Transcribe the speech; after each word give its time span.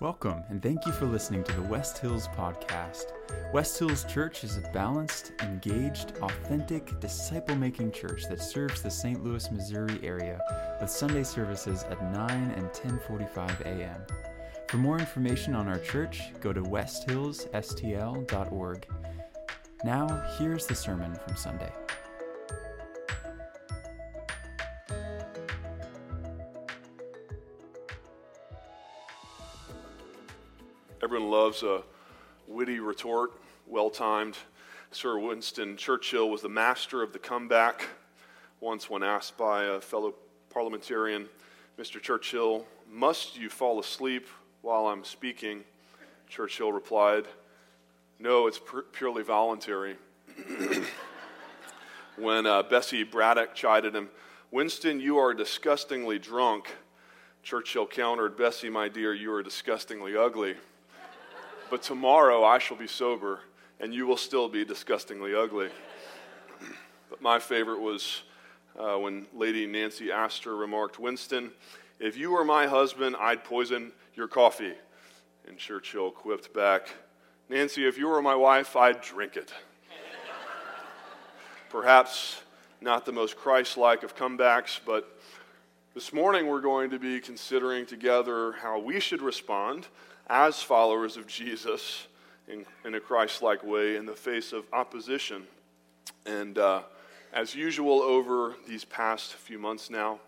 Welcome, 0.00 0.42
and 0.48 0.60
thank 0.62 0.86
you 0.86 0.92
for 0.92 1.04
listening 1.04 1.44
to 1.44 1.52
the 1.52 1.60
West 1.60 1.98
Hills 1.98 2.26
Podcast. 2.28 3.12
West 3.52 3.78
Hills 3.78 4.04
Church 4.04 4.44
is 4.44 4.56
a 4.56 4.62
balanced, 4.72 5.32
engaged, 5.42 6.14
authentic, 6.22 6.98
disciple 7.00 7.54
making 7.54 7.92
church 7.92 8.26
that 8.30 8.40
serves 8.40 8.80
the 8.80 8.90
St. 8.90 9.22
Louis, 9.22 9.50
Missouri 9.50 10.00
area 10.02 10.40
with 10.80 10.88
Sunday 10.88 11.22
services 11.22 11.82
at 11.82 12.02
9 12.14 12.30
and 12.30 12.70
10:45 12.70 13.60
a.m. 13.66 14.00
For 14.68 14.78
more 14.78 14.98
information 14.98 15.54
on 15.54 15.68
our 15.68 15.78
church, 15.78 16.32
go 16.40 16.54
to 16.54 16.62
westhillsstl.org. 16.62 18.86
Now, 19.84 20.24
here's 20.38 20.66
the 20.66 20.74
sermon 20.74 21.14
from 21.14 21.36
Sunday. 21.36 21.74
Loves 31.50 31.64
a 31.64 31.82
witty 32.46 32.78
retort, 32.78 33.32
well 33.66 33.90
timed. 33.90 34.38
Sir 34.92 35.18
Winston 35.18 35.76
Churchill 35.76 36.30
was 36.30 36.42
the 36.42 36.48
master 36.48 37.02
of 37.02 37.12
the 37.12 37.18
comeback. 37.18 37.88
Once, 38.60 38.88
when 38.88 39.02
asked 39.02 39.36
by 39.36 39.64
a 39.64 39.80
fellow 39.80 40.14
parliamentarian, 40.50 41.28
Mr. 41.76 42.00
Churchill, 42.00 42.64
must 42.88 43.36
you 43.36 43.50
fall 43.50 43.80
asleep 43.80 44.28
while 44.62 44.86
I'm 44.86 45.02
speaking? 45.02 45.64
Churchill 46.28 46.70
replied, 46.70 47.24
No, 48.20 48.46
it's 48.46 48.60
purely 48.92 49.24
voluntary. 49.24 49.96
when 52.16 52.46
uh, 52.46 52.62
Bessie 52.62 53.02
Braddock 53.02 53.56
chided 53.56 53.96
him, 53.96 54.08
Winston, 54.52 55.00
you 55.00 55.18
are 55.18 55.34
disgustingly 55.34 56.20
drunk. 56.20 56.70
Churchill 57.42 57.88
countered, 57.88 58.36
Bessie, 58.36 58.70
my 58.70 58.88
dear, 58.88 59.12
you 59.12 59.32
are 59.32 59.42
disgustingly 59.42 60.16
ugly. 60.16 60.54
But 61.70 61.82
tomorrow 61.82 62.42
I 62.42 62.58
shall 62.58 62.76
be 62.76 62.88
sober, 62.88 63.42
and 63.78 63.94
you 63.94 64.04
will 64.04 64.16
still 64.16 64.48
be 64.48 64.64
disgustingly 64.64 65.36
ugly. 65.36 65.68
but 67.08 67.22
my 67.22 67.38
favorite 67.38 67.80
was 67.80 68.22
uh, 68.76 68.96
when 68.96 69.26
Lady 69.32 69.66
Nancy 69.66 70.10
Astor 70.10 70.56
remarked, 70.56 70.98
Winston, 70.98 71.52
if 72.00 72.16
you 72.16 72.32
were 72.32 72.44
my 72.44 72.66
husband, 72.66 73.14
I'd 73.20 73.44
poison 73.44 73.92
your 74.16 74.26
coffee. 74.26 74.74
And 75.46 75.58
Churchill 75.58 76.10
quipped 76.10 76.52
back, 76.52 76.92
Nancy, 77.48 77.86
if 77.86 77.96
you 77.96 78.08
were 78.08 78.20
my 78.20 78.34
wife, 78.34 78.74
I'd 78.74 79.00
drink 79.00 79.36
it. 79.36 79.52
Perhaps 81.68 82.42
not 82.80 83.04
the 83.04 83.12
most 83.12 83.36
Christ 83.36 83.76
like 83.76 84.02
of 84.02 84.16
comebacks, 84.16 84.80
but 84.84 85.19
this 85.92 86.12
morning 86.12 86.46
we're 86.46 86.60
going 86.60 86.88
to 86.90 87.00
be 87.00 87.18
considering 87.18 87.84
together 87.84 88.52
how 88.52 88.78
we 88.78 89.00
should 89.00 89.20
respond 89.20 89.88
as 90.28 90.62
followers 90.62 91.16
of 91.16 91.26
Jesus 91.26 92.06
in, 92.46 92.64
in 92.84 92.94
a 92.94 93.00
Christ 93.00 93.42
like 93.42 93.64
way 93.64 93.96
in 93.96 94.06
the 94.06 94.14
face 94.14 94.52
of 94.52 94.64
opposition. 94.72 95.42
And 96.26 96.58
uh, 96.58 96.82
as 97.32 97.56
usual, 97.56 98.02
over 98.02 98.54
these 98.68 98.84
past 98.84 99.32
few 99.34 99.58
months 99.58 99.90
now, 99.90 100.20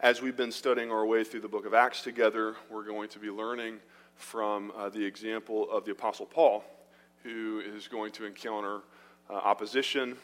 as 0.00 0.22
we've 0.22 0.36
been 0.36 0.50
studying 0.50 0.90
our 0.90 1.04
way 1.04 1.24
through 1.24 1.40
the 1.40 1.48
book 1.48 1.66
of 1.66 1.74
Acts 1.74 2.00
together, 2.00 2.56
we're 2.70 2.84
going 2.84 3.10
to 3.10 3.18
be 3.18 3.28
learning 3.28 3.80
from 4.16 4.72
uh, 4.74 4.88
the 4.88 5.04
example 5.04 5.70
of 5.70 5.84
the 5.84 5.92
Apostle 5.92 6.24
Paul, 6.24 6.64
who 7.22 7.60
is 7.76 7.86
going 7.86 8.12
to 8.12 8.24
encounter 8.24 8.80
uh, 9.28 9.34
opposition 9.34 10.16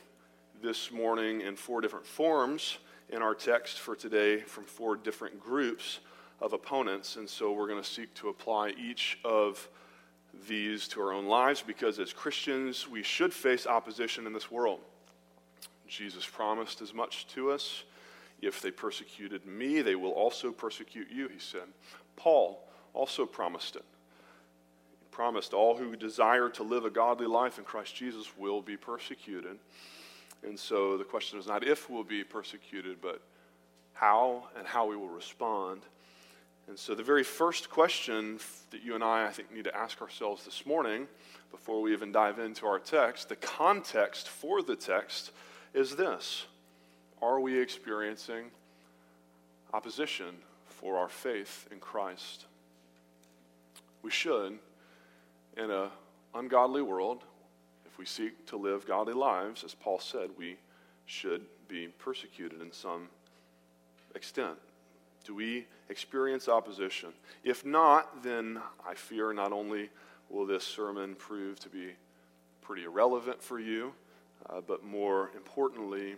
this 0.63 0.91
morning 0.91 1.43
in 1.43 1.57
four 1.57 1.83
different 1.83 2.07
forms 2.07 2.79
in 3.11 3.23
our 3.23 3.35
text 3.35 3.79
for 3.79 3.97
today 3.97 4.41
from 4.41 4.65
four 4.65 4.97
different 4.97 5.41
groups 5.41 6.01
of 6.41 6.53
opponents. 6.53 7.17
And 7.17 7.29
so 7.29 7.53
we're 7.53 7.69
going 7.69 7.83
to 7.83 7.89
seek 7.89 8.13
to 8.15 8.29
apply 8.29 8.71
each 8.71 9.19
of 9.25 9.69
these 10.47 10.87
to 10.89 11.01
our 11.01 11.13
own 11.13 11.27
lives 11.27 11.63
because 11.67 11.99
as 11.99 12.13
Christians, 12.13 12.89
we 12.89 13.03
should 13.03 13.33
face 13.33 13.67
opposition 13.67 14.27
in 14.27 14.33
this 14.33 14.51
world. 14.51 14.81
Jesus 15.87 16.27
promised 16.27 16.83
as 16.83 16.93
much 16.93 17.27
to 17.29 17.51
us. 17.51 17.85
If 18.41 18.61
they 18.61 18.71
persecuted 18.71 19.47
me, 19.47 19.81
they 19.81 19.97
will 19.97 20.13
also 20.13 20.53
persecute 20.53 21.09
you, 21.11 21.29
he 21.29 21.41
said. 21.41 21.63
Paul 22.15 22.63
also 22.95 23.27
promised 23.27 23.75
it. 23.75 23.85
He 25.01 25.07
promised 25.11 25.55
all 25.55 25.77
who 25.77 25.97
desire 25.97 26.49
to 26.51 26.63
live 26.63 26.85
a 26.85 26.91
godly 26.91 27.27
life 27.27 27.59
in 27.59 27.65
Christ 27.65 27.97
Jesus 27.97 28.31
will 28.37 28.61
be 28.61 28.77
persecuted. 28.77 29.59
And 30.43 30.59
so 30.59 30.97
the 30.97 31.05
question 31.05 31.39
is 31.39 31.47
not 31.47 31.67
if 31.67 31.91
we'll 31.91 32.05
be 32.05 32.25
persecuted, 32.25 32.99
but 33.01 33.21
how 33.93 34.45
and 34.57 34.67
how 34.67 34.87
we 34.87 34.97
will 34.97 35.09
respond. 35.09 35.83
And 36.69 36.79
so, 36.79 36.95
the 36.95 37.03
very 37.03 37.25
first 37.25 37.71
question 37.71 38.39
that 38.71 38.83
you 38.83 38.95
and 38.95 39.03
I, 39.03 39.27
I 39.27 39.31
think, 39.31 39.53
need 39.53 39.65
to 39.65 39.75
ask 39.75 40.03
ourselves 40.03 40.45
this 40.45 40.67
morning, 40.67 41.09
before 41.51 41.81
we 41.81 41.95
even 41.95 42.13
dive 42.13 42.39
into 42.39 42.67
our 42.67 42.79
text, 42.79 43.31
the 43.31 43.37
context 43.37 44.29
for 44.29 44.63
the 44.63 44.77
text 44.77 45.33
is 45.73 45.97
this 45.97 46.45
Are 47.23 47.41
we 47.41 47.59
experiencing 47.59 48.51
opposition 49.73 50.37
for 50.67 50.99
our 50.99 51.09
faith 51.09 51.67
in 51.73 51.81
Christ? 51.81 52.45
We 54.03 54.11
should, 54.11 54.59
in 55.57 55.71
an 55.71 55.89
ungodly 56.35 56.83
world, 56.83 57.25
if 57.99 58.01
we 58.01 58.07
seek 58.07 58.47
to 58.47 58.57
live 58.57 58.87
godly 58.87 59.13
lives, 59.13 59.65
as 59.65 59.75
Paul 59.75 59.99
said, 59.99 60.31
we 60.39 60.57
should 61.07 61.43
be 61.67 61.89
persecuted 61.99 62.63
in 62.63 62.71
some 62.73 63.09
extent. 64.15 64.57
Do 65.25 65.35
we 65.35 65.67
experience 65.89 66.49
opposition? 66.49 67.09
If 67.43 67.67
not, 67.67 68.23
then 68.23 68.61
I 68.87 68.95
fear 68.95 69.33
not 69.33 69.53
only 69.53 69.91
will 70.31 70.47
this 70.47 70.63
sermon 70.63 71.17
prove 71.17 71.59
to 71.59 71.69
be 71.69 71.89
pretty 72.63 72.85
irrelevant 72.85 73.43
for 73.43 73.59
you, 73.59 73.93
uh, 74.49 74.61
but 74.65 74.85
more 74.85 75.33
importantly, 75.35 76.15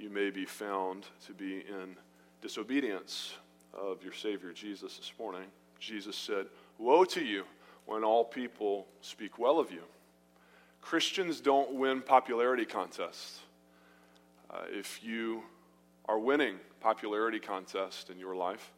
you 0.00 0.10
may 0.10 0.30
be 0.30 0.44
found 0.44 1.06
to 1.26 1.32
be 1.32 1.58
in 1.58 1.94
disobedience 2.42 3.34
of 3.72 4.02
your 4.02 4.14
Savior 4.14 4.52
Jesus 4.52 4.96
this 4.96 5.12
morning. 5.16 5.46
Jesus 5.78 6.16
said, 6.16 6.46
Woe 6.78 7.04
to 7.04 7.24
you 7.24 7.44
when 7.86 8.02
all 8.02 8.24
people 8.24 8.88
speak 9.00 9.38
well 9.38 9.60
of 9.60 9.70
you. 9.70 9.84
Christians 10.80 11.40
don't 11.40 11.74
win 11.74 12.00
popularity 12.00 12.64
contests. 12.64 13.40
Uh, 14.50 14.62
if 14.70 15.02
you 15.02 15.42
are 16.10 16.18
winning 16.18 16.56
popularity 16.80 17.38
contest 17.38 18.10
in 18.10 18.18
your 18.18 18.34
life. 18.34 18.72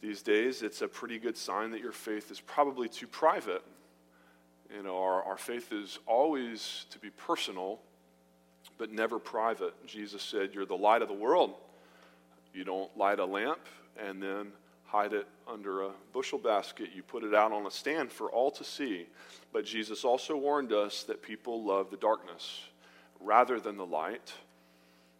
These 0.00 0.22
days, 0.22 0.62
it's 0.62 0.82
a 0.82 0.88
pretty 0.88 1.18
good 1.18 1.36
sign 1.36 1.70
that 1.70 1.80
your 1.80 1.92
faith 1.92 2.30
is 2.30 2.40
probably 2.40 2.88
too 2.88 3.06
private. 3.06 3.62
You 4.74 4.82
know, 4.82 4.98
our, 4.98 5.22
our 5.22 5.36
faith 5.36 5.72
is 5.72 5.98
always 6.06 6.86
to 6.90 6.98
be 6.98 7.10
personal, 7.10 7.78
but 8.78 8.90
never 8.90 9.18
private. 9.18 9.74
Jesus 9.86 10.22
said, 10.22 10.50
You're 10.52 10.66
the 10.66 10.76
light 10.76 11.02
of 11.02 11.08
the 11.08 11.14
world. 11.14 11.54
You 12.52 12.64
don't 12.64 12.94
light 12.96 13.20
a 13.20 13.24
lamp 13.24 13.60
and 14.04 14.22
then 14.22 14.48
hide 14.86 15.12
it 15.12 15.26
under 15.46 15.82
a 15.82 15.90
bushel 16.12 16.38
basket. 16.38 16.90
You 16.94 17.02
put 17.02 17.24
it 17.24 17.34
out 17.34 17.52
on 17.52 17.66
a 17.66 17.70
stand 17.70 18.10
for 18.10 18.30
all 18.30 18.50
to 18.52 18.64
see. 18.64 19.06
But 19.52 19.64
Jesus 19.64 20.04
also 20.04 20.36
warned 20.36 20.72
us 20.72 21.02
that 21.04 21.22
people 21.22 21.64
love 21.64 21.90
the 21.90 21.96
darkness 21.96 22.62
rather 23.20 23.58
than 23.58 23.76
the 23.76 23.86
light 23.86 24.32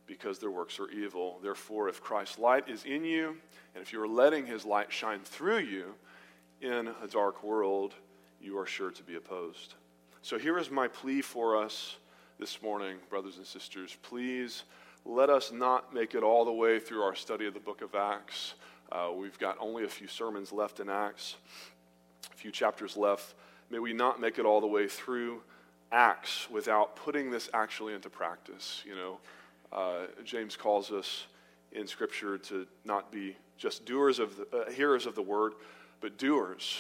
because 0.07 0.39
their 0.39 0.51
works 0.51 0.79
are 0.79 0.89
evil. 0.91 1.39
Therefore, 1.43 1.89
if 1.89 2.01
Christ's 2.01 2.39
light 2.39 2.69
is 2.69 2.85
in 2.85 3.05
you, 3.05 3.37
and 3.75 3.83
if 3.83 3.93
you 3.93 4.01
are 4.01 4.09
letting 4.09 4.47
his 4.47 4.65
light 4.65 4.93
shine 4.93 5.21
through 5.25 5.59
you 5.59 5.95
in 6.61 6.89
a 7.03 7.09
dark 7.09 7.43
world, 7.43 7.95
you 8.41 8.59
are 8.59 8.67
sure 8.67 8.91
to 8.91 9.03
be 9.03 9.17
opposed. 9.17 9.75
So 10.23 10.39
here 10.39 10.59
is 10.59 10.71
my 10.71 10.89
plea 10.89 11.23
for 11.23 11.57
us 11.63 11.97
this 12.39 12.63
morning, 12.63 12.99
brothers 13.11 13.37
and 13.37 13.47
sisters. 13.47 13.97
Please 14.03 14.65
let 15.05 15.31
us 15.31 15.53
not 15.53 15.95
make 15.95 16.15
it 16.15 16.23
all 16.23 16.45
the 16.45 16.53
way 16.53 16.79
through 16.79 17.03
our 17.03 17.15
study 17.15 17.47
of 17.47 17.55
the 17.55 17.61
book 17.61 17.83
of 17.83 17.95
Acts. 17.95 18.55
Uh, 18.93 19.11
we've 19.15 19.39
got 19.39 19.57
only 19.61 19.85
a 19.85 19.89
few 19.89 20.07
sermons 20.07 20.53
left 20.53 20.81
in 20.81 20.89
Acts, 20.89 21.37
a 22.33 22.37
few 22.37 22.51
chapters 22.51 22.97
left. 22.97 23.35
May 23.71 23.79
we 23.79 23.93
not 23.93 24.21
make 24.21 24.39
it 24.39 24.47
all 24.47 24.61
the 24.61 24.67
way 24.67 24.87
through 24.87 25.43
Acts 25.91 26.49
without 26.51 26.97
putting 26.97 27.31
this 27.31 27.49
actually 27.53 27.95
into 27.95 28.09
practice. 28.09 28.83
You 28.87 28.95
know, 28.95 29.19
uh, 29.73 30.07
James 30.25 30.57
calls 30.57 30.93
us 30.93 31.27
in 31.73 31.87
Scripture 31.87 32.39
to 32.39 32.67
not 32.85 33.11
be 33.11 33.37
just 33.59 33.85
doers 33.85 34.19
of 34.19 34.37
the, 34.37 34.57
uh, 34.57 34.71
hearers 34.71 35.07
of 35.07 35.15
the 35.15 35.23
word, 35.23 35.55
but 36.01 36.17
doers. 36.17 36.79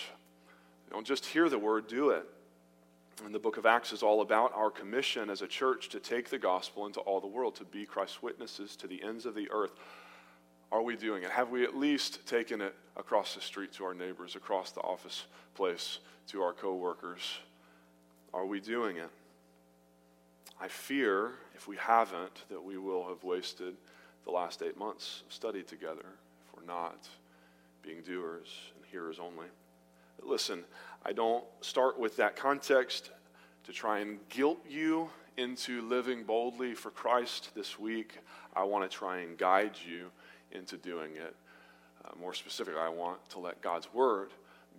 Don't 0.90 1.06
just 1.06 1.26
hear 1.26 1.48
the 1.48 1.58
word, 1.58 1.88
do 1.88 2.10
it. 2.10 2.26
And 3.24 3.34
the 3.34 3.38
book 3.38 3.56
of 3.56 3.64
Acts 3.64 3.92
is 3.92 4.02
all 4.02 4.20
about 4.20 4.52
our 4.54 4.70
commission 4.70 5.30
as 5.30 5.40
a 5.40 5.46
church 5.46 5.88
to 5.88 6.00
take 6.00 6.28
the 6.28 6.38
gospel 6.38 6.86
into 6.86 7.00
all 7.00 7.20
the 7.20 7.26
world, 7.26 7.56
to 7.56 7.64
be 7.64 7.86
Christ's 7.86 8.22
witnesses 8.22 8.76
to 8.76 8.86
the 8.86 9.02
ends 9.02 9.24
of 9.24 9.34
the 9.34 9.50
earth. 9.50 9.72
Are 10.72 10.82
we 10.82 10.96
doing 10.96 11.22
it? 11.22 11.30
Have 11.30 11.50
we 11.50 11.64
at 11.64 11.76
least 11.76 12.26
taken 12.26 12.60
it 12.60 12.74
across 12.96 13.34
the 13.34 13.40
street 13.40 13.72
to 13.74 13.84
our 13.84 13.94
neighbors, 13.94 14.36
across 14.36 14.72
the 14.72 14.80
office 14.80 15.26
place 15.54 16.00
to 16.28 16.42
our 16.42 16.52
coworkers? 16.52 17.38
Are 18.34 18.46
we 18.46 18.60
doing 18.60 18.96
it? 18.96 19.10
I 20.60 20.68
fear, 20.68 21.32
if 21.54 21.68
we 21.68 21.76
haven't, 21.76 22.44
that 22.48 22.62
we 22.62 22.78
will 22.78 23.06
have 23.08 23.22
wasted 23.22 23.76
the 24.24 24.30
last 24.30 24.62
eight 24.62 24.76
months 24.76 25.22
of 25.26 25.32
study 25.32 25.62
together 25.62 26.04
if 26.04 26.56
we're 26.56 26.66
not 26.66 27.08
being 27.82 28.02
doers 28.02 28.48
and 28.74 28.84
hearers 28.90 29.18
only. 29.18 29.46
Listen, 30.22 30.64
I 31.04 31.12
don't 31.12 31.44
start 31.60 31.98
with 31.98 32.16
that 32.16 32.36
context 32.36 33.10
to 33.64 33.72
try 33.72 34.00
and 34.00 34.18
guilt 34.28 34.58
you 34.68 35.10
into 35.36 35.82
living 35.82 36.24
boldly 36.24 36.74
for 36.74 36.90
Christ 36.90 37.50
this 37.54 37.78
week. 37.78 38.18
I 38.54 38.64
want 38.64 38.90
to 38.90 38.96
try 38.96 39.18
and 39.18 39.36
guide 39.36 39.76
you 39.86 40.10
into 40.56 40.76
doing 40.76 41.12
it. 41.16 41.34
Uh, 42.04 42.10
more 42.20 42.34
specifically, 42.34 42.80
I 42.80 42.88
want 42.88 43.18
to 43.30 43.38
let 43.38 43.60
God's 43.62 43.92
Word 43.92 44.30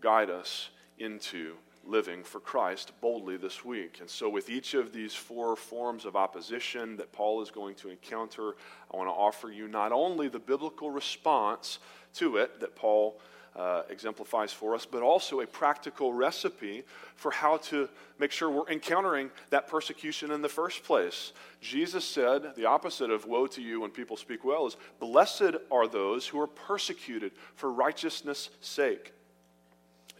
guide 0.02 0.30
us 0.30 0.70
into 1.00 1.54
living 1.86 2.24
for 2.24 2.40
Christ 2.40 2.92
boldly 3.02 3.38
this 3.38 3.64
week. 3.64 4.00
And 4.02 4.10
so, 4.10 4.30
with 4.30 4.50
each 4.50 4.74
of 4.74 4.92
these 4.92 5.14
four 5.14 5.56
forms 5.56 6.06
of 6.06 6.16
opposition 6.16 6.98
that 6.98 7.12
Paul 7.12 7.42
is 7.42 7.52
going 7.52 7.76
to 7.76 7.90
encounter, 7.90 8.56
I 8.94 8.98
want 8.98 9.10
to 9.10 9.14
offer 9.14 9.50
you 9.50 9.68
not 9.68 9.92
only 9.92 10.28
the 10.28 10.40
biblical 10.40 10.92
response 10.92 11.80
to 12.16 12.38
it 12.38 12.60
that 12.60 12.76
Paul 12.76 13.20
uh, 13.58 13.82
exemplifies 13.90 14.54
for 14.54 14.76
us, 14.76 14.86
but 14.86 15.02
also 15.02 15.42
a 15.42 15.48
practical 15.48 16.14
recipe 16.14 16.84
for 17.16 17.32
how 17.32 17.58
to 17.58 17.90
make 18.20 18.32
sure 18.32 18.50
we're 18.52 18.70
encountering 18.70 19.32
that 19.50 19.68
persecution 19.68 20.32
in 20.32 20.42
the 20.44 20.50
first 20.50 20.84
place. 20.84 21.34
Jesus 21.60 22.06
said 22.06 22.54
the 22.56 22.66
opposite 22.66 23.10
of 23.10 23.26
woe 23.26 23.48
to 23.48 23.62
you 23.62 23.82
when 23.82 23.90
people 23.90 24.16
speak 24.16 24.46
well 24.46 24.68
is 24.68 24.78
blessed 25.00 25.56
are 25.72 25.88
those 25.88 26.28
who 26.28 26.40
are 26.40 26.48
persecuted 26.48 27.32
for 27.56 27.72
righteousness' 27.72 28.52
sake. 28.62 29.14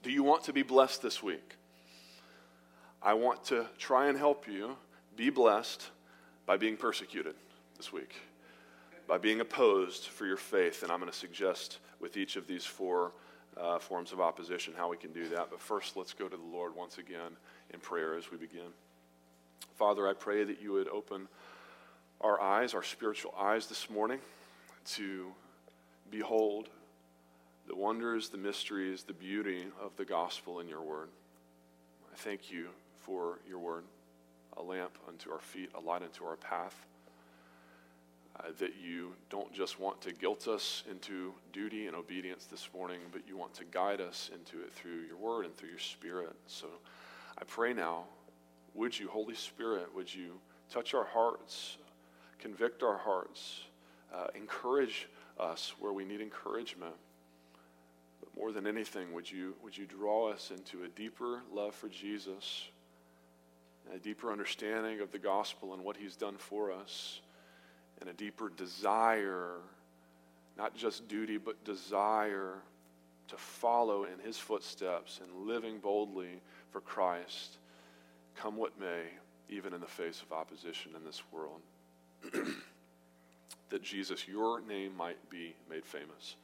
Do 0.02 0.12
you 0.12 0.24
want 0.24 0.44
to 0.46 0.54
be 0.54 0.64
blessed 0.64 1.04
this 1.04 1.22
week? 1.22 1.56
I 3.04 3.14
want 3.14 3.44
to 3.46 3.68
try 3.78 4.08
and 4.08 4.18
help 4.18 4.48
you 4.48 4.76
be 5.16 5.30
blessed 5.30 5.90
by 6.48 6.58
being 6.58 6.76
persecuted 6.76 7.36
this 7.78 7.94
week, 7.94 8.16
by 9.08 9.20
being 9.20 9.42
opposed 9.42 10.06
for 10.06 10.26
your 10.26 10.38
faith. 10.38 10.82
And 10.82 10.92
I'm 10.92 11.00
going 11.00 11.12
to 11.12 11.18
suggest 11.18 11.78
with 12.00 12.18
each 12.18 12.36
of 12.36 12.48
these 12.48 12.66
four 12.66 13.12
uh, 13.60 13.80
forms 13.80 14.12
of 14.12 14.20
opposition 14.20 14.74
how 14.78 14.90
we 14.90 14.98
can 14.98 15.12
do 15.12 15.30
that. 15.30 15.50
But 15.50 15.60
first, 15.60 15.98
let's 15.98 16.14
go 16.14 16.28
to 16.28 16.38
the 16.38 16.44
Lord 16.44 16.76
once 16.76 16.98
again 16.98 17.36
in 17.74 17.80
prayer 17.80 18.16
as 18.16 18.32
we 18.32 18.38
begin. 18.38 18.70
Father, 19.76 20.08
I 20.08 20.14
pray 20.14 20.44
that 20.44 20.62
you 20.62 20.74
would 20.74 20.88
open 20.88 21.28
our 22.22 22.42
eyes, 22.42 22.74
our 22.74 22.84
spiritual 22.84 23.34
eyes 23.40 23.68
this 23.68 23.90
morning, 23.90 24.20
to 24.94 25.28
behold 26.10 26.70
the 27.68 27.76
wonders, 27.76 28.30
the 28.30 28.38
mysteries, 28.38 29.04
the 29.04 29.14
beauty 29.14 29.66
of 29.82 29.96
the 29.98 30.06
gospel 30.06 30.60
in 30.60 30.68
your 30.68 30.82
word. 30.82 31.10
I 32.12 32.16
thank 32.16 32.52
you 32.52 32.70
for 33.02 33.40
your 33.48 33.60
word, 33.60 33.84
a 34.56 34.64
lamp 34.64 34.98
unto 35.08 35.32
our 35.32 35.40
feet, 35.40 35.70
a 35.76 35.80
light 35.80 36.02
unto 36.02 36.26
our 36.26 36.38
path. 36.38 36.76
Uh, 38.40 38.50
that 38.60 38.74
you 38.80 39.14
don't 39.32 39.52
just 39.52 39.80
want 39.80 40.00
to 40.00 40.14
guilt 40.14 40.48
us 40.48 40.84
into 40.92 41.34
duty 41.54 41.88
and 41.88 41.96
obedience 41.96 42.46
this 42.46 42.70
morning, 42.72 43.00
but 43.12 43.22
you 43.28 43.36
want 43.36 43.52
to 43.52 43.64
guide 43.66 44.00
us 44.00 44.30
into 44.32 44.64
it 44.64 44.72
through 44.74 45.02
your 45.08 45.18
word 45.18 45.46
and 45.46 45.58
through 45.58 45.70
your 45.70 45.80
spirit. 45.80 46.36
So 46.46 46.68
I 47.40 47.44
pray 47.46 47.74
now, 47.74 48.04
would 48.76 48.98
you, 48.98 49.08
Holy 49.08 49.34
Spirit, 49.34 49.88
would 49.96 50.14
you 50.14 50.34
touch 50.70 50.94
our 50.94 51.06
hearts, 51.06 51.78
convict 52.38 52.84
our 52.84 52.98
hearts, 52.98 53.62
uh, 54.14 54.28
encourage 54.36 55.08
us 55.40 55.74
where 55.80 55.94
we 55.94 56.06
need 56.06 56.22
encouragement. 56.22 56.96
But 58.20 58.36
more 58.36 58.52
than 58.52 58.68
anything, 58.68 59.14
would 59.14 59.30
you, 59.32 59.56
would 59.64 59.78
you 59.78 59.86
draw 59.86 60.30
us 60.30 60.52
into 60.52 60.84
a 60.84 60.88
deeper 60.90 61.42
love 61.52 61.74
for 61.74 61.90
Jesus, 61.90 62.68
a 63.94 63.98
deeper 63.98 64.32
understanding 64.32 65.02
of 65.02 65.12
the 65.12 65.20
gospel 65.20 65.74
and 65.74 65.84
what 65.84 65.98
he's 65.98 66.16
done 66.16 66.36
for 66.38 66.72
us, 66.72 67.22
and 68.00 68.10
a 68.10 68.14
deeper 68.14 68.50
desire, 68.50 69.56
not 70.58 70.76
just 70.76 71.08
duty, 71.08 71.38
but 71.38 71.64
desire 71.64 72.56
to 73.28 73.38
follow 73.38 74.06
in 74.06 74.20
his 74.26 74.38
footsteps 74.38 75.20
and 75.22 75.48
living 75.48 75.80
boldly 75.80 76.40
for 76.72 76.82
Christ, 76.82 77.58
come 78.36 78.56
what 78.56 78.80
may, 78.80 79.04
even 79.50 79.74
in 79.74 79.82
the 79.82 79.88
face 79.88 80.22
of 80.22 80.32
opposition 80.32 80.92
in 80.96 81.04
this 81.04 81.22
world. 81.32 81.62
that 83.70 83.84
Jesus, 83.84 84.28
your 84.28 84.62
name 84.62 84.96
might 84.96 85.30
be 85.30 85.54
made 85.70 85.86
famous 85.86 86.36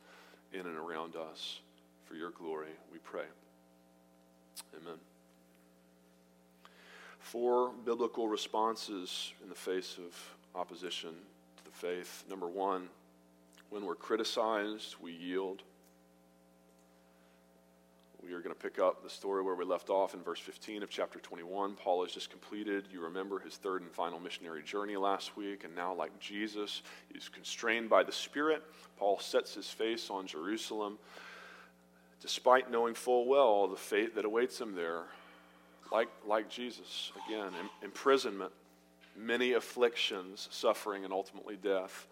in 0.51 0.61
and 0.61 0.77
around 0.77 1.15
us 1.15 1.59
for 2.05 2.15
your 2.15 2.31
glory, 2.31 2.71
we 2.91 2.99
pray. 2.99 3.25
Amen 4.81 4.99
four 7.23 7.71
biblical 7.85 8.27
responses 8.27 9.33
in 9.41 9.49
the 9.49 9.55
face 9.55 9.97
of 9.97 10.59
opposition 10.59 11.15
faith. 11.83 12.23
Number 12.29 12.47
one, 12.47 12.87
when 13.69 13.85
we're 13.85 13.93
criticized, 13.93 14.95
we 15.01 15.11
yield. 15.11 15.63
We 18.25 18.31
are 18.31 18.39
going 18.39 18.55
to 18.55 18.61
pick 18.61 18.79
up 18.79 19.03
the 19.03 19.09
story 19.09 19.43
where 19.43 19.53
we 19.53 19.65
left 19.65 19.89
off 19.89 20.13
in 20.13 20.21
verse 20.21 20.39
15 20.39 20.81
of 20.81 20.89
chapter 20.89 21.19
21. 21.19 21.73
Paul 21.73 22.05
has 22.05 22.13
just 22.13 22.29
completed, 22.29 22.85
you 22.93 23.01
remember, 23.01 23.37
his 23.37 23.57
third 23.57 23.81
and 23.81 23.91
final 23.91 24.17
missionary 24.17 24.63
journey 24.63 24.95
last 24.95 25.35
week. 25.35 25.65
And 25.65 25.75
now, 25.75 25.93
like 25.93 26.17
Jesus, 26.21 26.83
he's 27.11 27.27
constrained 27.27 27.89
by 27.89 28.03
the 28.03 28.13
Spirit. 28.13 28.63
Paul 28.97 29.19
sets 29.19 29.53
his 29.53 29.67
face 29.67 30.09
on 30.09 30.25
Jerusalem, 30.25 30.97
despite 32.21 32.71
knowing 32.71 32.93
full 32.93 33.27
well 33.27 33.67
the 33.67 33.75
fate 33.75 34.15
that 34.15 34.23
awaits 34.23 34.61
him 34.61 34.73
there 34.73 35.03
like, 35.93 36.09
like 36.25 36.49
Jesus, 36.49 37.11
again, 37.27 37.51
imprisonment, 37.83 38.51
many 39.15 39.53
afflictions, 39.53 40.47
suffering, 40.51 41.03
and 41.03 41.13
ultimately 41.13 41.55
death. 41.55 42.07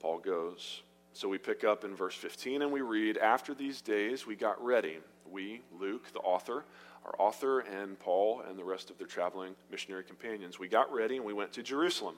Paul 0.00 0.18
goes. 0.18 0.82
So 1.14 1.28
we 1.28 1.38
pick 1.38 1.62
up 1.62 1.84
in 1.84 1.94
verse 1.94 2.14
15 2.14 2.62
and 2.62 2.72
we 2.72 2.80
read, 2.80 3.18
After 3.18 3.54
these 3.54 3.80
days 3.80 4.26
we 4.26 4.34
got 4.34 4.62
ready. 4.64 4.98
We, 5.30 5.62
Luke, 5.78 6.12
the 6.12 6.20
author, 6.20 6.64
our 7.04 7.14
author, 7.18 7.60
and 7.60 7.98
Paul, 7.98 8.42
and 8.48 8.58
the 8.58 8.64
rest 8.64 8.90
of 8.90 8.98
their 8.98 9.06
traveling 9.06 9.54
missionary 9.70 10.04
companions, 10.04 10.58
we 10.58 10.68
got 10.68 10.92
ready 10.92 11.16
and 11.16 11.24
we 11.24 11.32
went 11.32 11.52
to 11.52 11.62
Jerusalem. 11.62 12.16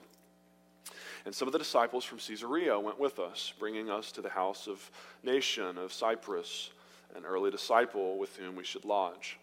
And 1.25 1.33
some 1.33 1.47
of 1.47 1.51
the 1.51 1.59
disciples 1.59 2.03
from 2.03 2.19
Caesarea 2.19 2.79
went 2.79 2.99
with 2.99 3.19
us, 3.19 3.53
bringing 3.57 3.89
us 3.89 4.11
to 4.13 4.21
the 4.21 4.29
house 4.29 4.67
of 4.67 4.91
Mnason 5.25 5.77
of 5.77 5.91
Cyprus, 5.91 6.69
an 7.15 7.25
early 7.25 7.51
disciple 7.51 8.17
with 8.17 8.35
whom 8.37 8.55
we 8.55 8.63
should 8.63 8.85
lodge. 8.85 9.39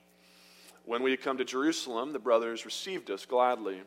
When 0.84 1.02
we 1.02 1.10
had 1.10 1.22
come 1.22 1.38
to 1.38 1.44
Jerusalem, 1.44 2.12
the 2.12 2.18
brothers 2.18 2.64
received 2.64 3.10
us 3.10 3.24
gladly. 3.26 3.82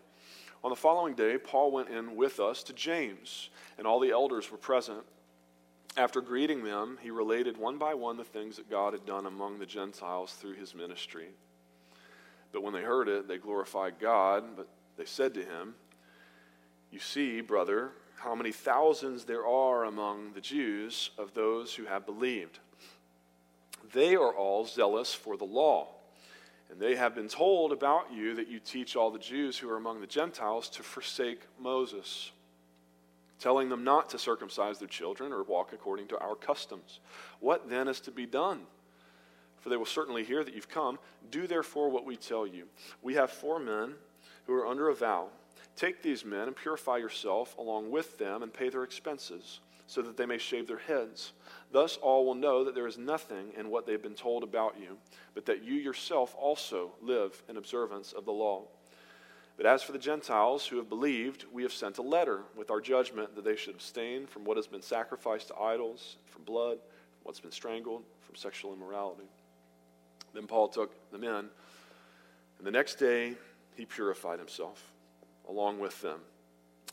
On 0.65 0.71
the 0.71 0.75
following 0.75 1.13
day, 1.13 1.37
Paul 1.37 1.69
went 1.69 1.89
in 1.89 2.15
with 2.15 2.39
us 2.39 2.63
to 2.63 2.73
James, 2.73 3.51
and 3.77 3.85
all 3.85 3.99
the 3.99 4.09
elders 4.09 4.49
were 4.49 4.57
present. 4.57 5.03
After 5.95 6.21
greeting 6.21 6.63
them, 6.63 6.97
he 7.03 7.11
related 7.11 7.55
one 7.55 7.77
by 7.77 7.93
one 7.93 8.17
the 8.17 8.23
things 8.23 8.55
that 8.55 8.67
God 8.67 8.93
had 8.93 9.05
done 9.05 9.27
among 9.27 9.59
the 9.59 9.67
Gentiles 9.67 10.33
through 10.33 10.55
his 10.55 10.73
ministry. 10.73 11.27
But 12.51 12.63
when 12.63 12.73
they 12.73 12.81
heard 12.81 13.07
it, 13.07 13.27
they 13.27 13.37
glorified 13.37 13.99
God, 13.99 14.55
but 14.57 14.67
they 14.97 15.05
said 15.05 15.35
to 15.35 15.45
him, 15.45 15.75
You 16.89 16.97
see, 16.97 17.41
brother, 17.41 17.91
how 18.15 18.33
many 18.33 18.51
thousands 18.51 19.25
there 19.25 19.45
are 19.45 19.83
among 19.83 20.33
the 20.33 20.41
Jews 20.41 21.11
of 21.19 21.35
those 21.35 21.75
who 21.75 21.85
have 21.85 22.07
believed. 22.07 22.57
They 23.93 24.15
are 24.15 24.33
all 24.33 24.65
zealous 24.65 25.13
for 25.13 25.37
the 25.37 25.45
law 25.45 25.94
and 26.75 26.83
they 26.83 26.95
have 26.97 27.15
been 27.15 27.29
told 27.29 27.71
about 27.71 28.11
you 28.13 28.35
that 28.35 28.49
you 28.49 28.59
teach 28.59 28.97
all 28.97 29.09
the 29.09 29.17
Jews 29.17 29.57
who 29.57 29.69
are 29.69 29.77
among 29.77 30.01
the 30.01 30.07
Gentiles 30.07 30.67
to 30.71 30.83
forsake 30.83 31.39
Moses, 31.57 32.31
telling 33.39 33.69
them 33.69 33.85
not 33.85 34.09
to 34.09 34.19
circumcise 34.19 34.77
their 34.77 34.89
children 34.89 35.31
or 35.31 35.43
walk 35.43 35.71
according 35.71 36.07
to 36.07 36.19
our 36.19 36.35
customs. 36.35 36.99
What 37.39 37.69
then 37.69 37.87
is 37.87 38.01
to 38.01 38.11
be 38.11 38.25
done? 38.25 38.63
For 39.61 39.69
they 39.69 39.77
will 39.77 39.85
certainly 39.85 40.25
hear 40.25 40.43
that 40.43 40.53
you've 40.53 40.67
come. 40.67 40.99
Do 41.31 41.47
therefore 41.47 41.89
what 41.89 42.05
we 42.05 42.17
tell 42.17 42.45
you. 42.45 42.65
We 43.01 43.13
have 43.13 43.31
four 43.31 43.57
men 43.57 43.93
who 44.45 44.53
are 44.53 44.67
under 44.67 44.89
a 44.89 44.95
vow. 44.95 45.29
Take 45.77 46.01
these 46.01 46.25
men 46.25 46.47
and 46.47 46.55
purify 46.57 46.97
yourself 46.97 47.57
along 47.57 47.89
with 47.89 48.17
them 48.17 48.43
and 48.43 48.53
pay 48.53 48.67
their 48.67 48.83
expenses, 48.83 49.61
so 49.87 50.01
that 50.01 50.17
they 50.17 50.25
may 50.25 50.37
shave 50.37 50.67
their 50.67 50.77
heads 50.77 51.33
Thus 51.75 51.97
all 51.97 52.25
will 52.25 52.35
know 52.35 52.63
that 52.63 52.73
there 52.73 52.87
is 52.87 52.97
nothing 52.97 53.51
in 53.57 53.69
what 53.69 53.85
they've 53.85 54.01
been 54.01 54.13
told 54.13 54.43
about 54.43 54.79
you, 54.79 54.97
but 55.33 55.45
that 55.47 55.65
you 55.65 55.73
yourself 55.73 56.33
also 56.37 56.91
live 57.01 57.43
in 57.49 57.57
observance 57.57 58.13
of 58.13 58.23
the 58.23 58.31
law. 58.31 58.63
But 59.57 59.65
as 59.65 59.83
for 59.83 59.91
the 59.91 59.99
Gentiles 59.99 60.65
who 60.65 60.77
have 60.77 60.87
believed, 60.87 61.43
we 61.51 61.63
have 61.63 61.73
sent 61.73 61.97
a 61.97 62.01
letter 62.01 62.43
with 62.55 62.71
our 62.71 62.79
judgment 62.79 63.35
that 63.35 63.43
they 63.43 63.57
should 63.57 63.75
abstain 63.75 64.25
from 64.25 64.45
what 64.45 64.55
has 64.55 64.67
been 64.67 64.81
sacrificed 64.81 65.49
to 65.49 65.57
idols, 65.57 66.15
from 66.27 66.43
blood, 66.43 66.77
from 66.77 67.19
what's 67.23 67.41
been 67.41 67.51
strangled, 67.51 68.03
from 68.21 68.35
sexual 68.35 68.73
immorality. 68.73 69.27
Then 70.33 70.47
Paul 70.47 70.69
took 70.69 70.93
the 71.11 71.17
men, 71.17 71.49
and 72.57 72.65
the 72.65 72.71
next 72.71 72.95
day 72.95 73.35
he 73.75 73.85
purified 73.85 74.39
himself 74.39 74.93
along 75.49 75.79
with 75.79 76.01
them, 76.01 76.19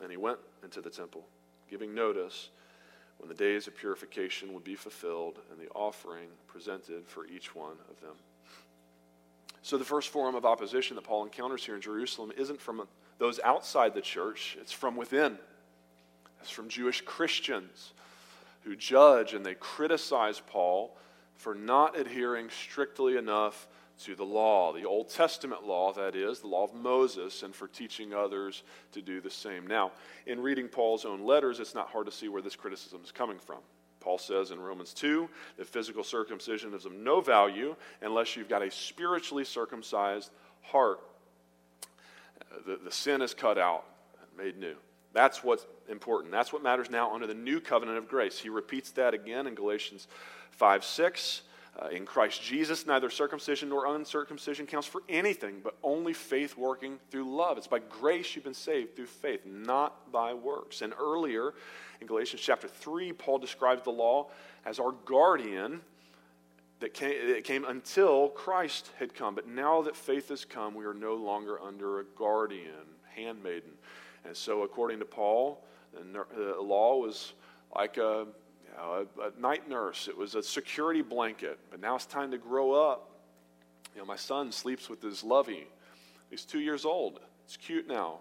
and 0.01 0.11
he 0.11 0.17
went 0.17 0.39
into 0.65 0.81
the 0.81 0.91
temple, 0.91 1.25
giving 1.71 1.95
notice 1.95 2.51
when 3.23 3.29
the 3.29 3.35
days 3.37 3.69
of 3.69 3.77
purification 3.77 4.53
would 4.53 4.65
be 4.65 4.75
fulfilled 4.75 5.39
and 5.53 5.61
the 5.61 5.71
offering 5.75 6.27
presented 6.49 7.07
for 7.07 7.25
each 7.25 7.55
one 7.55 7.77
of 7.89 8.01
them. 8.01 8.17
So, 9.63 9.79
the 9.79 9.85
first 9.85 10.09
form 10.09 10.35
of 10.35 10.45
opposition 10.45 10.97
that 10.97 11.05
Paul 11.05 11.23
encounters 11.23 11.65
here 11.65 11.77
in 11.77 11.81
Jerusalem 11.81 12.33
isn't 12.37 12.61
from 12.61 12.83
those 13.19 13.39
outside 13.45 13.95
the 13.95 14.01
church, 14.01 14.59
it's 14.61 14.73
from 14.73 14.97
within. 14.97 15.39
It's 16.41 16.51
from 16.51 16.69
Jewish 16.69 17.03
Christians 17.03 17.93
who 18.65 18.75
judge 18.75 19.35
and 19.35 19.47
they 19.47 19.55
criticize 19.55 20.43
Paul 20.45 20.97
for 21.37 21.55
not 21.55 21.97
adhering 21.97 22.51
strictly 22.51 23.17
enough 23.17 23.69
to 24.05 24.15
the 24.15 24.25
law, 24.25 24.73
the 24.73 24.85
Old 24.85 25.09
Testament 25.09 25.65
law, 25.65 25.93
that 25.93 26.15
is, 26.15 26.41
the 26.41 26.47
law 26.47 26.65
of 26.65 26.75
Moses, 26.75 27.43
and 27.43 27.55
for 27.55 27.69
teaching 27.69 28.15
others 28.15 28.63
to 28.93 29.03
do 29.03 29.21
the 29.21 29.31
same. 29.31 29.67
Now, 29.67 29.93
in 30.27 30.41
reading 30.41 30.69
Paul's 30.69 31.05
own 31.05 31.25
letters, 31.25 31.61
it's 31.61 31.75
not 31.75 31.89
hard 31.89 32.07
to 32.07 32.13
see 32.13 32.29
where 32.29 32.43
this 32.43 32.57
criticism 32.57 33.01
is 33.05 33.13
coming 33.13 33.39
from. 33.39 33.59
Paul 34.01 34.19
says 34.19 34.51
in 34.51 34.61
Romans 34.61 34.93
2 34.95 35.29
that 35.59 35.67
physical 35.67 36.03
circumcision 36.03 36.75
is 36.75 36.87
of 36.87 36.93
no 36.93 37.21
value 37.21 37.77
unless 38.01 38.37
you've 38.37 38.49
got 38.49 38.63
a 38.63 38.71
spiritually 38.71 39.45
circumcised 39.45 40.31
heart. 40.63 41.01
Uh, 42.41 42.57
the, 42.67 42.81
the 42.85 42.91
sin 42.91 43.23
is 43.23 43.33
cut 43.33 43.59
out 43.59 43.85
made 44.37 44.59
new. 44.59 44.75
That's 45.13 45.45
what's 45.45 45.67
important. 45.89 46.33
That's 46.33 46.53
what 46.53 46.63
matters 46.63 46.91
now 46.91 47.15
under 47.15 47.27
the 47.27 47.35
new 47.35 47.61
covenant 47.61 47.99
of 47.99 48.09
grace. 48.09 48.39
He 48.39 48.49
repeats 48.49 48.91
that 48.93 49.15
again 49.15 49.47
in 49.47 49.55
Galatians 49.55 50.09
5 50.53 50.85
6. 50.85 51.43
Uh, 51.81 51.89
in 51.89 52.05
Christ 52.05 52.43
Jesus, 52.43 52.87
neither 52.87 53.09
circumcision 53.09 53.71
nor 53.71 53.95
uncircumcision 53.95 54.67
counts 54.67 54.87
for 54.87 55.03
anything, 55.09 55.61
but 55.65 55.75
only 55.83 56.13
faith 56.13 56.57
working 56.57 56.99
through 57.11 57.35
love. 57.35 57.57
It's 57.57 57.67
by 57.67 57.79
grace 57.79 58.35
you've 58.35 58.45
been 58.45 58.53
saved 58.53 58.95
through 58.95 59.07
faith, 59.07 59.47
not 59.47 60.13
by 60.13 60.35
works. 60.35 60.83
And 60.83 60.93
earlier 61.01 61.55
in 62.01 62.07
Galatians 62.07 62.43
chapter 62.43 62.69
3, 62.69 63.15
Paul 63.15 63.39
describes 63.39 63.83
the 63.85 63.91
law 63.91 64.29
as 64.67 64.79
our 64.79 64.93
guardian 65.07 65.81
that 66.81 66.93
came, 66.93 67.29
that 67.29 67.45
came 67.45 67.65
until 67.65 68.29
Christ 68.29 68.91
had 68.99 69.15
come. 69.15 69.35
But 69.35 69.49
now 69.49 69.81
that 69.83 69.97
faith 69.97 70.29
has 70.29 70.45
come, 70.45 70.75
we 70.75 70.85
are 70.85 70.95
no 70.95 71.15
longer 71.15 71.59
under 71.59 72.01
a 72.01 72.05
guardian, 72.05 72.85
handmaiden. 73.15 73.71
And 74.27 74.37
so, 74.37 74.63
according 74.63 74.99
to 74.99 75.05
Paul, 75.07 75.65
the 75.95 76.57
law 76.61 76.99
was 76.99 77.33
like 77.75 77.97
a 77.97 78.27
know, 78.77 79.07
a, 79.19 79.29
a 79.29 79.41
night 79.41 79.69
nurse. 79.69 80.09
It 80.09 80.17
was 80.17 80.35
a 80.35 80.43
security 80.43 81.03
blanket. 81.03 81.59
But 81.71 81.81
now 81.81 81.97
it's 81.97 82.07
time 82.07 82.31
to 82.31 82.39
grow 82.39 82.73
up. 82.73 83.11
You 83.95 84.01
know, 84.01 84.07
my 84.07 84.17
son 84.17 84.53
sleeps 84.53 84.89
with 84.89 85.03
his 85.03 85.23
lovey. 85.23 85.67
He's 86.31 86.45
two 86.45 86.61
years 86.61 86.85
old. 86.85 87.21
It's 87.45 87.57
cute 87.57 87.87
now. 87.87 88.19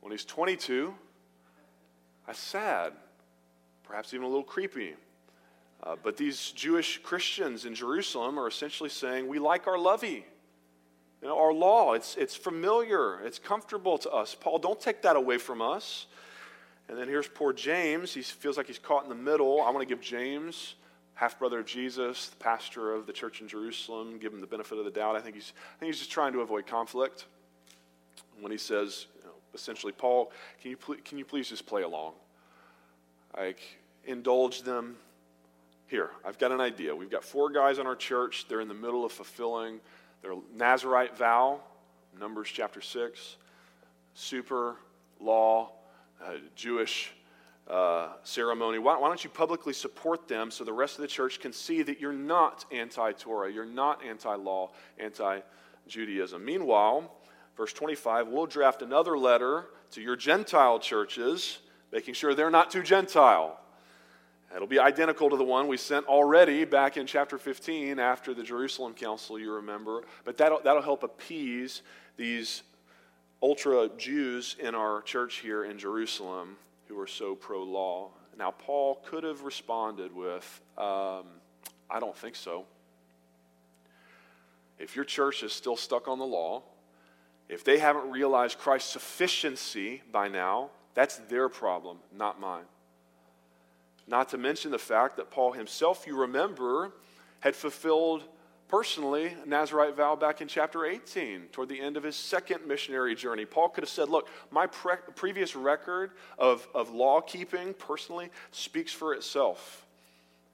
When 0.00 0.12
he's 0.12 0.24
22, 0.24 0.94
that's 2.26 2.38
sad, 2.38 2.92
perhaps 3.84 4.14
even 4.14 4.24
a 4.24 4.28
little 4.28 4.42
creepy. 4.42 4.94
Uh, 5.82 5.96
but 6.02 6.16
these 6.16 6.50
Jewish 6.52 6.98
Christians 7.02 7.64
in 7.64 7.74
Jerusalem 7.74 8.38
are 8.38 8.46
essentially 8.46 8.90
saying, 8.90 9.26
We 9.26 9.38
like 9.38 9.66
our 9.66 9.78
lovey. 9.78 10.26
You 11.22 11.28
know, 11.28 11.38
our 11.38 11.52
law, 11.52 11.92
it's, 11.92 12.16
it's 12.16 12.34
familiar, 12.34 13.20
it's 13.24 13.38
comfortable 13.38 13.98
to 13.98 14.10
us. 14.10 14.34
Paul, 14.34 14.58
don't 14.58 14.80
take 14.80 15.02
that 15.02 15.16
away 15.16 15.36
from 15.36 15.60
us. 15.60 16.06
And 16.90 16.98
then 16.98 17.06
here's 17.06 17.28
poor 17.28 17.52
James. 17.52 18.12
He 18.12 18.20
feels 18.20 18.56
like 18.56 18.66
he's 18.66 18.80
caught 18.80 19.04
in 19.04 19.08
the 19.08 19.14
middle. 19.14 19.62
I 19.62 19.70
want 19.70 19.78
to 19.78 19.86
give 19.86 20.02
James, 20.02 20.74
half 21.14 21.38
brother 21.38 21.60
of 21.60 21.66
Jesus, 21.66 22.26
the 22.26 22.36
pastor 22.36 22.92
of 22.92 23.06
the 23.06 23.12
church 23.12 23.40
in 23.40 23.46
Jerusalem, 23.46 24.18
give 24.18 24.34
him 24.34 24.40
the 24.40 24.46
benefit 24.48 24.76
of 24.76 24.84
the 24.84 24.90
doubt. 24.90 25.14
I 25.14 25.20
think 25.20 25.36
he's, 25.36 25.52
I 25.76 25.78
think 25.78 25.92
he's 25.92 26.00
just 26.00 26.10
trying 26.10 26.32
to 26.32 26.40
avoid 26.40 26.66
conflict. 26.66 27.26
When 28.40 28.50
he 28.50 28.58
says, 28.58 29.06
you 29.16 29.24
know, 29.24 29.34
essentially, 29.54 29.92
Paul, 29.92 30.32
can 30.60 30.72
you, 30.72 30.76
pl- 30.76 30.96
can 31.04 31.16
you 31.16 31.24
please 31.24 31.48
just 31.48 31.64
play 31.64 31.82
along? 31.82 32.14
Like, 33.36 33.60
indulge 34.04 34.62
them. 34.62 34.96
Here, 35.86 36.10
I've 36.24 36.38
got 36.38 36.50
an 36.50 36.60
idea. 36.60 36.94
We've 36.94 37.10
got 37.10 37.22
four 37.22 37.50
guys 37.50 37.78
in 37.78 37.86
our 37.86 37.96
church. 37.96 38.46
They're 38.48 38.60
in 38.60 38.68
the 38.68 38.74
middle 38.74 39.04
of 39.04 39.12
fulfilling 39.12 39.78
their 40.22 40.32
Nazarite 40.52 41.16
vow, 41.16 41.60
Numbers 42.18 42.48
chapter 42.52 42.80
6, 42.80 43.36
super 44.14 44.74
law 45.20 45.70
uh, 46.24 46.34
Jewish 46.54 47.12
uh, 47.68 48.08
ceremony. 48.24 48.78
Why, 48.78 48.98
why, 48.98 49.08
don't 49.08 49.22
you 49.22 49.30
publicly 49.30 49.72
support 49.72 50.28
them 50.28 50.50
so 50.50 50.64
the 50.64 50.72
rest 50.72 50.96
of 50.96 51.02
the 51.02 51.08
church 51.08 51.40
can 51.40 51.52
see 51.52 51.82
that 51.82 52.00
you're 52.00 52.12
not 52.12 52.64
anti 52.72 53.12
Torah, 53.12 53.52
you're 53.52 53.64
not 53.64 54.04
anti 54.04 54.34
law, 54.34 54.70
anti 54.98 55.40
Judaism? 55.86 56.44
Meanwhile, 56.44 57.10
verse 57.56 57.72
25, 57.72 58.28
we'll 58.28 58.46
draft 58.46 58.82
another 58.82 59.16
letter 59.16 59.66
to 59.92 60.00
your 60.00 60.16
Gentile 60.16 60.78
churches, 60.78 61.58
making 61.92 62.14
sure 62.14 62.34
they're 62.34 62.50
not 62.50 62.70
too 62.70 62.82
Gentile. 62.82 63.60
It'll 64.54 64.66
be 64.66 64.80
identical 64.80 65.30
to 65.30 65.36
the 65.36 65.44
one 65.44 65.68
we 65.68 65.76
sent 65.76 66.06
already 66.06 66.64
back 66.64 66.96
in 66.96 67.06
chapter 67.06 67.38
15 67.38 68.00
after 68.00 68.34
the 68.34 68.42
Jerusalem 68.42 68.94
Council, 68.94 69.38
you 69.38 69.52
remember. 69.52 70.02
But 70.24 70.36
that'll, 70.38 70.60
that'll 70.64 70.82
help 70.82 71.04
appease 71.04 71.82
these 72.16 72.64
ultra 73.42 73.88
Jews 73.96 74.56
in 74.58 74.74
our 74.74 75.02
church 75.02 75.36
here 75.36 75.64
in 75.64 75.78
Jerusalem 75.78 76.56
who 76.88 76.98
are 76.98 77.06
so 77.06 77.34
pro 77.34 77.62
law. 77.62 78.10
Now, 78.36 78.50
Paul 78.50 79.02
could 79.06 79.24
have 79.24 79.42
responded 79.42 80.14
with, 80.14 80.60
um, 80.78 81.24
I 81.90 82.00
don't 82.00 82.16
think 82.16 82.36
so. 82.36 82.64
If 84.78 84.96
your 84.96 85.04
church 85.04 85.42
is 85.42 85.52
still 85.52 85.76
stuck 85.76 86.08
on 86.08 86.18
the 86.18 86.26
law, 86.26 86.62
if 87.48 87.64
they 87.64 87.78
haven't 87.78 88.10
realized 88.10 88.58
Christ's 88.58 88.92
sufficiency 88.92 90.02
by 90.10 90.28
now, 90.28 90.70
that's 90.94 91.16
their 91.28 91.48
problem, 91.48 91.98
not 92.16 92.40
mine. 92.40 92.64
Not 94.06 94.30
to 94.30 94.38
mention 94.38 94.70
the 94.70 94.78
fact 94.78 95.16
that 95.16 95.30
Paul 95.30 95.52
himself, 95.52 96.06
you 96.06 96.16
remember, 96.16 96.92
had 97.40 97.54
fulfilled 97.54 98.24
personally 98.70 99.32
Nazarite 99.46 99.96
vow 99.96 100.14
back 100.14 100.40
in 100.40 100.46
chapter 100.46 100.86
18, 100.86 101.48
toward 101.50 101.68
the 101.68 101.80
end 101.80 101.96
of 101.96 102.04
his 102.04 102.14
second 102.14 102.66
missionary 102.66 103.16
journey. 103.16 103.44
Paul 103.44 103.68
could 103.68 103.82
have 103.82 103.90
said, 103.90 104.08
Look, 104.08 104.28
my 104.50 104.66
pre- 104.68 104.94
previous 105.16 105.56
record 105.56 106.12
of, 106.38 106.66
of 106.72 106.90
law 106.90 107.20
keeping 107.20 107.74
personally 107.74 108.30
speaks 108.52 108.92
for 108.92 109.12
itself. 109.12 109.84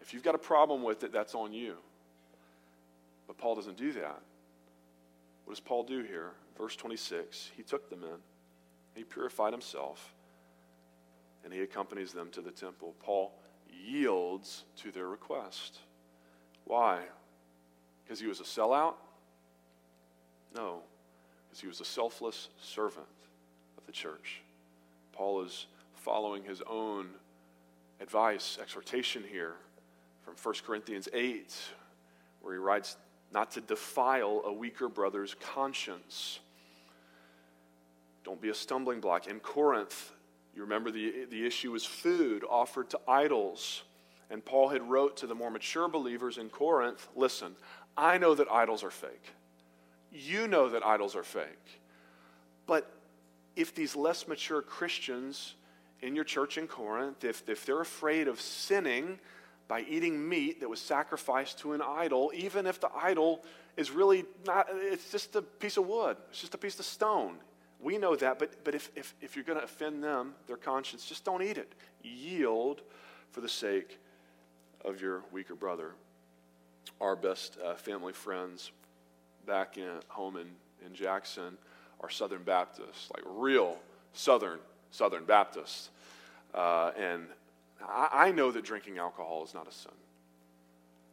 If 0.01 0.15
you've 0.15 0.23
got 0.23 0.35
a 0.35 0.39
problem 0.39 0.83
with 0.83 1.05
it, 1.05 1.13
that's 1.13 1.35
on 1.35 1.53
you. 1.53 1.77
But 3.27 3.37
Paul 3.37 3.55
doesn't 3.55 3.77
do 3.77 3.93
that. 3.93 4.21
What 5.45 5.55
does 5.55 5.61
Paul 5.61 5.83
do 5.83 6.03
here? 6.03 6.31
Verse 6.57 6.75
26 6.75 7.51
He 7.55 7.63
took 7.63 7.91
them 7.91 8.03
in, 8.03 8.19
he 8.95 9.05
purified 9.05 9.53
himself, 9.53 10.15
and 11.45 11.53
he 11.53 11.61
accompanies 11.61 12.13
them 12.13 12.31
to 12.31 12.41
the 12.41 12.51
temple. 12.51 12.95
Paul 13.01 13.33
yields 13.71 14.65
to 14.79 14.91
their 14.91 15.07
request. 15.07 15.81
Why? 16.65 17.03
Because 18.07 18.21
he 18.21 18.29
was 18.29 18.41
a 18.41 18.45
sellout? 18.45 18.95
No, 20.55 20.81
because 21.49 21.61
he 21.61 21.67
was 21.67 21.81
a 21.81 21.85
selfless 21.85 22.49
servant 22.63 23.07
of 23.77 23.85
the 23.85 23.93
church. 23.93 24.43
Paul 25.13 25.43
is 25.43 25.67
following 25.95 26.45
his 26.45 26.63
own 26.69 27.09
advice, 28.01 28.59
exhortation 28.63 29.25
here 29.29 29.55
from 30.25 30.35
1 30.41 30.55
Corinthians 30.65 31.09
8, 31.13 31.53
where 32.43 32.55
he 32.55 32.59
writes, 32.59 32.97
not 33.33 33.51
to 33.53 33.61
defile 33.61 34.43
a 34.45 34.53
weaker 34.53 34.89
brother's 34.89 35.35
conscience. 35.41 36.39
Don't 38.25 38.41
be 38.41 38.51
a 38.51 38.55
stumbling 38.55 39.01
block. 39.01 39.27
In 39.27 39.41
Corinth, 39.41 40.13
you 40.55 40.63
remember 40.63 40.91
the, 40.91 41.27
the 41.31 41.45
issue 41.47 41.73
was 41.73 41.85
food 41.85 42.45
offered 42.49 42.91
to 42.91 43.01
idols. 43.09 43.83
And 44.31 44.45
Paul 44.45 44.69
had 44.69 44.83
wrote 44.83 45.19
to 45.19 45.27
the 45.27 45.35
more 45.35 45.51
mature 45.51 45.89
believers 45.89 46.39
in 46.39 46.49
Corinth, 46.49 47.09
listen, 47.15 47.55
I 47.97 48.19
know 48.19 48.35
that 48.35 48.49
idols 48.50 48.85
are 48.85 48.91
fake. 48.91 49.33
You 50.12 50.47
know 50.49 50.69
that 50.69 50.85
idols 50.85 51.17
are 51.17 51.23
fake. 51.23 51.81
But 52.67 52.91
if 53.55 53.75
these 53.75 53.97
less 53.97 54.29
mature 54.29 54.62
Christians 54.62 55.55
in 56.03 56.15
your 56.15 56.25
church 56.25 56.59
in 56.59 56.67
Corinth, 56.67 57.25
if, 57.25 57.43
if 57.49 57.65
they're 57.65 57.81
afraid 57.81 58.29
of 58.29 58.41
sinning 58.41 59.19
by 59.69 59.81
eating 59.88 60.29
meat 60.29 60.61
that 60.61 60.69
was 60.69 60.81
sacrificed 60.81 61.59
to 61.61 61.73
an 61.73 61.83
idol, 61.83 62.31
even 62.35 62.67
if 62.67 62.81
the 62.81 62.91
idol 62.95 63.45
is 63.76 63.91
really 63.91 64.25
not, 64.47 64.69
it's 64.71 65.11
just 65.11 65.35
a 65.37 65.43
piece 65.43 65.76
of 65.76 65.87
wood, 65.87 66.17
it's 66.31 66.41
just 66.41 66.55
a 66.55 66.59
piece 66.59 66.79
of 66.79 66.85
stone. 66.85 67.37
We 67.81 67.99
know 67.99 68.17
that, 68.17 68.38
but, 68.38 68.65
but 68.65 68.75
if, 68.75 68.91
if, 68.97 69.15
if 69.21 69.37
you're 69.37 69.45
going 69.45 69.59
to 69.59 69.65
offend 69.65 70.03
them, 70.03 70.35
their 70.47 70.57
conscience, 70.57 71.07
just 71.07 71.25
don't 71.25 71.43
eat 71.43 71.59
it. 71.59 71.75
Yield 72.03 72.81
for 73.33 73.41
the 73.41 73.49
sake 73.49 73.99
of 74.85 75.00
your 75.00 75.23
weaker 75.31 75.55
brother 75.55 75.93
our 77.00 77.16
best 77.16 77.59
uh, 77.64 77.75
family 77.75 78.12
friends 78.12 78.73
back 79.47 79.78
in, 79.78 80.00
home 80.09 80.37
in, 80.37 80.47
in 80.85 80.95
Jackson 80.95 81.57
are 82.00 82.11
Southern 82.11 82.43
Baptists, 82.43 83.11
like 83.14 83.23
real 83.26 83.78
Southern 84.12 84.59
Southern 84.90 85.25
Baptists. 85.25 85.90
Uh, 86.55 86.93
and 86.99 87.26
I, 87.87 88.09
I 88.12 88.33
know 88.33 88.50
that 88.50 88.64
drinking 88.64 88.99
alcohol 88.99 89.45
is 89.45 89.55
not 89.55 89.69
a 89.69 89.73
sin. 89.73 89.93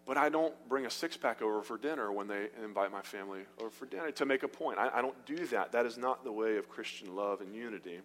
But 0.05 0.17
I 0.17 0.29
don't 0.29 0.53
bring 0.67 0.85
a 0.85 0.89
six 0.89 1.15
pack 1.15 1.41
over 1.41 1.61
for 1.61 1.77
dinner 1.77 2.11
when 2.11 2.27
they 2.27 2.47
invite 2.61 2.91
my 2.91 3.01
family 3.01 3.41
over 3.59 3.69
for 3.69 3.85
dinner 3.85 4.11
to 4.11 4.25
make 4.25 4.43
a 4.43 4.47
point. 4.47 4.77
I, 4.77 4.89
I, 4.95 5.01
don't 5.01 5.25
do 5.25 5.45
that. 5.47 5.71
That 5.71 5.85
is 5.85 5.97
not 5.97 6.25
the 6.25 6.31
way 6.31 6.57
of 6.57 6.67
Christian 6.67 7.15
love 7.15 7.39
and 7.39 7.55
unity. 7.55 7.99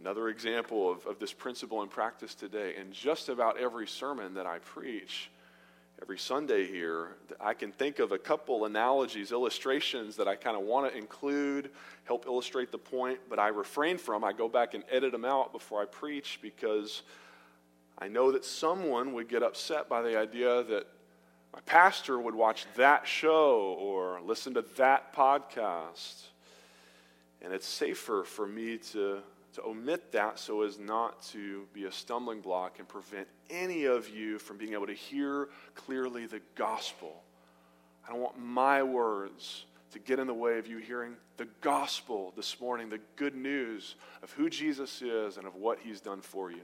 Another 0.00 0.30
example 0.30 0.90
of, 0.90 1.04
of 1.04 1.18
this 1.18 1.34
principle 1.34 1.82
in 1.82 1.88
practice 1.88 2.34
today, 2.34 2.76
in 2.80 2.92
just 2.92 3.28
about 3.28 3.58
every 3.58 3.86
sermon 3.86 4.32
that 4.34 4.46
I 4.46 4.58
preach, 4.60 5.30
every 6.02 6.18
Sunday 6.18 6.66
here, 6.66 7.16
I 7.40 7.54
can 7.54 7.72
think 7.72 7.98
of 7.98 8.10
a 8.12 8.18
couple 8.18 8.64
analogies, 8.64 9.32
illustrations 9.32 10.16
that 10.16 10.26
I 10.26 10.34
kind 10.34 10.56
of 10.56 10.62
want 10.62 10.90
to 10.90 10.96
include, 10.96 11.70
help 12.04 12.26
illustrate 12.26 12.72
the 12.72 12.78
point, 12.78 13.18
but 13.28 13.38
I 13.38 13.48
refrain 13.48 13.98
from. 13.98 14.24
I 14.24 14.32
go 14.32 14.48
back 14.48 14.74
and 14.74 14.82
edit 14.90 15.12
them 15.12 15.24
out 15.24 15.52
before 15.52 15.82
I 15.82 15.84
preach 15.84 16.38
because 16.40 17.02
I 17.98 18.08
know 18.08 18.32
that 18.32 18.44
someone 18.44 19.12
would 19.12 19.28
get 19.28 19.42
upset 19.42 19.88
by 19.88 20.00
the 20.00 20.18
idea 20.18 20.62
that 20.64 20.86
My 21.52 21.60
pastor 21.66 22.18
would 22.20 22.34
watch 22.34 22.66
that 22.76 23.06
show 23.08 23.76
or 23.78 24.20
listen 24.24 24.54
to 24.54 24.64
that 24.76 25.14
podcast. 25.14 26.26
And 27.42 27.52
it's 27.52 27.66
safer 27.66 28.22
for 28.24 28.46
me 28.46 28.78
to, 28.92 29.18
to 29.54 29.64
omit 29.64 30.12
that 30.12 30.38
so 30.38 30.62
as 30.62 30.78
not 30.78 31.22
to 31.22 31.66
be 31.72 31.84
a 31.84 31.92
stumbling 31.92 32.40
block 32.40 32.78
and 32.78 32.88
prevent 32.88 33.26
any 33.48 33.84
of 33.84 34.08
you 34.08 34.38
from 34.38 34.56
being 34.56 34.72
able 34.74 34.86
to 34.86 34.94
hear 34.94 35.48
clearly 35.74 36.26
the 36.26 36.40
gospel. 36.54 37.22
I 38.06 38.12
don't 38.12 38.20
want 38.20 38.38
my 38.38 38.82
words 38.82 39.64
to 39.92 39.98
get 39.98 40.18
in 40.18 40.26
the 40.26 40.34
way 40.34 40.58
of 40.58 40.66
you 40.66 40.78
hearing 40.78 41.16
the 41.36 41.48
gospel 41.60 42.32
this 42.36 42.60
morning, 42.60 42.88
the 42.88 43.00
good 43.16 43.34
news 43.34 43.96
of 44.22 44.30
who 44.32 44.48
Jesus 44.48 45.02
is 45.02 45.36
and 45.36 45.46
of 45.46 45.56
what 45.56 45.78
he's 45.80 46.00
done 46.00 46.20
for 46.20 46.50
you. 46.50 46.62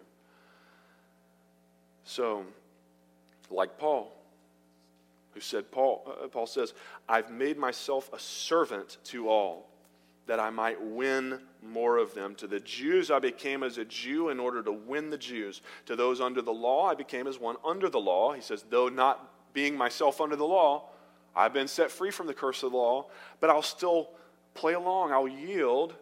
So, 2.05 2.45
like 3.51 3.79
Paul, 3.79 4.13
who 5.35 5.41
said, 5.41 5.71
Paul, 5.73 6.17
uh, 6.23 6.29
Paul 6.29 6.47
says, 6.47 6.73
I've 7.09 7.31
made 7.31 7.59
myself 7.59 8.11
a 8.13 8.19
servant 8.19 8.99
to 9.05 9.29
all 9.29 9.67
that 10.27 10.41
I 10.41 10.51
might 10.51 10.83
win 10.83 11.41
more 11.63 11.99
of 11.99 12.15
them. 12.15 12.35
To 12.37 12.47
the 12.47 12.61
Jews, 12.61 13.11
I 13.11 13.19
became 13.19 13.63
as 13.63 13.79
a 13.79 13.85
Jew 13.85 14.29
in 14.29 14.41
order 14.41 14.63
to 14.63 14.73
win 14.73 15.11
the 15.11 15.19
Jews. 15.19 15.63
To 15.87 15.97
those 15.97 16.21
under 16.21 16.43
the 16.43 16.53
law, 16.53 16.87
I 16.87 16.95
became 16.95 17.27
as 17.27 17.39
one 17.39 17.57
under 17.65 17.89
the 17.89 18.01
law. 18.01 18.33
He 18.33 18.41
says, 18.41 18.65
though 18.69 18.89
not 18.89 19.33
being 19.53 19.77
myself 19.77 20.21
under 20.21 20.37
the 20.37 20.45
law, 20.45 20.89
I've 21.35 21.53
been 21.53 21.69
set 21.69 21.91
free 21.91 22.11
from 22.11 22.27
the 22.27 22.35
curse 22.35 22.63
of 22.63 22.73
the 22.73 22.77
law, 22.77 23.07
but 23.41 23.51
I'll 23.51 23.63
still 23.63 24.11
play 24.55 24.73
along. 24.73 25.13
I'll 25.13 25.29
yield 25.29 25.95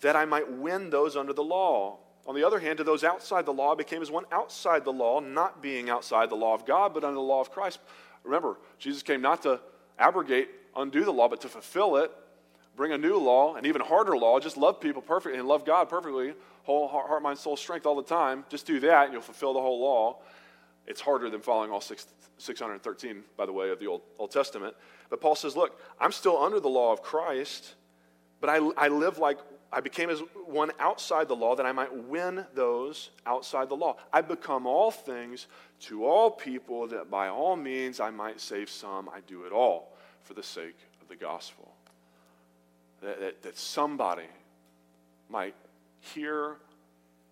that 0.00 0.16
I 0.16 0.24
might 0.24 0.50
win 0.50 0.90
those 0.90 1.16
under 1.16 1.32
the 1.32 1.42
law. 1.42 1.98
On 2.26 2.34
the 2.34 2.44
other 2.44 2.60
hand, 2.60 2.78
to 2.78 2.84
those 2.84 3.04
outside 3.04 3.46
the 3.46 3.52
law, 3.52 3.72
I 3.72 3.74
became 3.74 4.02
as 4.02 4.10
one 4.10 4.24
outside 4.30 4.84
the 4.84 4.92
law, 4.92 5.18
not 5.18 5.62
being 5.62 5.90
outside 5.90 6.30
the 6.30 6.36
law 6.36 6.54
of 6.54 6.66
God, 6.66 6.94
but 6.94 7.02
under 7.02 7.14
the 7.14 7.20
law 7.20 7.40
of 7.40 7.50
Christ. 7.50 7.80
Remember, 8.22 8.58
Jesus 8.78 9.02
came 9.02 9.20
not 9.20 9.42
to 9.42 9.60
abrogate, 9.98 10.48
undo 10.76 11.04
the 11.04 11.12
law, 11.12 11.28
but 11.28 11.40
to 11.40 11.48
fulfill 11.48 11.96
it, 11.96 12.12
bring 12.78 12.92
a 12.92 12.98
new 12.98 13.18
law, 13.18 13.56
an 13.56 13.66
even 13.66 13.82
harder 13.82 14.16
law. 14.16 14.38
Just 14.40 14.56
love 14.56 14.80
people 14.80 15.02
perfectly 15.02 15.38
and 15.38 15.46
love 15.46 15.66
God 15.66 15.90
perfectly, 15.90 16.32
whole 16.62 16.88
heart, 16.88 17.22
mind, 17.22 17.38
soul, 17.38 17.56
strength 17.56 17.84
all 17.84 17.96
the 17.96 18.02
time. 18.02 18.44
Just 18.48 18.66
do 18.66 18.80
that, 18.80 19.04
and 19.04 19.12
you'll 19.12 19.20
fulfill 19.20 19.52
the 19.52 19.60
whole 19.60 19.80
law. 19.80 20.18
It's 20.86 21.00
harder 21.00 21.28
than 21.28 21.40
following 21.40 21.70
all 21.70 21.82
six, 21.82 22.06
613, 22.38 23.24
by 23.36 23.44
the 23.44 23.52
way, 23.52 23.68
of 23.70 23.80
the 23.80 23.88
Old, 23.88 24.02
Old 24.18 24.30
Testament. 24.30 24.74
But 25.10 25.20
Paul 25.20 25.34
says, 25.34 25.56
Look, 25.56 25.78
I'm 26.00 26.12
still 26.12 26.38
under 26.38 26.60
the 26.60 26.68
law 26.68 26.92
of 26.92 27.02
Christ, 27.02 27.74
but 28.40 28.48
I, 28.48 28.56
I 28.76 28.88
live 28.88 29.18
like 29.18 29.38
I 29.70 29.80
became 29.80 30.08
as 30.08 30.20
one 30.46 30.70
outside 30.78 31.28
the 31.28 31.36
law 31.36 31.54
that 31.56 31.66
I 31.66 31.72
might 31.72 31.94
win 31.94 32.46
those 32.54 33.10
outside 33.26 33.68
the 33.68 33.76
law. 33.76 33.96
I 34.12 34.22
become 34.22 34.66
all 34.66 34.90
things 34.90 35.46
to 35.80 36.06
all 36.06 36.30
people 36.30 36.86
that 36.88 37.10
by 37.10 37.28
all 37.28 37.54
means 37.54 38.00
I 38.00 38.10
might 38.10 38.40
save 38.40 38.70
some. 38.70 39.10
I 39.10 39.20
do 39.26 39.42
it 39.42 39.52
all 39.52 39.94
for 40.22 40.32
the 40.32 40.42
sake 40.42 40.76
of 41.02 41.08
the 41.08 41.16
gospel. 41.16 41.74
That, 43.02 43.20
that, 43.20 43.42
that 43.42 43.58
somebody 43.58 44.26
might 45.28 45.54
hear 46.00 46.56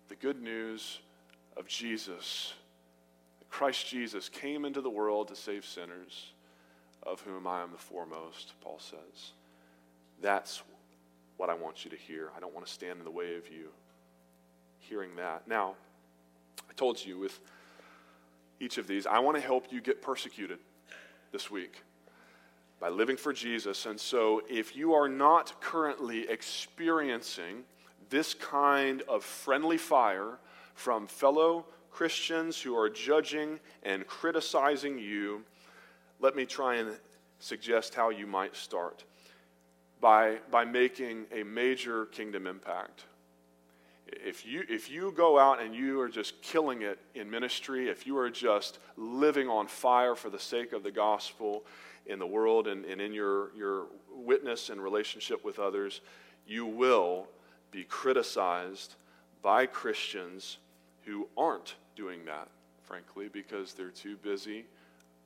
the 0.07 0.15
good 0.15 0.41
news 0.41 0.99
of 1.57 1.67
Jesus 1.67 2.53
Christ 3.49 3.87
Jesus 3.87 4.29
came 4.29 4.65
into 4.65 4.81
the 4.81 4.89
world 4.89 5.29
to 5.29 5.35
save 5.35 5.65
sinners, 5.65 6.31
of 7.03 7.21
whom 7.21 7.47
I 7.47 7.63
am 7.63 7.71
the 7.71 7.77
foremost, 7.77 8.53
Paul 8.61 8.79
says. 8.79 9.31
That's 10.21 10.61
what 11.37 11.49
I 11.49 11.53
want 11.53 11.85
you 11.85 11.91
to 11.91 11.97
hear. 11.97 12.31
I 12.35 12.39
don't 12.39 12.53
want 12.53 12.65
to 12.65 12.71
stand 12.71 12.99
in 12.99 13.05
the 13.05 13.11
way 13.11 13.35
of 13.35 13.49
you 13.49 13.69
hearing 14.79 15.15
that. 15.15 15.47
Now, 15.47 15.75
I 16.69 16.73
told 16.73 17.03
you 17.03 17.17
with 17.17 17.39
each 18.59 18.77
of 18.77 18.87
these, 18.87 19.05
I 19.05 19.19
want 19.19 19.37
to 19.37 19.41
help 19.41 19.71
you 19.71 19.81
get 19.81 20.01
persecuted 20.01 20.59
this 21.31 21.51
week 21.51 21.83
by 22.79 22.89
living 22.89 23.17
for 23.17 23.33
Jesus. 23.33 23.85
And 23.85 23.99
so, 23.99 24.41
if 24.49 24.75
you 24.75 24.93
are 24.93 25.09
not 25.09 25.59
currently 25.61 26.29
experiencing 26.29 27.63
this 28.09 28.33
kind 28.33 29.01
of 29.03 29.23
friendly 29.23 29.77
fire 29.77 30.37
from 30.75 31.07
fellow 31.07 31.65
Christians 31.89 32.61
who 32.61 32.77
are 32.77 32.89
judging 32.89 33.59
and 33.83 34.05
criticizing 34.05 34.99
you, 34.99 35.43
let 36.19 36.35
me 36.35 36.45
try 36.45 36.75
and 36.75 36.95
suggest 37.39 37.95
how 37.95 38.09
you 38.09 38.27
might 38.27 38.55
start 38.55 39.03
by, 39.99 40.37
by 40.51 40.63
making 40.63 41.25
a 41.31 41.43
major 41.43 42.05
kingdom 42.05 42.45
impact. 42.45 43.05
If 44.07 44.45
you, 44.45 44.63
if 44.69 44.89
you 44.89 45.11
go 45.11 45.37
out 45.37 45.61
and 45.61 45.75
you 45.75 45.99
are 45.99 46.07
just 46.07 46.41
killing 46.41 46.81
it 46.81 46.97
in 47.13 47.29
ministry, 47.29 47.89
if 47.89 48.07
you 48.07 48.17
are 48.17 48.29
just 48.29 48.79
living 48.95 49.49
on 49.49 49.67
fire 49.67 50.15
for 50.15 50.29
the 50.29 50.39
sake 50.39 50.71
of 50.71 50.83
the 50.83 50.91
gospel 50.91 51.65
in 52.07 52.19
the 52.19 52.27
world 52.27 52.67
and, 52.67 52.85
and 52.85 53.01
in 53.01 53.13
your, 53.13 53.55
your 53.55 53.87
witness 54.11 54.69
and 54.69 54.81
relationship 54.81 55.43
with 55.43 55.59
others, 55.59 56.01
you 56.45 56.65
will 56.65 57.27
be 57.71 57.83
criticized 57.83 58.95
by 59.41 59.65
Christians 59.65 60.57
who 61.05 61.27
aren't 61.37 61.75
doing 61.95 62.25
that, 62.25 62.47
frankly, 62.83 63.29
because 63.31 63.73
they're 63.73 63.89
too 63.89 64.17
busy 64.17 64.65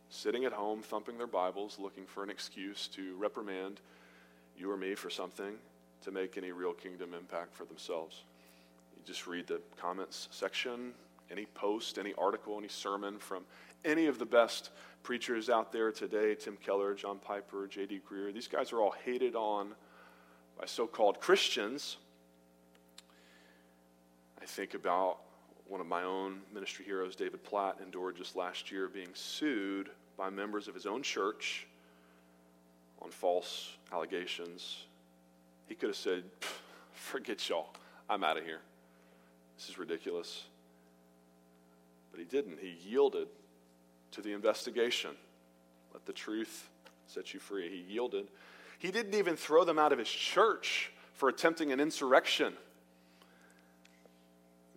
sitting 0.09 0.45
at 0.45 0.51
home, 0.51 0.81
thumping 0.81 1.17
their 1.17 1.27
Bibles, 1.27 1.77
looking 1.79 2.05
for 2.05 2.23
an 2.23 2.29
excuse 2.29 2.87
to 2.89 3.15
reprimand 3.15 3.79
you 4.57 4.69
or 4.69 4.77
me 4.77 4.93
for 4.93 5.09
something 5.09 5.53
to 6.03 6.11
make 6.11 6.37
any 6.37 6.51
real 6.51 6.73
kingdom 6.73 7.13
impact 7.13 7.55
for 7.55 7.65
themselves. 7.65 8.23
You 8.95 9.01
just 9.05 9.25
read 9.25 9.47
the 9.47 9.61
comments 9.79 10.27
section, 10.31 10.91
any 11.31 11.45
post, 11.45 11.97
any 11.97 12.13
article, 12.17 12.57
any 12.57 12.67
sermon 12.67 13.17
from 13.19 13.43
any 13.85 14.07
of 14.07 14.19
the 14.19 14.25
best 14.25 14.71
preachers 15.03 15.49
out 15.49 15.71
there 15.71 15.91
today 15.91 16.35
Tim 16.35 16.57
Keller, 16.57 16.93
John 16.93 17.19
Piper, 17.19 17.67
J.D. 17.67 18.01
Greear. 18.09 18.33
These 18.33 18.47
guys 18.47 18.71
are 18.71 18.81
all 18.81 18.93
hated 19.03 19.35
on 19.35 19.73
by 20.59 20.65
so 20.65 20.87
called 20.87 21.19
Christians. 21.19 21.97
I 24.41 24.45
think 24.45 24.73
about 24.73 25.19
one 25.67 25.81
of 25.81 25.87
my 25.87 26.03
own 26.03 26.41
ministry 26.53 26.83
heroes, 26.85 27.15
David 27.15 27.43
Platt, 27.43 27.77
endured 27.83 28.17
just 28.17 28.35
last 28.35 28.71
year 28.71 28.87
being 28.87 29.09
sued 29.13 29.89
by 30.17 30.29
members 30.29 30.67
of 30.67 30.73
his 30.73 30.85
own 30.85 31.01
church 31.01 31.67
on 33.01 33.09
false 33.09 33.77
allegations. 33.93 34.85
He 35.67 35.75
could 35.75 35.89
have 35.89 35.97
said, 35.97 36.23
Forget 36.93 37.49
y'all, 37.49 37.69
I'm 38.09 38.23
out 38.23 38.37
of 38.37 38.43
here. 38.43 38.59
This 39.57 39.69
is 39.69 39.77
ridiculous. 39.77 40.43
But 42.11 42.19
he 42.19 42.25
didn't. 42.25 42.59
He 42.59 42.77
yielded 42.87 43.27
to 44.11 44.21
the 44.21 44.33
investigation. 44.33 45.11
Let 45.93 46.05
the 46.05 46.13
truth 46.13 46.69
set 47.07 47.33
you 47.33 47.39
free. 47.39 47.69
He 47.69 47.93
yielded. 47.93 48.27
He 48.79 48.91
didn't 48.91 49.15
even 49.15 49.35
throw 49.35 49.63
them 49.63 49.77
out 49.77 49.91
of 49.91 49.99
his 49.99 50.09
church 50.09 50.91
for 51.13 51.29
attempting 51.29 51.71
an 51.71 51.79
insurrection. 51.79 52.53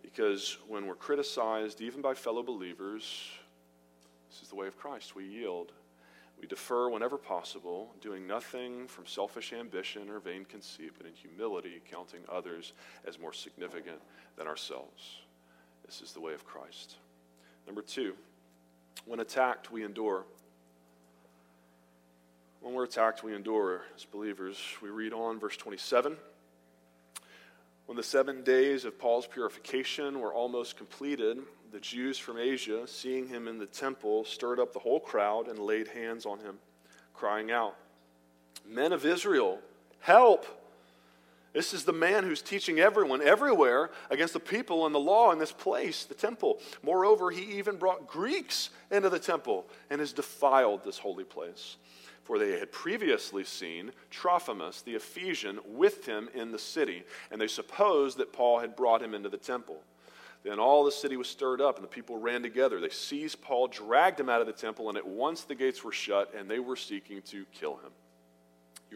Because 0.01 0.57
when 0.67 0.85
we're 0.85 0.95
criticized, 0.95 1.81
even 1.81 2.01
by 2.01 2.13
fellow 2.13 2.43
believers, 2.43 3.29
this 4.29 4.41
is 4.41 4.49
the 4.49 4.55
way 4.55 4.67
of 4.67 4.77
Christ. 4.77 5.15
We 5.15 5.25
yield. 5.25 5.71
We 6.39 6.47
defer 6.47 6.89
whenever 6.89 7.17
possible, 7.17 7.93
doing 8.01 8.27
nothing 8.27 8.87
from 8.87 9.05
selfish 9.05 9.53
ambition 9.53 10.09
or 10.09 10.19
vain 10.19 10.45
conceit, 10.45 10.91
but 10.97 11.07
in 11.07 11.13
humility, 11.13 11.81
counting 11.89 12.19
others 12.29 12.73
as 13.07 13.17
more 13.17 13.33
significant 13.33 13.99
than 14.37 14.45
ourselves. 14.45 15.19
This 15.85 16.01
is 16.01 16.11
the 16.11 16.19
way 16.19 16.33
of 16.33 16.45
Christ. 16.45 16.97
Number 17.65 17.81
two, 17.81 18.15
when 19.05 19.19
attacked, 19.19 19.71
we 19.71 19.83
endure. 19.83 20.25
When 22.61 22.73
we're 22.73 22.85
attacked, 22.85 23.23
we 23.23 23.35
endure 23.35 23.81
as 23.95 24.05
believers. 24.05 24.57
We 24.81 24.89
read 24.89 25.13
on, 25.13 25.39
verse 25.39 25.57
27. 25.57 26.17
When 27.85 27.95
the 27.95 28.03
seven 28.03 28.43
days 28.43 28.85
of 28.85 28.97
Paul's 28.97 29.27
purification 29.27 30.19
were 30.19 30.33
almost 30.33 30.75
completed, 30.75 31.39
the 31.71 31.79
Jews 31.79 32.17
from 32.17 32.39
Asia, 32.39 32.87
seeing 32.87 33.27
him 33.27 33.47
in 33.47 33.59
the 33.59 33.67
temple, 33.67 34.25
stirred 34.25 34.59
up 34.59 34.73
the 34.73 34.79
whole 34.79 34.99
crowd 34.99 35.47
and 35.47 35.59
laid 35.59 35.89
hands 35.89 36.25
on 36.25 36.39
him, 36.39 36.57
crying 37.13 37.51
out, 37.51 37.75
Men 38.67 38.93
of 38.93 39.05
Israel, 39.05 39.59
help! 39.99 40.45
This 41.55 41.73
is 41.73 41.85
the 41.85 41.93
man 41.93 42.25
who's 42.25 42.41
teaching 42.41 42.79
everyone, 42.79 43.21
everywhere, 43.21 43.89
against 44.09 44.33
the 44.33 44.41
people 44.41 44.85
and 44.85 44.93
the 44.93 44.99
law 44.99 45.31
in 45.31 45.39
this 45.39 45.53
place, 45.53 46.03
the 46.03 46.13
temple. 46.13 46.59
Moreover, 46.83 47.31
he 47.31 47.57
even 47.57 47.77
brought 47.77 48.07
Greeks 48.07 48.71
into 48.91 49.09
the 49.09 49.19
temple 49.19 49.65
and 49.89 50.01
has 50.01 50.11
defiled 50.11 50.83
this 50.83 50.99
holy 50.99 51.23
place 51.23 51.77
for 52.25 52.39
they 52.39 52.59
had 52.59 52.71
previously 52.71 53.43
seen 53.43 53.91
Trophimus 54.09 54.81
the 54.81 54.95
Ephesian 54.95 55.59
with 55.63 56.07
him 56.07 56.27
in 56.33 56.51
the 56.51 56.57
city, 56.57 57.03
and 57.29 57.39
they 57.39 57.47
supposed 57.47 58.17
that 58.17 58.33
Paul 58.33 58.59
had 58.59 58.75
brought 58.75 59.03
him 59.03 59.13
into 59.13 59.29
the 59.29 59.37
temple. 59.37 59.83
Then 60.43 60.59
all 60.59 60.83
the 60.83 60.91
city 60.91 61.17
was 61.17 61.27
stirred 61.27 61.61
up, 61.61 61.75
and 61.75 61.83
the 61.83 61.87
people 61.87 62.17
ran 62.17 62.41
together. 62.41 62.81
They 62.81 62.89
seized 62.89 63.41
Paul, 63.41 63.67
dragged 63.67 64.19
him 64.19 64.29
out 64.29 64.41
of 64.41 64.47
the 64.47 64.53
temple, 64.53 64.89
and 64.89 64.97
at 64.97 65.07
once 65.07 65.43
the 65.43 65.53
gates 65.53 65.83
were 65.83 65.91
shut, 65.91 66.33
and 66.35 66.49
they 66.49 66.59
were 66.59 66.75
seeking 66.75 67.21
to 67.23 67.45
kill 67.53 67.77
him. 67.77 67.91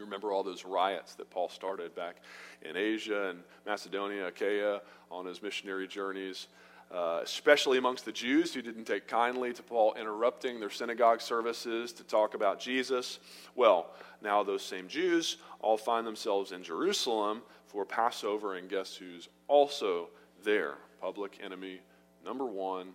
You 0.00 0.06
remember 0.06 0.32
all 0.32 0.42
those 0.42 0.64
riots 0.64 1.14
that 1.16 1.28
Paul 1.28 1.50
started 1.50 1.94
back 1.94 2.16
in 2.62 2.74
Asia 2.74 3.28
and 3.28 3.40
Macedonia, 3.66 4.28
Achaia, 4.28 4.80
on 5.10 5.26
his 5.26 5.42
missionary 5.42 5.86
journeys. 5.86 6.46
uh, 6.90 7.20
especially 7.22 7.78
amongst 7.78 8.04
the 8.04 8.12
Jews 8.12 8.52
who 8.52 8.62
didn't 8.62 8.84
take 8.84 9.06
kindly 9.06 9.52
to 9.52 9.62
Paul 9.62 9.94
interrupting 9.94 10.58
their 10.58 10.70
synagogue 10.70 11.20
services 11.20 11.92
to 11.94 12.04
talk 12.04 12.34
about 12.34 12.58
Jesus. 12.58 13.20
Well, 13.54 13.86
now 14.22 14.42
those 14.42 14.62
same 14.62 14.88
Jews 14.88 15.36
all 15.60 15.76
find 15.76 16.06
themselves 16.06 16.50
in 16.52 16.64
Jerusalem 16.64 17.42
for 17.66 17.84
Passover, 17.84 18.56
and 18.56 18.68
guess 18.68 18.96
who's 18.96 19.28
also 19.46 20.08
there? 20.42 20.74
Public 21.00 21.38
enemy 21.42 21.80
number 22.24 22.44
one, 22.44 22.88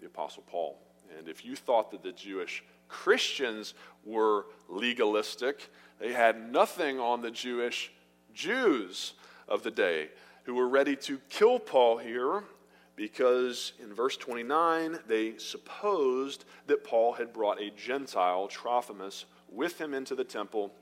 the 0.00 0.06
Apostle 0.06 0.44
Paul. 0.46 0.78
And 1.18 1.28
if 1.28 1.44
you 1.44 1.54
thought 1.54 1.90
that 1.90 2.02
the 2.02 2.12
Jewish 2.12 2.64
Christians 2.88 3.74
were 4.04 4.46
legalistic, 4.68 5.70
they 6.02 6.12
had 6.12 6.52
nothing 6.52 6.98
on 6.98 7.22
the 7.22 7.30
Jewish 7.30 7.92
Jews 8.34 9.14
of 9.46 9.62
the 9.62 9.70
day 9.70 10.08
who 10.42 10.54
were 10.54 10.68
ready 10.68 10.96
to 10.96 11.20
kill 11.30 11.60
Paul 11.60 11.98
here 11.98 12.42
because 12.96 13.72
in 13.80 13.94
verse 13.94 14.16
29 14.16 14.98
they 15.06 15.38
supposed 15.38 16.44
that 16.66 16.82
Paul 16.82 17.12
had 17.12 17.32
brought 17.32 17.62
a 17.62 17.70
Gentile, 17.70 18.48
Trophimus, 18.48 19.26
with 19.48 19.80
him 19.80 19.94
into 19.94 20.16
the 20.16 20.24
temple 20.24 20.72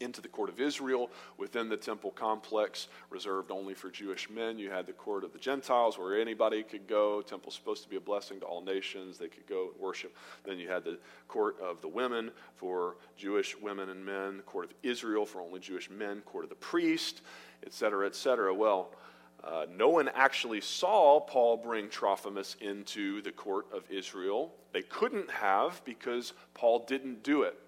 into 0.00 0.20
the 0.20 0.28
court 0.28 0.48
of 0.48 0.60
Israel 0.60 1.10
within 1.36 1.68
the 1.68 1.76
temple 1.76 2.10
complex, 2.10 2.88
reserved 3.10 3.50
only 3.50 3.74
for 3.74 3.90
Jewish 3.90 4.30
men. 4.30 4.58
You 4.58 4.70
had 4.70 4.86
the 4.86 4.92
court 4.92 5.24
of 5.24 5.32
the 5.32 5.38
Gentiles 5.38 5.98
where 5.98 6.20
anybody 6.20 6.62
could 6.62 6.86
go. 6.86 7.22
Temple's 7.22 7.54
supposed 7.54 7.82
to 7.82 7.88
be 7.88 7.96
a 7.96 8.00
blessing 8.00 8.40
to 8.40 8.46
all 8.46 8.62
nations. 8.62 9.18
They 9.18 9.28
could 9.28 9.46
go 9.46 9.70
worship. 9.78 10.16
Then 10.44 10.58
you 10.58 10.68
had 10.68 10.84
the 10.84 10.98
court 11.28 11.56
of 11.60 11.80
the 11.80 11.88
women 11.88 12.30
for 12.56 12.96
Jewish 13.16 13.56
women 13.60 13.90
and 13.90 14.04
men, 14.04 14.38
the 14.38 14.42
court 14.42 14.66
of 14.66 14.74
Israel 14.82 15.26
for 15.26 15.40
only 15.40 15.60
Jewish 15.60 15.90
men, 15.90 16.20
court 16.22 16.44
of 16.44 16.50
the 16.50 16.56
priest, 16.56 17.22
etc., 17.64 18.06
etc. 18.06 18.54
Well, 18.54 18.94
uh, 19.42 19.66
no 19.74 19.88
one 19.88 20.08
actually 20.14 20.60
saw 20.60 21.20
Paul 21.20 21.56
bring 21.56 21.88
Trophimus 21.88 22.56
into 22.60 23.22
the 23.22 23.32
court 23.32 23.66
of 23.72 23.84
Israel. 23.90 24.52
They 24.72 24.82
couldn't 24.82 25.30
have 25.30 25.82
because 25.84 26.34
Paul 26.52 26.84
didn't 26.86 27.22
do 27.22 27.42
it. 27.42 27.58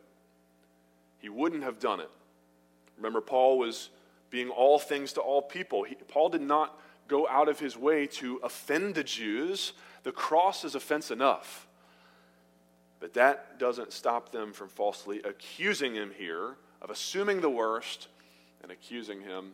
He 1.22 1.28
wouldn't 1.28 1.62
have 1.62 1.78
done 1.78 2.00
it. 2.00 2.10
Remember, 2.98 3.20
Paul 3.20 3.58
was 3.58 3.88
being 4.28 4.50
all 4.50 4.78
things 4.78 5.12
to 5.14 5.20
all 5.20 5.40
people. 5.40 5.84
He, 5.84 5.94
Paul 5.94 6.28
did 6.28 6.42
not 6.42 6.78
go 7.06 7.28
out 7.28 7.48
of 7.48 7.60
his 7.60 7.76
way 7.76 8.06
to 8.08 8.40
offend 8.42 8.96
the 8.96 9.04
Jews. 9.04 9.72
The 10.02 10.12
cross 10.12 10.64
is 10.64 10.74
offense 10.74 11.10
enough. 11.10 11.66
But 12.98 13.14
that 13.14 13.58
doesn't 13.58 13.92
stop 13.92 14.32
them 14.32 14.52
from 14.52 14.68
falsely 14.68 15.22
accusing 15.22 15.94
him 15.94 16.12
here 16.16 16.56
of 16.80 16.90
assuming 16.90 17.40
the 17.40 17.50
worst 17.50 18.08
and 18.62 18.72
accusing 18.72 19.20
him 19.20 19.52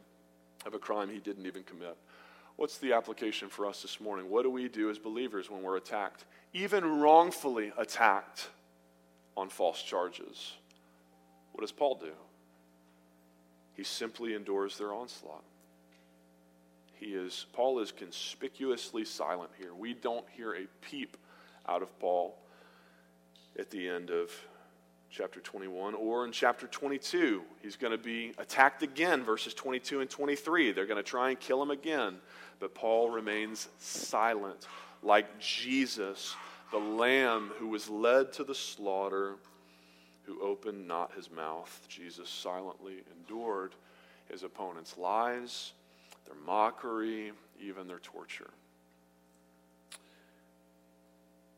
of 0.64 0.74
a 0.74 0.78
crime 0.78 1.10
he 1.10 1.18
didn't 1.18 1.46
even 1.46 1.64
commit. 1.64 1.96
What's 2.56 2.78
the 2.78 2.92
application 2.92 3.48
for 3.48 3.66
us 3.66 3.82
this 3.82 4.00
morning? 4.00 4.28
What 4.30 4.42
do 4.42 4.50
we 4.50 4.68
do 4.68 4.90
as 4.90 4.98
believers 4.98 5.50
when 5.50 5.62
we're 5.62 5.76
attacked, 5.76 6.24
even 6.52 7.00
wrongfully 7.00 7.72
attacked 7.76 8.48
on 9.36 9.48
false 9.48 9.82
charges? 9.82 10.54
What 11.58 11.62
does 11.62 11.72
Paul 11.72 11.96
do? 11.96 12.12
He 13.74 13.82
simply 13.82 14.34
endures 14.34 14.78
their 14.78 14.94
onslaught. 14.94 15.42
He 16.94 17.06
is 17.06 17.46
Paul 17.52 17.80
is 17.80 17.90
conspicuously 17.90 19.04
silent 19.04 19.50
here. 19.58 19.74
We 19.74 19.92
don't 19.92 20.24
hear 20.36 20.54
a 20.54 20.68
peep 20.82 21.16
out 21.68 21.82
of 21.82 21.98
Paul 21.98 22.38
at 23.58 23.70
the 23.72 23.88
end 23.88 24.10
of 24.10 24.30
chapter 25.10 25.40
21 25.40 25.94
or 25.96 26.24
in 26.24 26.30
chapter 26.30 26.68
22. 26.68 27.42
He's 27.60 27.74
going 27.74 27.90
to 27.90 27.98
be 27.98 28.34
attacked 28.38 28.84
again 28.84 29.24
verses 29.24 29.52
22 29.52 30.00
and 30.00 30.08
23. 30.08 30.70
They're 30.70 30.86
going 30.86 30.96
to 30.96 31.02
try 31.02 31.30
and 31.30 31.40
kill 31.40 31.60
him 31.60 31.72
again, 31.72 32.18
but 32.60 32.72
Paul 32.72 33.10
remains 33.10 33.68
silent 33.78 34.68
like 35.02 35.40
Jesus, 35.40 36.36
the 36.70 36.78
lamb 36.78 37.50
who 37.58 37.66
was 37.66 37.90
led 37.90 38.32
to 38.34 38.44
the 38.44 38.54
slaughter 38.54 39.38
who 40.28 40.42
opened 40.42 40.86
not 40.86 41.14
his 41.14 41.30
mouth. 41.30 41.86
Jesus 41.88 42.28
silently 42.28 43.02
endured 43.18 43.74
his 44.30 44.42
opponent's 44.42 44.98
lies, 44.98 45.72
their 46.26 46.36
mockery, 46.46 47.32
even 47.58 47.88
their 47.88 48.00
torture. 48.00 48.50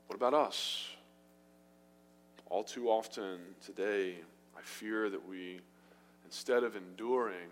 What 0.07 0.15
about 0.15 0.35
us? 0.35 0.87
All 2.49 2.63
too 2.63 2.89
often 2.89 3.41
today, 3.65 4.15
I 4.57 4.61
fear 4.63 5.11
that 5.11 5.29
we, 5.29 5.61
instead 6.25 6.63
of 6.63 6.77
enduring, 6.77 7.49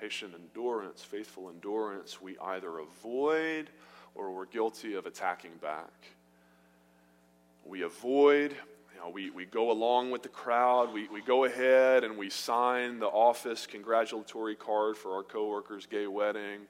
patient 0.00 0.34
endurance, 0.34 1.02
faithful 1.02 1.48
endurance, 1.48 2.20
we 2.20 2.36
either 2.38 2.78
avoid 2.78 3.70
or 4.16 4.32
we're 4.32 4.46
guilty 4.46 4.94
of 4.94 5.06
attacking 5.06 5.52
back. 5.60 5.92
We 7.64 7.82
avoid 7.82 8.56
know, 8.98 9.10
we, 9.10 9.30
we 9.30 9.44
go 9.44 9.70
along 9.70 10.10
with 10.10 10.22
the 10.22 10.28
crowd. 10.28 10.92
We, 10.92 11.08
we 11.08 11.20
go 11.20 11.44
ahead 11.44 12.04
and 12.04 12.18
we 12.18 12.30
sign 12.30 12.98
the 12.98 13.06
office 13.06 13.66
congratulatory 13.66 14.56
card 14.56 14.96
for 14.96 15.14
our 15.14 15.22
coworker's 15.22 15.86
gay 15.86 16.06
wedding. 16.06 16.60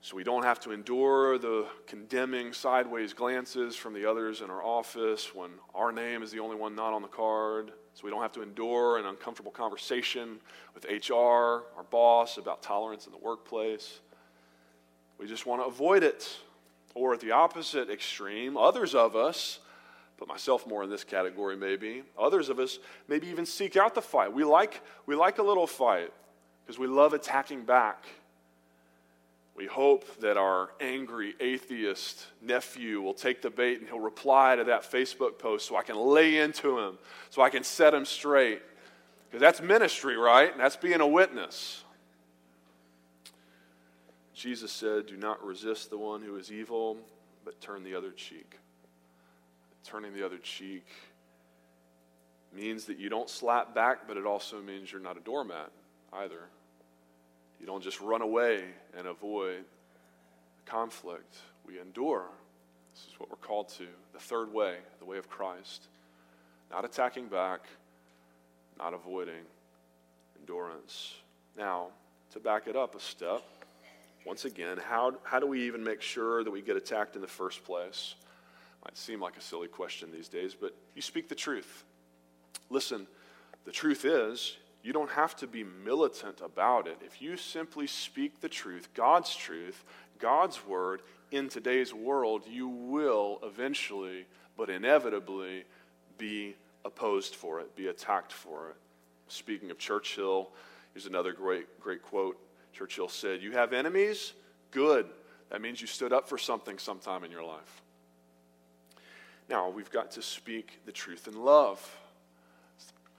So 0.00 0.16
we 0.16 0.24
don't 0.24 0.42
have 0.42 0.60
to 0.60 0.72
endure 0.72 1.38
the 1.38 1.66
condemning 1.86 2.52
sideways 2.52 3.14
glances 3.14 3.74
from 3.74 3.94
the 3.94 4.04
others 4.04 4.42
in 4.42 4.50
our 4.50 4.62
office 4.62 5.34
when 5.34 5.50
our 5.74 5.92
name 5.92 6.22
is 6.22 6.30
the 6.30 6.40
only 6.40 6.56
one 6.56 6.74
not 6.74 6.92
on 6.92 7.00
the 7.00 7.08
card. 7.08 7.72
So 7.94 8.02
we 8.04 8.10
don't 8.10 8.20
have 8.20 8.32
to 8.32 8.42
endure 8.42 8.98
an 8.98 9.06
uncomfortable 9.06 9.52
conversation 9.52 10.40
with 10.74 10.84
HR, 10.84 11.14
our 11.14 11.86
boss, 11.90 12.36
about 12.36 12.62
tolerance 12.62 13.06
in 13.06 13.12
the 13.12 13.18
workplace. 13.18 14.00
We 15.18 15.26
just 15.26 15.46
want 15.46 15.62
to 15.62 15.66
avoid 15.66 16.02
it. 16.02 16.36
Or 16.94 17.14
at 17.14 17.20
the 17.20 17.30
opposite 17.30 17.88
extreme, 17.88 18.56
others 18.56 18.94
of 18.94 19.16
us 19.16 19.60
put 20.16 20.28
myself 20.28 20.66
more 20.66 20.82
in 20.82 20.90
this 20.90 21.04
category 21.04 21.56
maybe. 21.56 22.02
Others 22.18 22.48
of 22.48 22.58
us 22.58 22.78
maybe 23.08 23.26
even 23.28 23.46
seek 23.46 23.76
out 23.76 23.94
the 23.94 24.02
fight. 24.02 24.32
We 24.32 24.44
like, 24.44 24.80
we 25.06 25.16
like 25.16 25.38
a 25.38 25.42
little 25.42 25.66
fight 25.66 26.12
because 26.64 26.78
we 26.78 26.86
love 26.86 27.12
attacking 27.12 27.64
back. 27.64 28.04
We 29.56 29.66
hope 29.66 30.20
that 30.20 30.36
our 30.36 30.70
angry 30.80 31.34
atheist 31.38 32.26
nephew 32.42 33.00
will 33.00 33.14
take 33.14 33.40
the 33.40 33.50
bait 33.50 33.78
and 33.78 33.88
he'll 33.88 34.00
reply 34.00 34.56
to 34.56 34.64
that 34.64 34.90
Facebook 34.90 35.38
post 35.38 35.68
so 35.68 35.76
I 35.76 35.82
can 35.82 35.96
lay 35.96 36.38
into 36.38 36.78
him, 36.78 36.98
so 37.30 37.40
I 37.40 37.50
can 37.50 37.62
set 37.62 37.94
him 37.94 38.04
straight. 38.04 38.62
Because 39.28 39.40
that's 39.40 39.60
ministry, 39.60 40.16
right? 40.16 40.56
That's 40.58 40.76
being 40.76 41.00
a 41.00 41.06
witness. 41.06 41.84
Jesus 44.34 44.72
said, 44.72 45.06
Do 45.06 45.16
not 45.16 45.44
resist 45.44 45.90
the 45.90 45.98
one 45.98 46.22
who 46.22 46.36
is 46.36 46.50
evil, 46.50 46.96
but 47.44 47.60
turn 47.60 47.84
the 47.84 47.94
other 47.94 48.10
cheek 48.10 48.58
turning 49.84 50.14
the 50.14 50.24
other 50.24 50.38
cheek 50.38 50.86
means 52.54 52.84
that 52.86 52.98
you 52.98 53.08
don't 53.08 53.28
slap 53.28 53.74
back, 53.74 54.06
but 54.06 54.16
it 54.16 54.26
also 54.26 54.60
means 54.60 54.90
you're 54.90 55.00
not 55.00 55.16
a 55.16 55.20
doormat 55.20 55.70
either. 56.12 56.48
You 57.60 57.66
don't 57.66 57.82
just 57.82 58.00
run 58.00 58.22
away 58.22 58.64
and 58.96 59.06
avoid 59.06 59.64
conflict. 60.66 61.36
We 61.66 61.80
endure. 61.80 62.26
This 62.94 63.06
is 63.12 63.18
what 63.18 63.30
we're 63.30 63.36
called 63.36 63.68
to 63.70 63.86
the 64.12 64.20
third 64.20 64.52
way, 64.52 64.76
the 64.98 65.04
way 65.04 65.18
of 65.18 65.28
Christ. 65.28 65.88
Not 66.70 66.84
attacking 66.84 67.28
back, 67.28 67.60
not 68.78 68.94
avoiding, 68.94 69.44
endurance. 70.38 71.14
Now, 71.56 71.88
to 72.32 72.40
back 72.40 72.66
it 72.66 72.76
up 72.76 72.94
a 72.94 73.00
step, 73.00 73.42
once 74.24 74.44
again, 74.44 74.78
how, 74.78 75.14
how 75.22 75.38
do 75.38 75.46
we 75.46 75.66
even 75.66 75.84
make 75.84 76.00
sure 76.00 76.42
that 76.44 76.50
we 76.50 76.62
get 76.62 76.76
attacked 76.76 77.14
in 77.14 77.22
the 77.22 77.28
first 77.28 77.64
place? 77.64 78.14
Might 78.84 78.96
seem 78.96 79.20
like 79.20 79.36
a 79.36 79.40
silly 79.40 79.68
question 79.68 80.10
these 80.12 80.28
days, 80.28 80.54
but 80.54 80.74
you 80.94 81.02
speak 81.02 81.28
the 81.28 81.34
truth. 81.34 81.84
Listen, 82.70 83.06
the 83.64 83.72
truth 83.72 84.04
is, 84.04 84.56
you 84.82 84.92
don't 84.92 85.10
have 85.10 85.34
to 85.36 85.46
be 85.46 85.64
militant 85.64 86.42
about 86.42 86.86
it. 86.86 86.98
If 87.04 87.22
you 87.22 87.36
simply 87.36 87.86
speak 87.86 88.40
the 88.40 88.48
truth, 88.48 88.88
God's 88.92 89.34
truth, 89.34 89.84
God's 90.18 90.64
word, 90.66 91.00
in 91.30 91.48
today's 91.48 91.94
world, 91.94 92.42
you 92.48 92.68
will 92.68 93.40
eventually, 93.42 94.26
but 94.56 94.68
inevitably, 94.68 95.64
be 96.18 96.54
opposed 96.84 97.34
for 97.34 97.60
it, 97.60 97.74
be 97.74 97.88
attacked 97.88 98.32
for 98.32 98.70
it. 98.70 98.76
Speaking 99.28 99.70
of 99.70 99.78
Churchill, 99.78 100.50
here's 100.92 101.06
another 101.06 101.32
great, 101.32 101.80
great 101.80 102.02
quote. 102.02 102.38
Churchill 102.72 103.08
said, 103.08 103.42
You 103.42 103.52
have 103.52 103.72
enemies? 103.72 104.34
Good. 104.70 105.06
That 105.50 105.62
means 105.62 105.80
you 105.80 105.86
stood 105.86 106.12
up 106.12 106.28
for 106.28 106.36
something 106.36 106.78
sometime 106.78 107.24
in 107.24 107.30
your 107.30 107.44
life. 107.44 107.82
Now, 109.48 109.68
we've 109.68 109.90
got 109.90 110.10
to 110.12 110.22
speak 110.22 110.80
the 110.86 110.92
truth 110.92 111.28
in 111.28 111.44
love. 111.44 111.98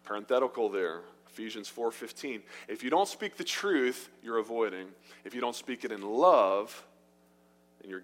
Parenthetical 0.03 0.69
there. 0.69 1.01
Ephesians 1.27 1.69
4:15. 1.69 2.43
If 2.67 2.83
you 2.83 2.89
don't 2.89 3.07
speak 3.07 3.35
the 3.35 3.43
truth, 3.43 4.09
you're 4.23 4.37
avoiding. 4.37 4.87
If 5.23 5.35
you 5.35 5.41
don't 5.41 5.55
speak 5.55 5.83
it 5.83 5.91
in 5.91 6.01
love, 6.01 6.85
then 7.81 7.89
you're 7.89 8.03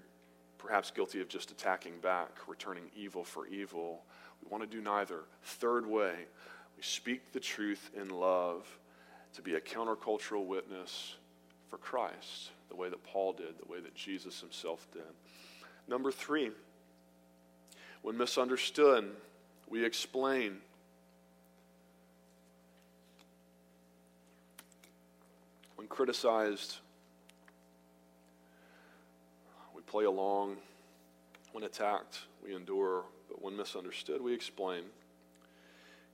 perhaps 0.57 0.91
guilty 0.91 1.21
of 1.21 1.27
just 1.29 1.49
attacking 1.49 1.99
back, 1.99 2.29
returning 2.47 2.91
evil 2.95 3.23
for 3.23 3.47
evil. 3.47 4.03
We 4.43 4.49
want 4.49 4.63
to 4.63 4.69
do 4.69 4.81
neither. 4.81 5.21
Third 5.43 5.85
way, 5.85 6.13
we 6.75 6.83
speak 6.83 7.31
the 7.31 7.39
truth 7.39 7.89
in 7.95 8.09
love 8.09 8.67
to 9.33 9.41
be 9.41 9.55
a 9.55 9.61
countercultural 9.61 10.45
witness 10.45 11.15
for 11.69 11.77
Christ. 11.77 12.51
the 12.69 12.77
way 12.77 12.87
that 12.87 13.03
Paul 13.03 13.33
did, 13.33 13.59
the 13.59 13.69
way 13.69 13.81
that 13.81 13.93
Jesus 13.95 14.39
himself 14.39 14.87
did. 14.93 15.03
Number 15.89 16.09
three, 16.09 16.51
when 18.01 18.17
misunderstood, 18.17 19.09
we 19.69 19.85
explain. 19.85 20.57
When 25.75 25.87
criticized, 25.87 26.77
we 29.75 29.81
play 29.81 30.05
along. 30.05 30.57
When 31.51 31.63
attacked, 31.63 32.19
we 32.43 32.55
endure. 32.55 33.03
But 33.27 33.41
when 33.41 33.55
misunderstood, 33.55 34.21
we 34.21 34.33
explain. 34.33 34.83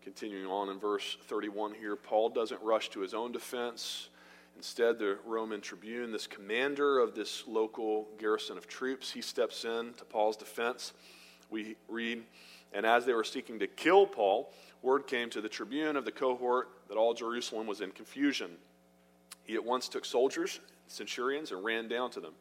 Continuing 0.03 0.45
on 0.45 0.69
in 0.69 0.79
verse 0.79 1.17
31 1.27 1.73
here, 1.73 1.95
Paul 1.95 2.29
doesn't 2.29 2.61
rush 2.61 2.89
to 2.89 3.01
his 3.01 3.13
own 3.13 3.31
defense. 3.31 4.09
Instead, 4.55 4.97
the 4.97 5.19
Roman 5.25 5.61
tribune, 5.61 6.11
this 6.11 6.25
commander 6.25 6.99
of 6.99 7.13
this 7.13 7.43
local 7.45 8.07
garrison 8.17 8.57
of 8.57 8.67
troops, 8.67 9.11
he 9.11 9.21
steps 9.21 9.65
in 9.65 9.93
to 9.93 10.05
Paul's 10.05 10.37
defense. 10.37 10.93
We 11.49 11.75
read, 11.87 12.23
and 12.73 12.85
as 12.85 13.05
they 13.05 13.13
were 13.13 13.23
seeking 13.23 13.59
to 13.59 13.67
kill 13.67 14.05
Paul, 14.05 14.51
word 14.81 15.07
came 15.07 15.29
to 15.31 15.41
the 15.41 15.49
tribune 15.49 15.95
of 15.95 16.05
the 16.05 16.11
cohort 16.11 16.69
that 16.87 16.97
all 16.97 17.13
Jerusalem 17.13 17.67
was 17.67 17.81
in 17.81 17.91
confusion. 17.91 18.51
He 19.43 19.55
at 19.55 19.63
once 19.63 19.87
took 19.87 20.05
soldiers, 20.05 20.59
centurions, 20.87 21.51
and 21.51 21.63
ran 21.63 21.87
down 21.87 22.11
to 22.11 22.19
them. 22.19 22.33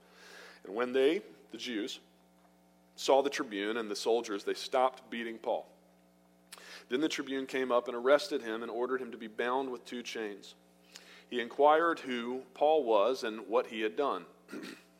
And 0.64 0.74
when 0.74 0.92
they, 0.92 1.22
the 1.52 1.58
Jews, 1.58 2.00
saw 2.96 3.22
the 3.22 3.30
tribune 3.30 3.76
and 3.76 3.90
the 3.90 3.96
soldiers, 3.96 4.44
they 4.44 4.54
stopped 4.54 5.08
beating 5.10 5.38
Paul. 5.38 5.66
Then 6.88 7.00
the 7.00 7.08
tribune 7.08 7.46
came 7.46 7.72
up 7.72 7.88
and 7.88 7.96
arrested 7.96 8.42
him 8.42 8.62
and 8.62 8.70
ordered 8.70 9.00
him 9.00 9.10
to 9.12 9.18
be 9.18 9.26
bound 9.26 9.70
with 9.70 9.84
two 9.84 10.02
chains. 10.02 10.54
He 11.28 11.40
inquired 11.40 12.00
who 12.00 12.42
Paul 12.54 12.84
was 12.84 13.24
and 13.24 13.40
what 13.48 13.66
he 13.66 13.80
had 13.80 13.96
done. 13.96 14.24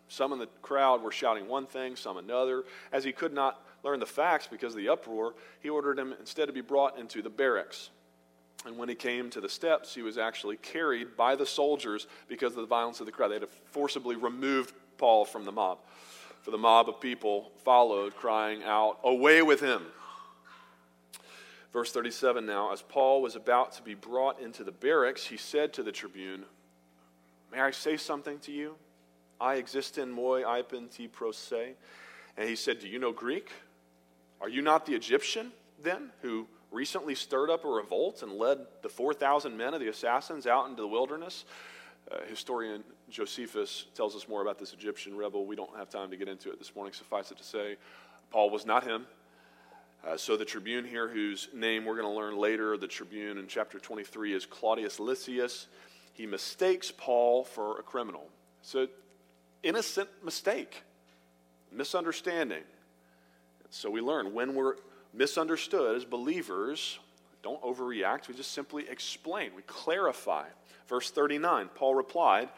some 0.09 0.33
in 0.33 0.39
the 0.39 0.49
crowd 0.63 1.03
were 1.03 1.13
shouting 1.13 1.49
one 1.49 1.67
thing, 1.67 1.97
some 1.97 2.17
another. 2.17 2.65
As 2.93 3.05
he 3.05 3.13
could 3.13 3.33
not 3.33 3.61
learn 3.83 4.01
the 4.01 4.07
facts 4.07 4.47
because 4.47 4.73
of 4.73 4.79
the 4.79 4.89
uproar, 4.89 5.35
he 5.61 5.69
ordered 5.69 5.99
him 5.99 6.15
instead 6.19 6.47
to 6.47 6.53
be 6.53 6.61
brought 6.61 6.99
into 6.99 7.23
the 7.23 7.31
barracks. 7.31 7.91
And 8.65 8.79
when 8.79 8.89
he 8.89 8.95
came 8.95 9.31
to 9.31 9.41
the 9.41 9.49
steps, 9.49 9.95
he 9.95 10.03
was 10.03 10.19
actually 10.19 10.57
carried 10.57 11.17
by 11.17 11.37
the 11.37 11.47
soldiers 11.47 12.07
because 12.29 12.53
of 12.53 12.61
the 12.61 12.67
violence 12.67 13.01
of 13.01 13.07
the 13.07 13.13
crowd. 13.13 13.29
They 13.29 13.39
had 13.39 13.49
forcibly 13.71 14.17
removed 14.17 14.73
Paul 14.99 15.25
from 15.25 15.45
the 15.45 15.53
mob. 15.53 15.79
For 16.43 16.51
the 16.51 16.59
mob 16.59 16.89
of 16.89 17.01
people 17.01 17.51
followed, 17.65 18.17
crying 18.17 18.63
out, 18.65 18.99
Away 19.05 19.43
with 19.43 19.61
him! 19.61 19.83
Verse 21.73 21.93
37 21.93 22.47
now, 22.47 22.73
as 22.73 22.81
Paul 22.81 23.21
was 23.21 23.37
about 23.37 23.73
to 23.73 23.83
be 23.83 23.95
brought 23.95 24.41
into 24.41 24.65
the 24.65 24.73
barracks, 24.73 25.27
he 25.27 25.37
said 25.37 25.73
to 25.75 25.83
the 25.83 25.93
tribune, 25.93 26.45
May 27.53 27.61
I 27.61 27.71
say 27.71 27.97
something 27.97 28.39
to 28.41 28.53
you? 28.53 28.77
I 29.41 29.57
exist 29.57 29.99
in 29.99 30.11
moi 30.11 30.43
ipen 30.43 30.89
ti 30.89 31.09
prose. 31.09 31.53
And 32.37 32.49
he 32.49 32.57
said, 32.57 32.81
Do 32.81 32.89
you 32.89 32.99
know 32.99 33.13
Greek? 33.13 33.51
Are 34.41 34.49
you 34.49 34.63
not 34.63 34.85
the 34.87 34.95
Egyptian, 34.95 35.53
then, 35.83 36.11
who 36.21 36.47
recently 36.71 37.15
stirred 37.15 37.49
up 37.49 37.65
a 37.65 37.69
revolt 37.69 38.23
and 38.23 38.33
led 38.33 38.59
the 38.83 38.89
4,000 38.89 39.57
men 39.57 39.73
of 39.73 39.81
the 39.81 39.89
assassins 39.89 40.47
out 40.47 40.69
into 40.69 40.83
the 40.83 40.89
wilderness? 40.89 41.45
Uh, 42.11 42.19
historian 42.29 42.85
Josephus 43.11 43.87
tells 43.95 44.15
us 44.15 44.29
more 44.29 44.43
about 44.43 44.59
this 44.59 44.73
Egyptian 44.73 45.17
rebel. 45.17 45.47
We 45.47 45.57
don't 45.57 45.75
have 45.77 45.89
time 45.89 46.11
to 46.11 46.17
get 46.17 46.29
into 46.29 46.51
it 46.51 46.59
this 46.59 46.75
morning, 46.75 46.93
suffice 46.93 47.31
it 47.31 47.39
to 47.39 47.45
say, 47.45 47.77
Paul 48.31 48.51
was 48.51 48.67
not 48.67 48.85
him. 48.85 49.07
Uh, 50.07 50.17
so 50.17 50.37
the 50.37 50.45
tribune 50.45 50.85
here, 50.85 51.09
whose 51.09 51.49
name 51.53 51.85
we're 51.85 51.97
going 51.97 52.07
to 52.07 52.17
learn 52.17 52.37
later, 52.37 52.77
the 52.77 52.87
tribune 52.87 53.39
in 53.39 53.47
chapter 53.49 53.79
23 53.81 54.35
is 54.35 54.47
Claudius 54.47 55.01
Lysias. 55.01 55.67
He 56.13 56.27
mistakes 56.27 56.93
Paul 56.97 57.45
for 57.45 57.79
a 57.79 57.83
criminal. 57.83 58.29
So, 58.63 58.87
innocent 59.67 60.09
mistake, 60.25 60.83
misunderstanding. 61.73 62.63
So 63.71 63.91
we 63.91 64.01
learn 64.01 64.33
when 64.33 64.55
we're 64.55 64.77
misunderstood 65.13 65.97
as 65.97 66.05
believers, 66.05 66.99
don't 67.43 67.61
overreact. 67.63 68.29
We 68.29 68.35
just 68.35 68.53
simply 68.53 68.89
explain, 68.89 69.51
we 69.57 69.63
clarify. 69.63 70.45
Verse 70.89 71.11
39, 71.11 71.71
Paul 71.75 71.95
replied, 71.95 72.49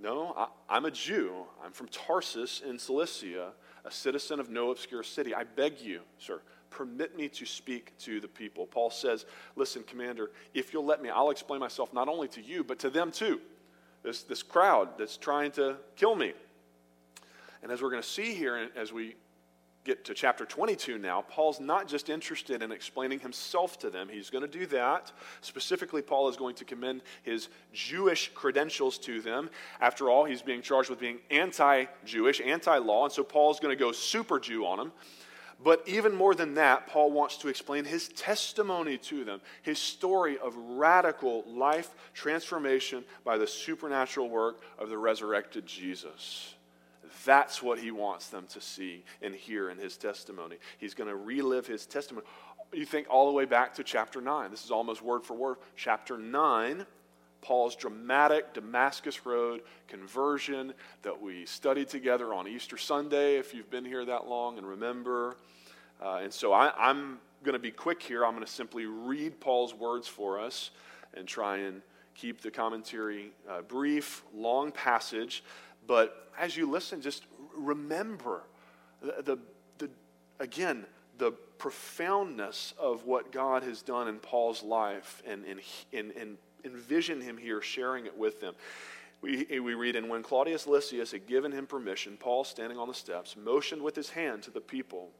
No, 0.00 0.34
I, 0.36 0.48
I'm 0.68 0.84
a 0.86 0.90
Jew. 0.90 1.32
I'm 1.64 1.72
from 1.72 1.88
Tarsus 1.88 2.62
in 2.66 2.78
Cilicia 2.78 3.52
a 3.88 3.90
citizen 3.90 4.38
of 4.38 4.50
no 4.50 4.70
obscure 4.70 5.02
city. 5.02 5.34
I 5.34 5.44
beg 5.44 5.80
you, 5.80 6.02
sir, 6.18 6.40
permit 6.70 7.16
me 7.16 7.28
to 7.30 7.46
speak 7.46 7.96
to 8.00 8.20
the 8.20 8.28
people. 8.28 8.66
Paul 8.66 8.90
says, 8.90 9.24
Listen, 9.56 9.82
Commander, 9.82 10.30
if 10.54 10.72
you'll 10.72 10.84
let 10.84 11.02
me, 11.02 11.08
I'll 11.08 11.30
explain 11.30 11.60
myself 11.60 11.92
not 11.92 12.08
only 12.08 12.28
to 12.28 12.42
you, 12.42 12.62
but 12.62 12.78
to 12.80 12.90
them 12.90 13.10
too. 13.10 13.40
This, 14.08 14.22
this 14.22 14.42
crowd 14.42 14.96
that's 14.96 15.18
trying 15.18 15.50
to 15.50 15.76
kill 15.94 16.14
me. 16.14 16.32
And 17.62 17.70
as 17.70 17.82
we're 17.82 17.90
going 17.90 18.00
to 18.00 18.08
see 18.08 18.32
here, 18.32 18.70
as 18.74 18.90
we 18.90 19.16
get 19.84 20.02
to 20.06 20.14
chapter 20.14 20.46
22 20.46 20.96
now, 20.96 21.26
Paul's 21.28 21.60
not 21.60 21.86
just 21.86 22.08
interested 22.08 22.62
in 22.62 22.72
explaining 22.72 23.20
himself 23.20 23.78
to 23.80 23.90
them. 23.90 24.08
He's 24.10 24.30
going 24.30 24.50
to 24.50 24.58
do 24.58 24.64
that. 24.68 25.12
Specifically, 25.42 26.00
Paul 26.00 26.30
is 26.30 26.38
going 26.38 26.54
to 26.54 26.64
commend 26.64 27.02
his 27.22 27.50
Jewish 27.74 28.30
credentials 28.34 28.96
to 29.00 29.20
them. 29.20 29.50
After 29.78 30.08
all, 30.08 30.24
he's 30.24 30.40
being 30.40 30.62
charged 30.62 30.88
with 30.88 31.00
being 31.00 31.18
anti 31.30 31.84
Jewish, 32.06 32.40
anti 32.40 32.78
law, 32.78 33.04
and 33.04 33.12
so 33.12 33.22
Paul's 33.22 33.60
going 33.60 33.76
to 33.76 33.78
go 33.78 33.92
super 33.92 34.40
Jew 34.40 34.64
on 34.64 34.78
them. 34.78 34.92
But 35.62 35.82
even 35.86 36.14
more 36.14 36.34
than 36.34 36.54
that, 36.54 36.86
Paul 36.86 37.10
wants 37.10 37.36
to 37.38 37.48
explain 37.48 37.84
his 37.84 38.08
testimony 38.08 38.96
to 38.98 39.24
them, 39.24 39.40
his 39.62 39.78
story 39.78 40.38
of 40.38 40.54
radical 40.56 41.44
life 41.48 41.90
transformation 42.14 43.04
by 43.24 43.38
the 43.38 43.46
supernatural 43.46 44.28
work 44.28 44.60
of 44.78 44.88
the 44.88 44.98
resurrected 44.98 45.66
Jesus. 45.66 46.54
That's 47.24 47.62
what 47.62 47.80
he 47.80 47.90
wants 47.90 48.28
them 48.28 48.46
to 48.50 48.60
see 48.60 49.04
and 49.20 49.34
hear 49.34 49.70
in 49.70 49.78
his 49.78 49.96
testimony. 49.96 50.56
He's 50.78 50.94
going 50.94 51.10
to 51.10 51.16
relive 51.16 51.66
his 51.66 51.86
testimony. 51.86 52.26
You 52.72 52.84
think 52.84 53.08
all 53.10 53.26
the 53.26 53.32
way 53.32 53.44
back 53.44 53.74
to 53.74 53.84
chapter 53.84 54.20
9. 54.20 54.50
This 54.50 54.64
is 54.64 54.70
almost 54.70 55.02
word 55.02 55.24
for 55.24 55.34
word. 55.34 55.56
Chapter 55.74 56.18
9, 56.18 56.86
Paul's 57.40 57.76
dramatic 57.76 58.54
Damascus 58.54 59.24
Road 59.24 59.62
conversion 59.86 60.74
that 61.02 61.20
we 61.20 61.46
studied 61.46 61.88
together 61.88 62.34
on 62.34 62.48
Easter 62.48 62.76
Sunday, 62.76 63.36
if 63.36 63.54
you've 63.54 63.70
been 63.70 63.84
here 63.84 64.04
that 64.04 64.26
long 64.26 64.58
and 64.58 64.66
remember. 64.66 65.36
Uh, 66.02 66.20
and 66.22 66.32
so 66.32 66.52
I, 66.52 66.72
I'm 66.76 67.18
going 67.42 67.54
to 67.54 67.58
be 67.58 67.70
quick 67.70 68.02
here. 68.02 68.24
I'm 68.24 68.34
going 68.34 68.44
to 68.44 68.50
simply 68.50 68.86
read 68.86 69.40
Paul's 69.40 69.74
words 69.74 70.08
for 70.08 70.40
us 70.40 70.70
and 71.14 71.26
try 71.26 71.58
and 71.58 71.82
keep 72.14 72.40
the 72.40 72.50
commentary 72.50 73.30
uh, 73.48 73.62
brief, 73.62 74.24
long 74.34 74.72
passage. 74.72 75.44
But 75.86 76.30
as 76.38 76.56
you 76.56 76.68
listen, 76.68 77.00
just 77.00 77.24
remember 77.56 78.42
the, 79.00 79.22
the, 79.22 79.38
the, 79.78 79.90
again, 80.40 80.84
the 81.18 81.32
profoundness 81.58 82.74
of 82.78 83.04
what 83.04 83.32
God 83.32 83.62
has 83.62 83.82
done 83.82 84.08
in 84.08 84.18
Paul's 84.18 84.62
life 84.62 85.22
and, 85.26 85.44
in, 85.44 85.60
and, 85.92 86.12
and 86.12 86.38
envision 86.64 87.20
him 87.20 87.36
here 87.36 87.60
sharing 87.60 88.06
it 88.06 88.16
with 88.16 88.40
them. 88.40 88.54
We, 89.20 89.46
we 89.58 89.74
read, 89.74 89.96
and 89.96 90.08
when 90.08 90.22
Claudius 90.22 90.66
Lysias 90.66 91.10
had 91.10 91.26
given 91.26 91.50
him 91.50 91.66
permission, 91.66 92.16
Paul, 92.18 92.44
standing 92.44 92.78
on 92.78 92.86
the 92.86 92.94
steps, 92.94 93.36
motioned 93.36 93.82
with 93.82 93.96
his 93.96 94.10
hand 94.10 94.42
to 94.44 94.50
the 94.50 94.60
people. 94.60 95.10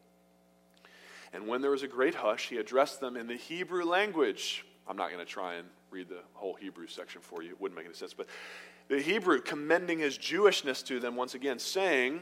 And 1.32 1.48
when 1.48 1.60
there 1.60 1.72
was 1.72 1.82
a 1.82 1.88
great 1.88 2.14
hush, 2.14 2.48
he 2.48 2.58
addressed 2.58 3.00
them 3.00 3.16
in 3.16 3.26
the 3.26 3.36
Hebrew 3.36 3.84
language. 3.84 4.64
I'm 4.86 4.96
not 4.96 5.10
going 5.10 5.24
to 5.24 5.30
try 5.30 5.54
and 5.54 5.66
read 5.90 6.08
the 6.08 6.20
whole 6.34 6.54
Hebrew 6.54 6.86
section 6.86 7.20
for 7.20 7.42
you, 7.42 7.50
it 7.50 7.60
wouldn't 7.60 7.76
make 7.76 7.86
any 7.86 7.94
sense. 7.94 8.14
But 8.14 8.28
the 8.88 9.00
Hebrew 9.00 9.40
commending 9.40 9.98
his 9.98 10.16
Jewishness 10.16 10.84
to 10.86 11.00
them 11.00 11.16
once 11.16 11.34
again, 11.34 11.58
saying, 11.58 12.20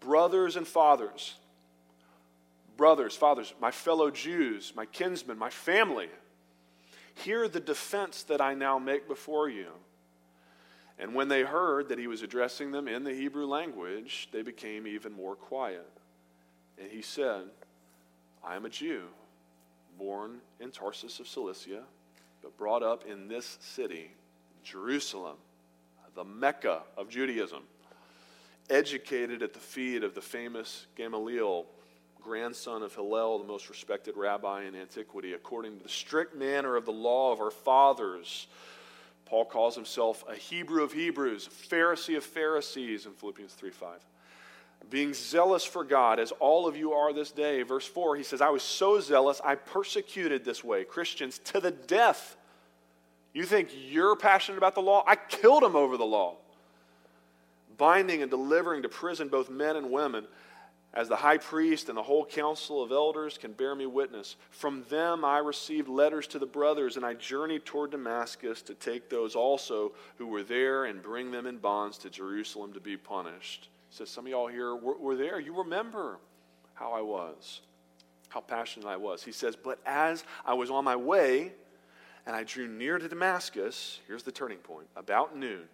Brothers 0.00 0.56
and 0.56 0.66
fathers, 0.66 1.36
brothers, 2.76 3.16
fathers, 3.16 3.54
my 3.60 3.70
fellow 3.70 4.10
Jews, 4.10 4.72
my 4.76 4.86
kinsmen, 4.86 5.38
my 5.38 5.50
family, 5.50 6.08
hear 7.16 7.48
the 7.48 7.60
defense 7.60 8.22
that 8.24 8.40
I 8.40 8.54
now 8.54 8.78
make 8.78 9.08
before 9.08 9.48
you. 9.48 9.68
And 10.98 11.14
when 11.14 11.28
they 11.28 11.42
heard 11.42 11.88
that 11.90 11.98
he 11.98 12.06
was 12.06 12.22
addressing 12.22 12.70
them 12.70 12.88
in 12.88 13.04
the 13.04 13.12
Hebrew 13.12 13.46
language, 13.46 14.28
they 14.32 14.42
became 14.42 14.86
even 14.86 15.12
more 15.12 15.36
quiet. 15.36 15.90
And 16.78 16.90
he 16.90 17.02
said, 17.02 17.42
I 18.42 18.56
am 18.56 18.64
a 18.64 18.70
Jew, 18.70 19.02
born 19.98 20.38
in 20.60 20.70
Tarsus 20.70 21.20
of 21.20 21.28
Cilicia, 21.28 21.82
but 22.42 22.56
brought 22.56 22.82
up 22.82 23.04
in 23.06 23.28
this 23.28 23.58
city, 23.60 24.12
Jerusalem 24.64 25.36
the 26.16 26.24
Mecca 26.24 26.82
of 26.96 27.08
Judaism, 27.08 27.62
educated 28.68 29.42
at 29.42 29.52
the 29.52 29.60
feet 29.60 30.02
of 30.02 30.14
the 30.14 30.20
famous 30.20 30.86
Gamaliel, 30.96 31.66
grandson 32.26 32.82
of 32.82 32.92
Hillel, 32.92 33.38
the 33.38 33.46
most 33.46 33.68
respected 33.68 34.16
rabbi 34.16 34.64
in 34.64 34.74
antiquity, 34.74 35.32
according 35.32 35.76
to 35.76 35.82
the 35.82 35.88
strict 35.88 36.36
manner 36.36 36.74
of 36.74 36.84
the 36.84 36.92
law 36.92 37.32
of 37.32 37.40
our 37.40 37.52
fathers. 37.52 38.48
Paul 39.26 39.44
calls 39.44 39.76
himself 39.76 40.24
a 40.28 40.34
Hebrew 40.34 40.82
of 40.82 40.92
Hebrews, 40.92 41.46
a 41.46 41.74
Pharisee 41.74 42.16
of 42.16 42.24
Pharisees 42.24 43.06
in 43.06 43.12
Philippians 43.12 43.54
3 43.54 43.70
5. 43.70 44.00
Being 44.90 45.14
zealous 45.14 45.64
for 45.64 45.84
God, 45.84 46.18
as 46.18 46.32
all 46.32 46.66
of 46.66 46.76
you 46.76 46.92
are 46.92 47.12
this 47.12 47.30
day. 47.30 47.62
Verse 47.62 47.86
4, 47.86 48.16
he 48.16 48.24
says, 48.24 48.40
I 48.40 48.50
was 48.50 48.62
so 48.62 49.00
zealous, 49.00 49.40
I 49.44 49.54
persecuted 49.54 50.44
this 50.44 50.64
way 50.64 50.84
Christians 50.84 51.38
to 51.44 51.60
the 51.60 51.70
death. 51.70 52.36
You 53.32 53.44
think 53.44 53.70
you're 53.72 54.16
passionate 54.16 54.58
about 54.58 54.74
the 54.74 54.82
law? 54.82 55.04
I 55.06 55.14
killed 55.14 55.62
him 55.62 55.76
over 55.76 55.96
the 55.96 56.04
law. 56.04 56.36
binding 57.78 58.22
and 58.22 58.30
delivering 58.30 58.82
to 58.82 58.88
prison 58.88 59.28
both 59.28 59.48
men 59.48 59.76
and 59.76 59.90
women, 59.92 60.24
as 60.96 61.08
the 61.08 61.16
high 61.16 61.36
priest 61.36 61.90
and 61.90 61.96
the 61.96 62.02
whole 62.02 62.24
council 62.24 62.82
of 62.82 62.90
elders 62.90 63.36
can 63.36 63.52
bear 63.52 63.74
me 63.74 63.84
witness. 63.84 64.36
From 64.50 64.82
them 64.88 65.26
I 65.26 65.38
received 65.38 65.88
letters 65.88 66.26
to 66.28 66.38
the 66.38 66.46
brothers, 66.46 66.96
and 66.96 67.04
I 67.04 67.12
journeyed 67.12 67.66
toward 67.66 67.90
Damascus 67.90 68.62
to 68.62 68.74
take 68.74 69.10
those 69.10 69.36
also 69.36 69.92
who 70.16 70.26
were 70.26 70.42
there 70.42 70.86
and 70.86 71.02
bring 71.02 71.30
them 71.30 71.46
in 71.46 71.58
bonds 71.58 71.98
to 71.98 72.10
Jerusalem 72.10 72.72
to 72.72 72.80
be 72.80 72.96
punished. 72.96 73.68
He 73.90 73.96
says, 73.96 74.08
Some 74.08 74.24
of 74.24 74.30
y'all 74.30 74.46
here 74.46 74.74
were, 74.74 74.96
were 74.96 75.16
there. 75.16 75.38
You 75.38 75.58
remember 75.58 76.18
how 76.72 76.92
I 76.92 77.02
was, 77.02 77.60
how 78.30 78.40
passionate 78.40 78.88
I 78.88 78.96
was. 78.96 79.22
He 79.22 79.32
says, 79.32 79.54
But 79.54 79.78
as 79.84 80.24
I 80.46 80.54
was 80.54 80.70
on 80.70 80.84
my 80.84 80.96
way, 80.96 81.52
and 82.26 82.34
I 82.34 82.42
drew 82.42 82.68
near 82.68 82.98
to 82.98 83.06
Damascus, 83.06 84.00
here's 84.06 84.22
the 84.22 84.32
turning 84.32 84.58
point, 84.58 84.86
about 84.96 85.36
noon, 85.36 85.64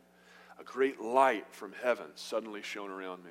a 0.59 0.65
great 0.65 1.01
light 1.01 1.47
from 1.53 1.73
heaven 1.81 2.07
suddenly 2.17 2.61
shone 2.61 2.91
around 2.91 3.25
me. 3.25 3.31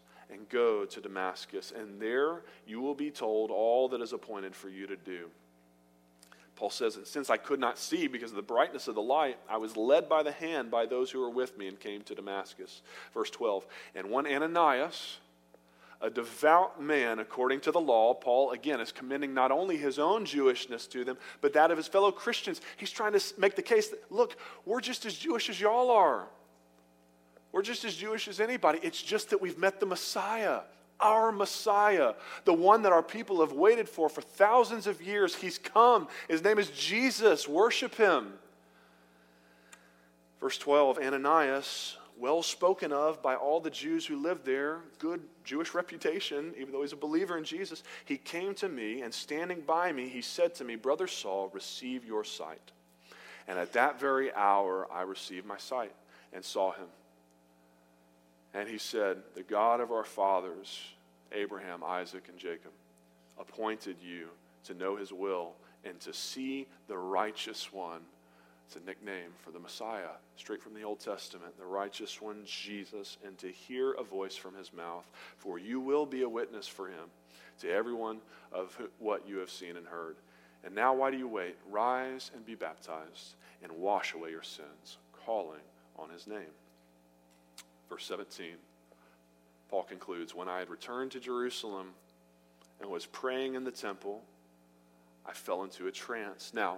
and 0.31 0.47
go 0.49 0.85
to 0.85 1.01
Damascus, 1.01 1.73
and 1.75 2.01
there 2.01 2.41
you 2.65 2.81
will 2.81 2.95
be 2.95 3.11
told 3.11 3.51
all 3.51 3.89
that 3.89 4.01
is 4.01 4.13
appointed 4.13 4.55
for 4.55 4.69
you 4.69 4.87
to 4.87 4.95
do. 4.95 5.29
Paul 6.55 6.69
says, 6.69 6.95
And 6.95 7.07
since 7.07 7.29
I 7.29 7.37
could 7.37 7.59
not 7.59 7.79
see 7.79 8.07
because 8.07 8.29
of 8.29 8.35
the 8.35 8.43
brightness 8.43 8.87
of 8.87 8.95
the 8.95 9.01
light, 9.01 9.37
I 9.49 9.57
was 9.57 9.75
led 9.75 10.07
by 10.07 10.21
the 10.21 10.31
hand 10.31 10.69
by 10.69 10.85
those 10.85 11.09
who 11.09 11.19
were 11.19 11.29
with 11.29 11.57
me 11.57 11.67
and 11.67 11.79
came 11.79 12.03
to 12.03 12.13
Damascus. 12.13 12.83
Verse 13.13 13.31
12. 13.31 13.65
And 13.95 14.11
one 14.11 14.27
Ananias, 14.27 15.17
a 16.01 16.09
devout 16.09 16.81
man 16.81 17.17
according 17.19 17.61
to 17.61 17.71
the 17.71 17.81
law, 17.81 18.13
Paul 18.13 18.51
again 18.51 18.79
is 18.79 18.91
commending 18.91 19.33
not 19.33 19.51
only 19.51 19.75
his 19.75 19.97
own 19.97 20.25
Jewishness 20.25 20.87
to 20.91 21.03
them, 21.03 21.17
but 21.41 21.53
that 21.53 21.71
of 21.71 21.77
his 21.77 21.87
fellow 21.87 22.11
Christians. 22.11 22.61
He's 22.77 22.91
trying 22.91 23.13
to 23.13 23.33
make 23.39 23.55
the 23.55 23.61
case 23.63 23.89
that, 23.89 24.11
look, 24.11 24.35
we're 24.65 24.81
just 24.81 25.05
as 25.05 25.15
Jewish 25.15 25.49
as 25.49 25.59
y'all 25.59 25.89
are. 25.89 26.27
We're 27.51 27.61
just 27.61 27.83
as 27.83 27.95
Jewish 27.95 28.27
as 28.27 28.39
anybody. 28.39 28.79
It's 28.81 29.01
just 29.01 29.29
that 29.31 29.41
we've 29.41 29.57
met 29.57 29.79
the 29.79 29.85
Messiah, 29.85 30.61
our 30.99 31.31
Messiah, 31.31 32.13
the 32.45 32.53
one 32.53 32.83
that 32.83 32.91
our 32.91 33.03
people 33.03 33.41
have 33.41 33.53
waited 33.53 33.89
for 33.89 34.07
for 34.09 34.21
thousands 34.21 34.87
of 34.87 35.01
years. 35.01 35.35
He's 35.35 35.57
come. 35.57 36.07
His 36.27 36.43
name 36.43 36.59
is 36.59 36.69
Jesus. 36.69 37.47
Worship 37.47 37.95
him. 37.95 38.33
Verse 40.39 40.57
12 40.57 40.97
Ananias, 40.97 41.97
well 42.17 42.41
spoken 42.41 42.91
of 42.91 43.21
by 43.21 43.35
all 43.35 43.59
the 43.59 43.69
Jews 43.69 44.05
who 44.05 44.15
lived 44.15 44.45
there, 44.45 44.79
good 44.97 45.21
Jewish 45.43 45.73
reputation, 45.73 46.53
even 46.57 46.71
though 46.71 46.81
he's 46.81 46.93
a 46.93 46.97
believer 46.97 47.37
in 47.37 47.43
Jesus, 47.43 47.83
he 48.05 48.17
came 48.17 48.55
to 48.55 48.69
me 48.69 49.01
and 49.01 49.13
standing 49.13 49.61
by 49.61 49.91
me, 49.91 50.07
he 50.07 50.21
said 50.21 50.55
to 50.55 50.63
me, 50.63 50.75
Brother 50.75 51.07
Saul, 51.07 51.49
receive 51.53 52.05
your 52.05 52.23
sight. 52.23 52.71
And 53.47 53.59
at 53.59 53.73
that 53.73 53.99
very 53.99 54.33
hour, 54.33 54.87
I 54.91 55.01
received 55.01 55.45
my 55.45 55.57
sight 55.57 55.93
and 56.31 56.43
saw 56.43 56.71
him. 56.71 56.87
And 58.53 58.67
he 58.67 58.77
said, 58.77 59.17
The 59.35 59.43
God 59.43 59.79
of 59.79 59.91
our 59.91 60.03
fathers, 60.03 60.79
Abraham, 61.31 61.83
Isaac, 61.83 62.25
and 62.27 62.37
Jacob, 62.37 62.71
appointed 63.39 63.97
you 64.01 64.27
to 64.65 64.73
know 64.73 64.95
his 64.95 65.11
will 65.11 65.53
and 65.83 65.99
to 66.01 66.13
see 66.13 66.67
the 66.87 66.97
righteous 66.97 67.71
one. 67.71 68.01
It's 68.67 68.75
a 68.75 68.85
nickname 68.85 69.31
for 69.43 69.51
the 69.51 69.59
Messiah, 69.59 70.11
straight 70.37 70.61
from 70.61 70.73
the 70.73 70.83
Old 70.83 70.99
Testament, 70.99 71.57
the 71.57 71.65
righteous 71.65 72.21
one, 72.21 72.41
Jesus, 72.45 73.17
and 73.25 73.37
to 73.39 73.47
hear 73.47 73.91
a 73.93 74.03
voice 74.03 74.35
from 74.35 74.55
his 74.55 74.71
mouth. 74.71 75.09
For 75.37 75.59
you 75.59 75.79
will 75.79 76.05
be 76.05 76.21
a 76.21 76.29
witness 76.29 76.67
for 76.67 76.87
him 76.87 77.09
to 77.61 77.71
everyone 77.71 78.19
of 78.51 78.77
what 78.99 79.27
you 79.27 79.37
have 79.39 79.49
seen 79.49 79.75
and 79.75 79.87
heard. 79.87 80.15
And 80.63 80.75
now, 80.75 80.93
why 80.93 81.11
do 81.11 81.17
you 81.17 81.27
wait? 81.27 81.57
Rise 81.69 82.31
and 82.35 82.45
be 82.45 82.55
baptized 82.55 83.35
and 83.63 83.71
wash 83.73 84.13
away 84.13 84.29
your 84.29 84.43
sins, 84.43 84.97
calling 85.25 85.59
on 85.97 86.09
his 86.09 86.27
name. 86.27 86.53
Verse 87.91 88.05
17, 88.05 88.53
Paul 89.69 89.83
concludes 89.83 90.33
When 90.33 90.47
I 90.47 90.59
had 90.59 90.69
returned 90.69 91.11
to 91.11 91.19
Jerusalem 91.19 91.87
and 92.79 92.89
was 92.89 93.05
praying 93.05 93.55
in 93.55 93.65
the 93.65 93.71
temple, 93.71 94.21
I 95.25 95.33
fell 95.33 95.63
into 95.63 95.87
a 95.87 95.91
trance. 95.91 96.53
Now, 96.53 96.77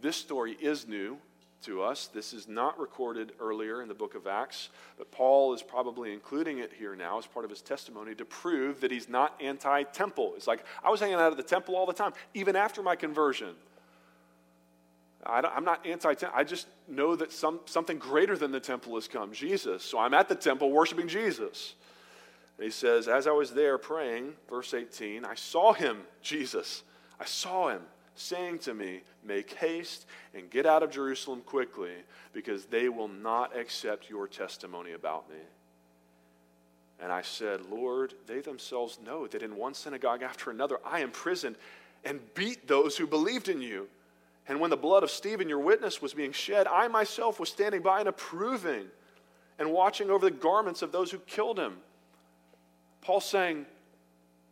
this 0.00 0.16
story 0.16 0.56
is 0.58 0.88
new 0.88 1.18
to 1.64 1.82
us. 1.82 2.06
This 2.06 2.32
is 2.32 2.48
not 2.48 2.80
recorded 2.80 3.32
earlier 3.38 3.82
in 3.82 3.88
the 3.88 3.94
book 3.94 4.14
of 4.14 4.26
Acts, 4.26 4.70
but 4.96 5.10
Paul 5.10 5.52
is 5.52 5.62
probably 5.62 6.14
including 6.14 6.60
it 6.60 6.72
here 6.72 6.96
now 6.96 7.18
as 7.18 7.26
part 7.26 7.44
of 7.44 7.50
his 7.50 7.60
testimony 7.60 8.14
to 8.14 8.24
prove 8.24 8.80
that 8.80 8.90
he's 8.90 9.08
not 9.08 9.38
anti 9.42 9.82
temple. 9.82 10.32
It's 10.34 10.46
like, 10.46 10.64
I 10.82 10.88
was 10.88 10.98
hanging 10.98 11.16
out 11.16 11.30
at 11.30 11.36
the 11.36 11.42
temple 11.42 11.76
all 11.76 11.84
the 11.84 11.92
time, 11.92 12.14
even 12.32 12.56
after 12.56 12.82
my 12.82 12.96
conversion. 12.96 13.54
I 15.26 15.56
am 15.56 15.64
not 15.64 15.86
anti 15.86 16.14
temple. 16.14 16.38
I 16.38 16.44
just 16.44 16.66
know 16.88 17.16
that 17.16 17.32
some, 17.32 17.60
something 17.64 17.98
greater 17.98 18.36
than 18.36 18.52
the 18.52 18.60
temple 18.60 18.94
has 18.96 19.08
come 19.08 19.32
Jesus. 19.32 19.82
So 19.82 19.98
I'm 19.98 20.14
at 20.14 20.28
the 20.28 20.34
temple 20.34 20.70
worshiping 20.70 21.08
Jesus. 21.08 21.74
And 22.58 22.64
he 22.64 22.70
says, 22.70 23.08
As 23.08 23.26
I 23.26 23.32
was 23.32 23.52
there 23.52 23.78
praying, 23.78 24.34
verse 24.48 24.74
18, 24.74 25.24
I 25.24 25.34
saw 25.34 25.72
him, 25.72 25.98
Jesus. 26.22 26.82
I 27.18 27.24
saw 27.24 27.68
him 27.68 27.82
saying 28.14 28.58
to 28.60 28.74
me, 28.74 29.00
Make 29.24 29.54
haste 29.54 30.06
and 30.34 30.50
get 30.50 30.66
out 30.66 30.82
of 30.82 30.90
Jerusalem 30.90 31.40
quickly, 31.40 31.92
because 32.32 32.66
they 32.66 32.88
will 32.88 33.08
not 33.08 33.56
accept 33.56 34.10
your 34.10 34.28
testimony 34.28 34.92
about 34.92 35.28
me. 35.30 35.38
And 37.00 37.10
I 37.10 37.22
said, 37.22 37.60
Lord, 37.70 38.14
they 38.26 38.40
themselves 38.40 38.98
know 39.04 39.26
that 39.26 39.42
in 39.42 39.56
one 39.56 39.74
synagogue 39.74 40.22
after 40.22 40.50
another 40.50 40.78
I 40.84 41.00
imprisoned 41.00 41.56
and 42.04 42.20
beat 42.34 42.68
those 42.68 42.96
who 42.96 43.06
believed 43.06 43.48
in 43.48 43.60
you. 43.60 43.88
And 44.46 44.60
when 44.60 44.70
the 44.70 44.76
blood 44.76 45.02
of 45.02 45.10
Stephen, 45.10 45.48
your 45.48 45.58
witness, 45.58 46.02
was 46.02 46.12
being 46.12 46.32
shed, 46.32 46.66
I 46.66 46.88
myself 46.88 47.40
was 47.40 47.48
standing 47.48 47.80
by 47.80 48.00
and 48.00 48.08
approving 48.08 48.86
and 49.58 49.72
watching 49.72 50.10
over 50.10 50.28
the 50.28 50.36
garments 50.36 50.82
of 50.82 50.92
those 50.92 51.10
who 51.10 51.18
killed 51.20 51.58
him. 51.58 51.76
Paul's 53.00 53.24
saying, 53.24 53.66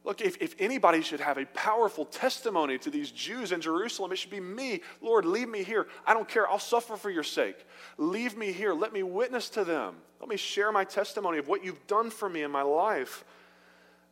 Look, 0.05 0.21
if, 0.21 0.37
if 0.43 0.57
anybody 0.59 1.01
should 1.01 1.21
have 1.21 1.39
a 1.39 1.47
powerful 1.47 2.05
testimony 2.05 2.77
to 2.79 2.91
these 2.91 3.13
Jews 3.13 3.53
in 3.53 3.61
Jerusalem, 3.61 4.11
it 4.11 4.17
should 4.17 4.33
be 4.33 4.41
me. 4.41 4.81
Lord, 5.01 5.25
leave 5.25 5.49
me 5.49 5.63
here. 5.63 5.87
I 6.05 6.13
don't 6.13 6.29
care. 6.29 6.49
I'll 6.49 6.59
suffer 6.59 6.97
for 6.97 7.09
your 7.09 7.23
sake. 7.23 7.65
Leave 7.99 8.37
me 8.37 8.51
here. 8.51 8.75
Let 8.75 8.93
me 8.93 9.05
witness 9.05 9.49
to 9.51 9.65
them. 9.65 9.95
Let 10.19 10.29
me 10.29 10.37
share 10.37 10.73
my 10.73 10.85
testimony 10.85 11.39
of 11.39 11.47
what 11.47 11.65
you've 11.65 11.87
done 11.87 12.11
for 12.11 12.29
me 12.29 12.43
in 12.43 12.51
my 12.51 12.63
life. 12.63 13.25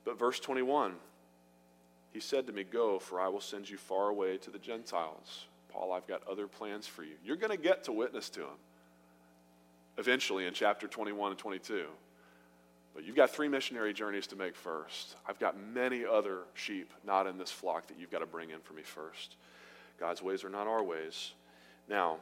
But 0.04 0.16
verse 0.16 0.38
21, 0.38 0.94
he 2.12 2.20
said 2.20 2.46
to 2.46 2.52
me, 2.52 2.62
Go, 2.62 3.00
for 3.00 3.20
I 3.20 3.26
will 3.26 3.40
send 3.40 3.68
you 3.68 3.76
far 3.76 4.10
away 4.10 4.38
to 4.38 4.50
the 4.50 4.58
Gentiles. 4.60 5.46
Paul, 5.72 5.92
I've 5.92 6.06
got 6.06 6.22
other 6.28 6.46
plans 6.46 6.86
for 6.86 7.02
you. 7.02 7.14
You're 7.24 7.36
going 7.36 7.50
to 7.50 7.62
get 7.62 7.84
to 7.84 7.92
witness 7.92 8.28
to 8.30 8.40
him 8.40 8.58
eventually 9.98 10.46
in 10.46 10.54
chapter 10.54 10.88
21 10.88 11.32
and 11.32 11.38
22. 11.38 11.86
But 12.94 13.04
you've 13.04 13.16
got 13.16 13.30
three 13.30 13.48
missionary 13.48 13.92
journeys 13.92 14.26
to 14.28 14.36
make 14.36 14.56
first. 14.56 15.16
I've 15.28 15.38
got 15.38 15.56
many 15.58 16.04
other 16.04 16.40
sheep 16.54 16.92
not 17.06 17.26
in 17.26 17.38
this 17.38 17.50
flock 17.50 17.86
that 17.88 17.98
you've 17.98 18.10
got 18.10 18.18
to 18.18 18.26
bring 18.26 18.50
in 18.50 18.60
for 18.60 18.72
me 18.72 18.82
first. 18.82 19.36
God's 19.98 20.22
ways 20.22 20.42
are 20.42 20.50
not 20.50 20.66
our 20.66 20.82
ways. 20.82 21.32
Now, 21.88 22.16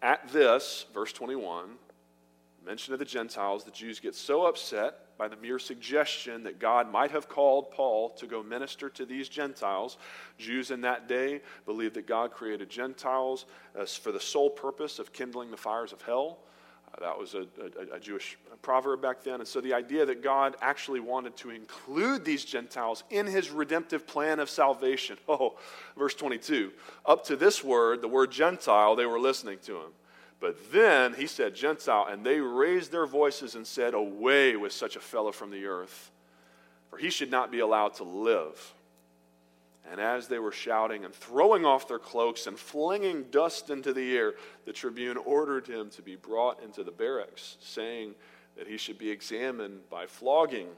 at 0.00 0.26
this, 0.28 0.86
verse 0.94 1.12
21, 1.12 1.70
mention 2.64 2.92
of 2.92 2.98
the 2.98 3.04
Gentiles, 3.04 3.64
the 3.64 3.70
Jews 3.70 4.00
get 4.00 4.14
so 4.14 4.46
upset 4.46 5.07
by 5.18 5.28
the 5.28 5.36
mere 5.36 5.58
suggestion 5.58 6.44
that 6.44 6.60
God 6.60 6.90
might 6.90 7.10
have 7.10 7.28
called 7.28 7.72
Paul 7.72 8.10
to 8.10 8.26
go 8.26 8.42
minister 8.42 8.88
to 8.90 9.04
these 9.04 9.28
Gentiles. 9.28 9.98
Jews 10.38 10.70
in 10.70 10.80
that 10.82 11.08
day 11.08 11.42
believed 11.66 11.94
that 11.94 12.06
God 12.06 12.30
created 12.30 12.70
Gentiles 12.70 13.44
for 14.00 14.12
the 14.12 14.20
sole 14.20 14.48
purpose 14.48 15.00
of 15.00 15.12
kindling 15.12 15.50
the 15.50 15.56
fires 15.56 15.92
of 15.92 16.00
hell. 16.02 16.38
Uh, 16.94 17.00
that 17.00 17.18
was 17.18 17.34
a, 17.34 17.40
a, 17.40 17.96
a, 17.96 18.00
Jewish 18.00 18.38
proverb 18.62 19.02
back 19.02 19.22
then. 19.22 19.40
And 19.40 19.48
so 19.48 19.60
the 19.60 19.74
idea 19.74 20.06
that 20.06 20.22
God 20.22 20.56
actually 20.62 21.00
wanted 21.00 21.36
to 21.38 21.50
include 21.50 22.24
these 22.24 22.44
Gentiles 22.44 23.04
in 23.10 23.26
his 23.26 23.50
redemptive 23.50 24.06
plan 24.06 24.40
of 24.40 24.48
salvation. 24.48 25.18
Oh, 25.28 25.58
verse 25.96 26.14
22. 26.14 26.72
Up 27.04 27.24
to 27.26 27.36
this 27.36 27.62
word, 27.62 28.00
the 28.00 28.08
word 28.08 28.30
Gentile, 28.30 28.96
they 28.96 29.04
were 29.04 29.20
listening 29.20 29.58
to 29.64 29.76
him. 29.76 29.90
But 30.40 30.72
then 30.72 31.14
he 31.14 31.26
said, 31.26 31.54
Gentile, 31.54 32.06
and 32.08 32.24
they 32.24 32.40
raised 32.40 32.92
their 32.92 33.06
voices 33.06 33.54
and 33.54 33.66
said, 33.66 33.94
Away 33.94 34.56
with 34.56 34.72
such 34.72 34.94
a 34.94 35.00
fellow 35.00 35.32
from 35.32 35.50
the 35.50 35.66
earth, 35.66 36.10
for 36.90 36.96
he 36.96 37.10
should 37.10 37.30
not 37.30 37.50
be 37.50 37.58
allowed 37.58 37.94
to 37.94 38.04
live. 38.04 38.74
And 39.90 40.00
as 40.00 40.28
they 40.28 40.38
were 40.38 40.52
shouting 40.52 41.04
and 41.04 41.14
throwing 41.14 41.64
off 41.64 41.88
their 41.88 41.98
cloaks 41.98 42.46
and 42.46 42.58
flinging 42.58 43.24
dust 43.30 43.70
into 43.70 43.92
the 43.92 44.16
air, 44.16 44.34
the 44.64 44.72
tribune 44.72 45.16
ordered 45.16 45.66
him 45.66 45.88
to 45.90 46.02
be 46.02 46.14
brought 46.14 46.62
into 46.62 46.84
the 46.84 46.90
barracks, 46.90 47.56
saying 47.60 48.14
that 48.56 48.66
he 48.66 48.76
should 48.76 48.98
be 48.98 49.10
examined 49.10 49.88
by 49.88 50.06
flogging 50.06 50.68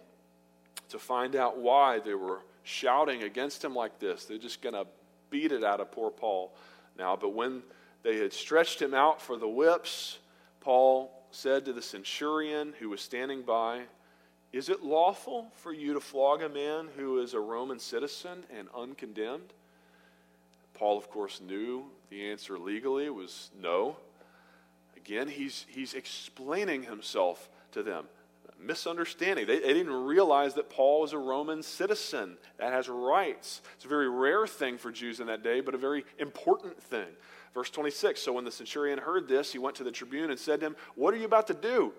to 0.91 0.99
find 0.99 1.35
out 1.35 1.59
why 1.59 1.99
they 1.99 2.15
were 2.15 2.41
shouting 2.63 3.25
against 3.25 3.65
him 3.65 3.75
like 3.75 3.99
this. 3.99 4.25
They're 4.25 4.39
just 4.39 4.63
going 4.63 4.75
to 4.75 4.87
beat 5.29 5.51
it 5.53 5.65
out 5.65 5.81
of 5.81 5.91
poor 5.91 6.11
Paul 6.11 6.53
now. 6.97 7.17
But 7.17 7.35
when 7.35 7.63
they 8.03 8.19
had 8.19 8.33
stretched 8.33 8.81
him 8.81 8.95
out 8.95 9.21
for 9.21 9.37
the 9.37 9.49
whips, 9.49 10.19
Paul 10.61 11.13
said 11.31 11.65
to 11.65 11.73
the 11.73 11.83
centurion 11.83 12.75
who 12.79 12.89
was 12.89 13.01
standing 13.01 13.43
by, 13.43 13.83
Is 14.53 14.69
it 14.69 14.83
lawful 14.83 15.51
for 15.57 15.73
you 15.73 15.95
to 15.95 16.01
flog 16.01 16.43
a 16.43 16.49
man 16.49 16.89
who 16.97 17.21
is 17.21 17.35
a 17.35 17.41
Roman 17.41 17.79
citizen 17.79 18.45
and 18.57 18.69
uncondemned? 18.75 19.53
Paul, 20.75 20.97
of 20.97 21.11
course, 21.11 21.41
knew 21.41 21.85
the 22.09 22.31
answer 22.31 22.59
legally 22.59 23.11
was 23.11 23.51
no. 23.61 23.97
Again, 24.97 25.29
he's, 25.29 25.67
he's 25.69 25.95
explaining 25.95 26.85
himself 26.85 27.51
to 27.73 27.83
them. 27.83 28.07
Misunderstanding. 28.59 29.47
They, 29.47 29.59
they, 29.61 29.73
didn't 29.73 29.93
realize 29.93 30.55
that 30.55 30.69
Paul 30.69 31.01
was 31.01 31.13
a 31.13 31.19
Roman 31.19 31.63
citizen 31.63 32.37
that 32.59 32.73
has 32.73 32.89
rights. 32.89 33.63
It's 33.77 33.87
a 33.87 33.89
very 33.89 34.09
rare 34.09 34.47
thing 34.47 34.77
for 34.77 34.91
Jews 34.91 35.21
in 35.21 35.29
that 35.29 35.43
day, 35.43 35.61
but 35.61 35.75
a 35.75 35.79
very 35.79 36.05
important 36.19 36.83
thing. 36.83 37.07
Verse 37.55 37.71
26 37.71 38.21
So 38.21 38.33
when 38.33 38.45
the 38.45 38.51
centurion 38.51 38.99
heard 38.99 39.29
this, 39.29 39.53
he 39.53 39.59
went 39.59 39.77
to 39.77 39.85
the 39.85 39.91
tribune 39.91 40.31
and 40.31 40.39
said 40.39 40.61
to 40.61 40.67
him, 40.67 40.77
What 40.95 41.15
are 41.15 41.17
you 41.17 41.27
about 41.27 41.47
to 41.49 41.55
do? 41.55 41.93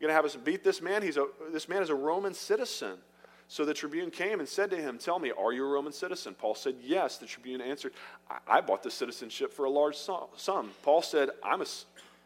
You're 0.00 0.08
going 0.08 0.10
to 0.10 0.14
have 0.14 0.24
us 0.24 0.36
beat 0.36 0.64
this 0.64 0.82
man? 0.82 1.02
He's 1.02 1.16
a, 1.16 1.26
this 1.52 1.68
man 1.68 1.82
is 1.82 1.90
a 1.90 1.94
Roman 1.94 2.34
citizen. 2.34 2.98
So 3.46 3.64
the 3.64 3.74
tribune 3.74 4.10
came 4.10 4.40
and 4.40 4.48
said 4.48 4.70
to 4.70 4.76
him, 4.76 4.98
Tell 4.98 5.18
me, 5.18 5.30
are 5.30 5.52
you 5.52 5.64
a 5.64 5.68
Roman 5.68 5.92
citizen? 5.92 6.34
Paul 6.34 6.54
said, 6.54 6.76
Yes. 6.82 7.18
The 7.18 7.26
tribune 7.26 7.60
answered, 7.60 7.92
I, 8.30 8.38
I 8.58 8.60
bought 8.60 8.82
the 8.82 8.90
citizenship 8.90 9.52
for 9.52 9.64
a 9.66 9.70
large 9.70 9.96
sum. 9.96 10.70
Paul 10.82 11.02
said, 11.02 11.30
I'm 11.42 11.60
a 11.60 11.66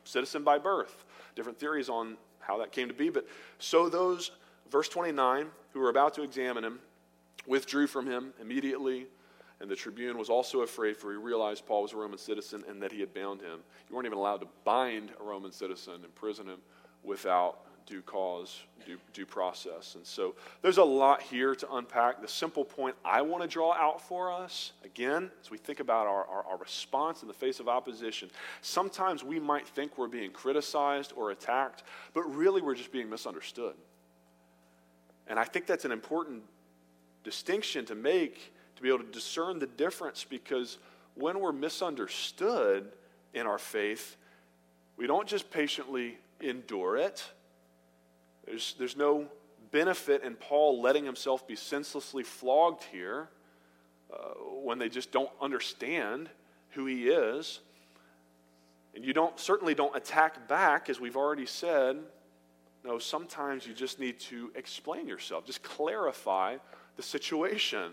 citizen 0.04 0.44
by 0.44 0.58
birth. 0.58 1.04
Different 1.34 1.58
theories 1.58 1.88
on 1.88 2.16
how 2.40 2.58
that 2.58 2.72
came 2.72 2.88
to 2.88 2.94
be. 2.94 3.10
But 3.10 3.26
so 3.58 3.88
those, 3.88 4.30
verse 4.70 4.88
29, 4.88 5.46
who 5.72 5.80
were 5.80 5.90
about 5.90 6.14
to 6.14 6.22
examine 6.22 6.64
him, 6.64 6.78
withdrew 7.46 7.86
from 7.86 8.06
him 8.06 8.32
immediately. 8.40 9.06
And 9.60 9.68
the 9.68 9.76
tribune 9.76 10.16
was 10.16 10.30
also 10.30 10.60
afraid, 10.60 10.96
for 10.96 11.10
he 11.10 11.16
realized 11.16 11.66
Paul 11.66 11.82
was 11.82 11.92
a 11.92 11.96
Roman 11.96 12.18
citizen 12.18 12.62
and 12.68 12.80
that 12.82 12.92
he 12.92 13.00
had 13.00 13.12
bound 13.12 13.40
him. 13.40 13.58
You 13.88 13.96
weren't 13.96 14.06
even 14.06 14.18
allowed 14.18 14.40
to 14.40 14.48
bind 14.64 15.10
a 15.20 15.24
Roman 15.24 15.50
citizen, 15.50 16.04
imprison 16.04 16.46
him 16.46 16.60
without 17.02 17.60
due 17.88 18.02
cause, 18.02 18.60
due, 18.84 18.98
due 19.14 19.24
process. 19.24 19.94
And 19.94 20.06
so 20.06 20.34
there's 20.60 20.76
a 20.76 20.84
lot 20.84 21.22
here 21.22 21.54
to 21.54 21.72
unpack. 21.72 22.20
The 22.20 22.28
simple 22.28 22.64
point 22.64 22.94
I 23.02 23.22
want 23.22 23.42
to 23.42 23.48
draw 23.48 23.72
out 23.72 24.00
for 24.00 24.30
us, 24.30 24.72
again, 24.84 25.30
as 25.40 25.50
we 25.50 25.56
think 25.56 25.80
about 25.80 26.06
our, 26.06 26.24
our, 26.26 26.44
our, 26.50 26.56
response 26.58 27.22
in 27.22 27.28
the 27.28 27.34
face 27.34 27.60
of 27.60 27.68
opposition, 27.68 28.30
sometimes 28.60 29.24
we 29.24 29.40
might 29.40 29.66
think 29.66 29.96
we're 29.96 30.06
being 30.06 30.30
criticized 30.30 31.14
or 31.16 31.30
attacked, 31.30 31.82
but 32.12 32.22
really 32.24 32.60
we're 32.60 32.74
just 32.74 32.92
being 32.92 33.08
misunderstood. 33.08 33.74
And 35.26 35.38
I 35.38 35.44
think 35.44 35.64
that's 35.64 35.86
an 35.86 35.92
important 35.92 36.42
distinction 37.24 37.86
to 37.86 37.94
make 37.94 38.52
to 38.78 38.82
be 38.82 38.88
able 38.88 39.00
to 39.00 39.12
discern 39.12 39.58
the 39.58 39.66
difference 39.66 40.24
because 40.24 40.78
when 41.14 41.40
we're 41.40 41.52
misunderstood 41.52 42.90
in 43.34 43.46
our 43.46 43.58
faith, 43.58 44.16
we 44.96 45.06
don't 45.06 45.28
just 45.28 45.50
patiently 45.50 46.18
endure 46.40 46.96
it 46.96 47.30
there's, 48.48 48.74
there's 48.78 48.96
no 48.96 49.26
benefit 49.70 50.22
in 50.22 50.34
Paul 50.34 50.80
letting 50.80 51.04
himself 51.04 51.46
be 51.46 51.54
senselessly 51.54 52.22
flogged 52.22 52.82
here 52.84 53.28
uh, 54.12 54.16
when 54.62 54.78
they 54.78 54.88
just 54.88 55.12
don't 55.12 55.30
understand 55.40 56.30
who 56.70 56.86
he 56.86 57.08
is. 57.08 57.60
And 58.94 59.04
you 59.04 59.12
don't 59.12 59.38
certainly 59.38 59.74
don't 59.74 59.94
attack 59.94 60.48
back, 60.48 60.88
as 60.88 60.98
we've 60.98 61.16
already 61.16 61.44
said. 61.44 61.98
No, 62.84 62.98
sometimes 62.98 63.66
you 63.66 63.74
just 63.74 64.00
need 64.00 64.18
to 64.20 64.50
explain 64.54 65.06
yourself, 65.06 65.44
just 65.44 65.62
clarify 65.62 66.56
the 66.96 67.02
situation. 67.02 67.92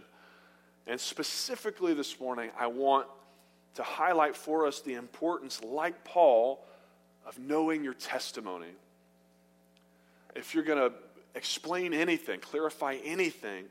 And 0.88 1.00
specifically 1.00 1.94
this 1.94 2.20
morning, 2.20 2.52
I 2.60 2.68
want 2.68 3.08
to 3.76 3.84
highlight 3.84 4.36
for 4.36 4.68
us 4.68 4.82
the 4.82 4.94
importance, 4.94 5.64
like 5.64 6.04
Paul, 6.04 6.64
of 7.26 7.40
knowing 7.40 7.84
your 7.84 7.96
testimony 7.96 8.68
if 10.36 10.54
you're 10.54 10.64
going 10.64 10.92
to 10.92 10.96
explain 11.34 11.94
anything, 11.94 12.40
clarify 12.40 12.98
anything, 13.04 13.66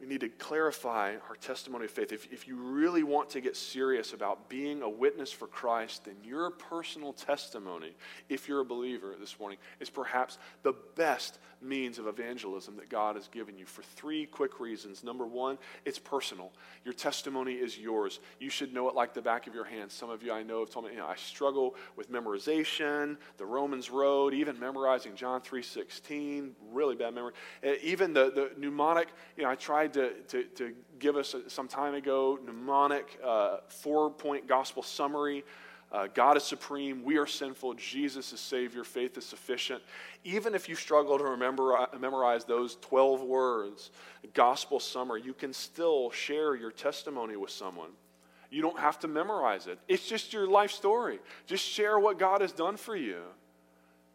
we 0.00 0.06
need 0.06 0.20
to 0.20 0.28
clarify 0.28 1.14
our 1.28 1.36
testimony 1.36 1.86
of 1.86 1.90
faith. 1.90 2.12
If, 2.12 2.30
if 2.30 2.46
you 2.46 2.56
really 2.56 3.02
want 3.02 3.30
to 3.30 3.40
get 3.40 3.56
serious 3.56 4.12
about 4.12 4.50
being 4.50 4.82
a 4.82 4.88
witness 4.88 5.32
for 5.32 5.46
Christ, 5.46 6.04
then 6.04 6.16
your 6.22 6.50
personal 6.50 7.14
testimony, 7.14 7.94
if 8.28 8.46
you're 8.46 8.60
a 8.60 8.64
believer 8.64 9.14
this 9.18 9.38
morning, 9.40 9.56
is 9.80 9.88
perhaps 9.88 10.36
the 10.64 10.74
best 10.96 11.38
means 11.66 11.98
of 11.98 12.06
evangelism 12.06 12.76
that 12.76 12.88
God 12.88 13.16
has 13.16 13.28
given 13.28 13.58
you 13.58 13.66
for 13.66 13.82
three 13.82 14.26
quick 14.26 14.60
reasons. 14.60 15.02
Number 15.02 15.26
one, 15.26 15.58
it's 15.84 15.98
personal. 15.98 16.52
Your 16.84 16.94
testimony 16.94 17.54
is 17.54 17.78
yours. 17.78 18.20
You 18.38 18.50
should 18.50 18.72
know 18.72 18.88
it 18.88 18.94
like 18.94 19.14
the 19.14 19.22
back 19.22 19.46
of 19.46 19.54
your 19.54 19.64
hand. 19.64 19.90
Some 19.90 20.10
of 20.10 20.22
you 20.22 20.32
I 20.32 20.42
know 20.42 20.60
have 20.60 20.70
told 20.70 20.86
me, 20.86 20.92
you 20.92 20.98
know, 20.98 21.06
I 21.06 21.16
struggle 21.16 21.74
with 21.96 22.10
memorization, 22.10 23.16
the 23.36 23.46
Romans 23.46 23.90
Road, 23.90 24.34
even 24.34 24.58
memorizing 24.58 25.14
John 25.14 25.40
3.16, 25.40 26.50
really 26.72 26.94
bad 26.94 27.14
memory. 27.14 27.32
Uh, 27.64 27.72
even 27.82 28.12
the, 28.12 28.30
the 28.30 28.50
mnemonic, 28.58 29.08
you 29.36 29.44
know, 29.44 29.50
I 29.50 29.54
tried 29.54 29.92
to, 29.94 30.12
to, 30.28 30.44
to 30.44 30.74
give 30.98 31.16
us 31.16 31.34
some 31.48 31.68
time 31.68 31.94
ago 31.94 32.38
mnemonic 32.44 33.18
uh, 33.24 33.58
four-point 33.68 34.46
gospel 34.46 34.82
summary 34.82 35.44
uh, 35.92 36.08
God 36.12 36.36
is 36.36 36.42
supreme. 36.42 37.04
We 37.04 37.16
are 37.16 37.26
sinful. 37.26 37.74
Jesus 37.74 38.32
is 38.32 38.40
Savior. 38.40 38.82
Faith 38.82 39.16
is 39.16 39.24
sufficient. 39.24 39.82
Even 40.24 40.54
if 40.54 40.68
you 40.68 40.74
struggle 40.74 41.16
to 41.16 41.24
remember, 41.24 41.76
uh, 41.76 41.86
memorize 41.98 42.44
those 42.44 42.76
12 42.82 43.22
words, 43.22 43.90
gospel 44.34 44.80
summary, 44.80 45.22
you 45.22 45.32
can 45.32 45.52
still 45.52 46.10
share 46.10 46.56
your 46.56 46.72
testimony 46.72 47.36
with 47.36 47.50
someone. 47.50 47.90
You 48.50 48.62
don't 48.62 48.78
have 48.78 48.98
to 49.00 49.08
memorize 49.08 49.66
it, 49.66 49.78
it's 49.88 50.08
just 50.08 50.32
your 50.32 50.48
life 50.48 50.70
story. 50.70 51.18
Just 51.46 51.64
share 51.64 51.98
what 51.98 52.18
God 52.18 52.40
has 52.40 52.52
done 52.52 52.76
for 52.76 52.96
you, 52.96 53.22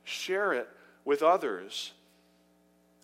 share 0.03 0.53
it 0.53 0.67
with 1.05 1.22
others. 1.24 1.93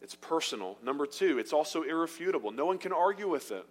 It's 0.01 0.13
personal. 0.13 0.77
Number 0.83 1.07
two, 1.07 1.39
it's 1.39 1.53
also 1.53 1.81
irrefutable. 1.81 2.51
No 2.51 2.65
one 2.65 2.77
can 2.77 2.93
argue 2.93 3.27
with 3.27 3.51
it. 3.51 3.65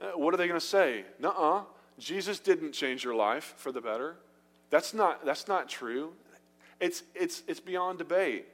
Uh, 0.00 0.10
what 0.10 0.34
are 0.34 0.36
they 0.36 0.46
going 0.46 0.60
to 0.60 0.66
say? 0.66 1.04
Nuh 1.18 1.30
uh. 1.30 1.62
Jesus 2.00 2.40
didn't 2.40 2.72
change 2.72 3.04
your 3.04 3.14
life 3.14 3.54
for 3.56 3.70
the 3.70 3.80
better. 3.80 4.16
That's 4.70 4.94
not, 4.94 5.24
that's 5.24 5.46
not 5.46 5.68
true. 5.68 6.12
It's, 6.80 7.02
it's, 7.14 7.42
it's 7.46 7.60
beyond 7.60 7.98
debate. 7.98 8.46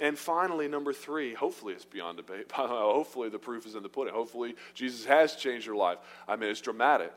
And 0.00 0.18
finally, 0.18 0.68
number 0.68 0.92
three, 0.92 1.34
hopefully 1.34 1.74
it's 1.74 1.84
beyond 1.84 2.16
debate. 2.16 2.50
hopefully 2.52 3.28
the 3.28 3.38
proof 3.38 3.66
is 3.66 3.74
in 3.74 3.82
the 3.82 3.88
pudding. 3.88 4.12
Hopefully 4.12 4.54
Jesus 4.74 5.04
has 5.04 5.36
changed 5.36 5.66
your 5.66 5.76
life. 5.76 5.98
I 6.26 6.36
mean, 6.36 6.50
it's 6.50 6.60
dramatic. 6.60 7.12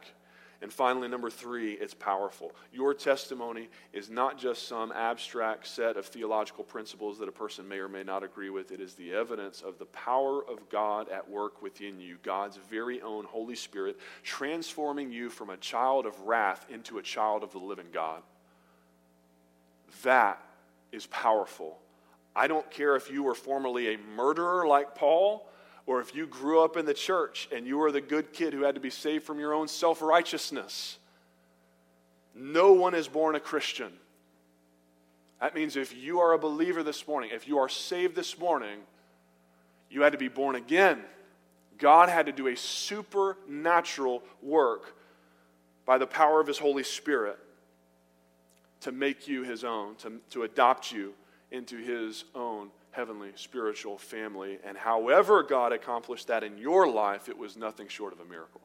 And 0.62 0.74
finally, 0.74 1.07
number 1.07 1.30
three, 1.30 1.74
it's 1.74 1.93
powerful. 1.93 2.51
Your 2.74 2.93
testimony 2.93 3.70
is 3.93 4.10
not 4.10 4.38
just 4.38 4.68
some 4.68 4.91
abstract 4.91 5.66
set 5.68 5.95
of 5.95 6.05
theological 6.05 6.66
principles 6.66 7.18
that 7.20 7.30
a 7.30 7.32
person 7.32 7.66
may 7.66 7.78
or 7.78 7.88
may 7.88 8.03
not 8.03 8.24
agree 8.24 8.49
with. 8.49 8.72
It 8.72 8.82
is 8.82 8.93
the 8.93 9.14
evidence 9.14 9.62
of 9.62 9.80
the 9.80 9.86
power 9.86 10.43
of 10.43 10.70
God 10.70 11.07
at 11.07 11.30
work 11.30 11.62
within 11.62 12.01
you, 12.01 12.18
God's 12.24 12.57
very 12.70 13.01
own 13.01 13.24
Holy 13.24 13.55
Spirit, 13.55 13.97
transforming 14.22 15.14
you 15.14 15.30
from 15.30 15.49
a 15.49 15.57
child 15.57 16.05
of 16.05 16.20
wrath 16.22 16.66
into 16.70 16.97
a 16.97 17.03
child 17.03 17.41
of 17.41 17.53
the 17.53 17.60
living 17.60 17.88
God. 17.93 18.22
That 20.03 20.43
is 20.91 21.05
powerful. 21.07 21.80
I 22.36 22.47
don't 22.47 22.70
care 22.70 22.97
if 22.97 23.10
you 23.10 23.24
were 23.24 23.36
formerly 23.36 23.93
a 23.93 23.97
murderer 24.16 24.68
like 24.68 24.93
Paul 24.93 25.49
or 25.90 26.00
if 26.00 26.14
you 26.14 26.28
grew 26.28 26.64
up 26.64 26.78
in 26.78 26.86
the 26.86 26.94
church 26.94 27.50
and 27.52 27.66
you 27.66 27.80
were 27.80 27.92
the 27.92 28.00
good 28.00 28.32
kid 28.32 28.54
who 28.54 28.62
had 28.62 28.76
to 28.76 28.80
be 28.80 28.92
saved 28.92 29.24
from 29.24 29.40
your 29.40 29.56
own 29.56 29.68
self 29.68 30.04
righteousness, 30.04 31.00
no 32.36 32.74
one 32.74 32.94
is 32.94 33.08
born 33.08 33.34
a 33.34 33.40
Christian. 33.40 33.92
That 35.42 35.56
means 35.56 35.76
if 35.76 35.98
you 35.98 36.20
are 36.20 36.34
a 36.34 36.38
believer 36.38 36.84
this 36.84 37.08
morning, 37.08 37.32
if 37.34 37.48
you 37.48 37.58
are 37.58 37.68
saved 37.68 38.16
this 38.16 38.38
morning, 38.38 38.82
you 39.90 40.04
had 40.04 40.12
to 40.12 40.20
be 40.20 40.28
born 40.28 40.56
again. 40.56 41.02
God 41.80 42.08
had 42.08 42.28
to 42.28 42.32
do 42.32 42.50
a 42.50 42.56
supernatural 42.56 44.22
work 44.44 44.96
by 45.88 45.98
the 45.98 46.06
power 46.06 46.40
of 46.40 46.46
His 46.46 46.60
Holy 46.60 46.84
Spirit 46.84 47.40
to 48.82 48.92
make 48.92 49.28
you 49.28 49.42
His 49.42 49.64
own, 49.64 49.96
to, 49.96 50.20
to 50.30 50.44
adopt 50.44 50.92
you 50.92 51.16
into 51.50 51.78
His 51.78 52.26
own 52.36 52.70
heavenly 52.92 53.32
spiritual 53.36 53.98
family. 53.98 54.60
And 54.66 54.78
however 54.78 55.44
God 55.44 55.72
accomplished 55.74 56.28
that 56.28 56.44
in 56.44 56.58
your 56.58 56.88
life, 56.88 57.30
it 57.30 57.38
was 57.38 57.58
nothing 57.58 57.88
short 57.88 58.14
of 58.14 58.20
a 58.20 58.26
miracle, 58.26 58.62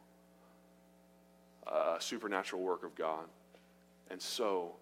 a 1.66 1.97
supernatural 2.01 2.62
work 2.62 2.85
of 2.85 2.95
God. 2.95 3.25
And 4.11 4.20
so 4.20 4.72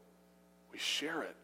we 0.73 0.79
share 0.79 1.23
it. 1.23 1.37